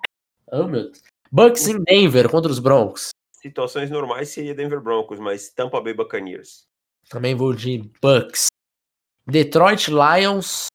oh, 0.53 0.65
meu 0.67 0.85
Deus. 0.91 1.03
Bucks 1.31 1.69
em 1.69 1.81
Denver 1.85 2.29
contra 2.29 2.51
os 2.51 2.59
Broncos. 2.59 3.11
Situações 3.41 3.89
normais 3.89 4.29
seria 4.31 4.55
Denver 4.55 4.81
Broncos, 4.81 5.19
mas 5.19 5.49
Tampa 5.51 5.81
Bay 5.81 5.95
Buccaneers. 5.95 6.67
Também 7.09 7.35
vou 7.35 7.55
de 7.55 7.79
Bucks. 8.03 8.49
Detroit 9.27 9.89
Lions 9.89 10.67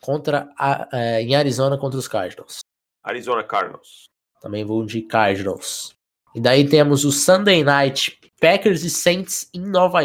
contra 0.00 0.48
a- 0.56 0.88
eh, 0.92 1.22
em 1.22 1.34
Arizona 1.34 1.76
contra 1.76 1.98
os 1.98 2.06
Cardinals. 2.08 2.60
Arizona 3.02 3.42
Cardinals. 3.42 4.04
Também 4.40 4.64
vou 4.64 4.86
de 4.86 5.02
Cardinals. 5.02 5.92
E 6.34 6.40
daí 6.40 6.68
temos 6.68 7.04
o 7.04 7.10
Sunday 7.10 7.64
Night 7.64 8.16
Packers 8.40 8.84
e 8.84 8.90
Saints 8.90 9.50
em 9.52 9.60
Nova, 9.60 9.98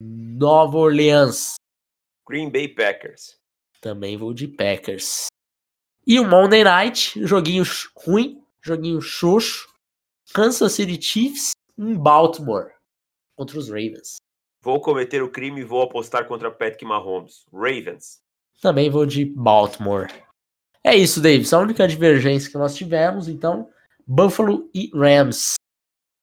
Nova 0.00 0.78
Orleans. 0.78 1.54
Green 2.26 2.50
Bay 2.50 2.66
Packers. 2.68 3.36
Também 3.86 4.16
vou 4.16 4.34
de 4.34 4.48
Packers. 4.48 5.28
E 6.04 6.18
o 6.18 6.28
Monday 6.28 6.64
Night, 6.64 7.24
joguinho 7.24 7.62
ruim, 7.94 8.42
joguinho 8.60 9.00
xoxo. 9.00 9.68
Kansas 10.34 10.72
City 10.72 11.00
Chiefs 11.00 11.52
em 11.78 11.94
Baltimore 11.94 12.72
contra 13.36 13.56
os 13.56 13.68
Ravens. 13.68 14.16
Vou 14.60 14.80
cometer 14.80 15.22
o 15.22 15.30
crime 15.30 15.60
e 15.60 15.64
vou 15.64 15.82
apostar 15.82 16.26
contra 16.26 16.50
Patrick 16.50 16.84
Mahomes. 16.84 17.46
Ravens. 17.52 18.18
Também 18.60 18.90
vou 18.90 19.06
de 19.06 19.24
Baltimore. 19.24 20.08
É 20.82 20.96
isso, 20.96 21.20
Davis. 21.20 21.52
A 21.52 21.60
única 21.60 21.86
divergência 21.86 22.50
que 22.50 22.58
nós 22.58 22.74
tivemos, 22.74 23.28
então, 23.28 23.70
Buffalo 24.04 24.68
e 24.74 24.90
Rams. 24.92 25.54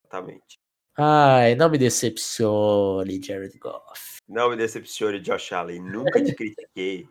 Exatamente. 0.04 0.58
Ai, 0.98 1.54
não 1.54 1.70
me 1.70 1.78
decepcione, 1.78 3.22
Jared 3.22 3.58
Goff. 3.58 4.18
Não 4.28 4.50
me 4.50 4.56
decepcione, 4.56 5.18
Josh 5.18 5.50
Allen. 5.54 5.80
Nunca 5.80 6.22
te 6.22 6.34
critiquei. 6.36 7.08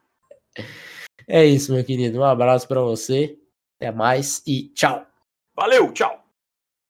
É 1.27 1.45
isso, 1.45 1.73
meu 1.73 1.83
querido. 1.83 2.19
Um 2.19 2.23
abraço 2.23 2.67
pra 2.67 2.81
você. 2.81 3.37
Até 3.79 3.91
mais 3.91 4.41
e 4.47 4.69
tchau. 4.73 5.05
Valeu, 5.55 5.91
tchau! 5.93 6.22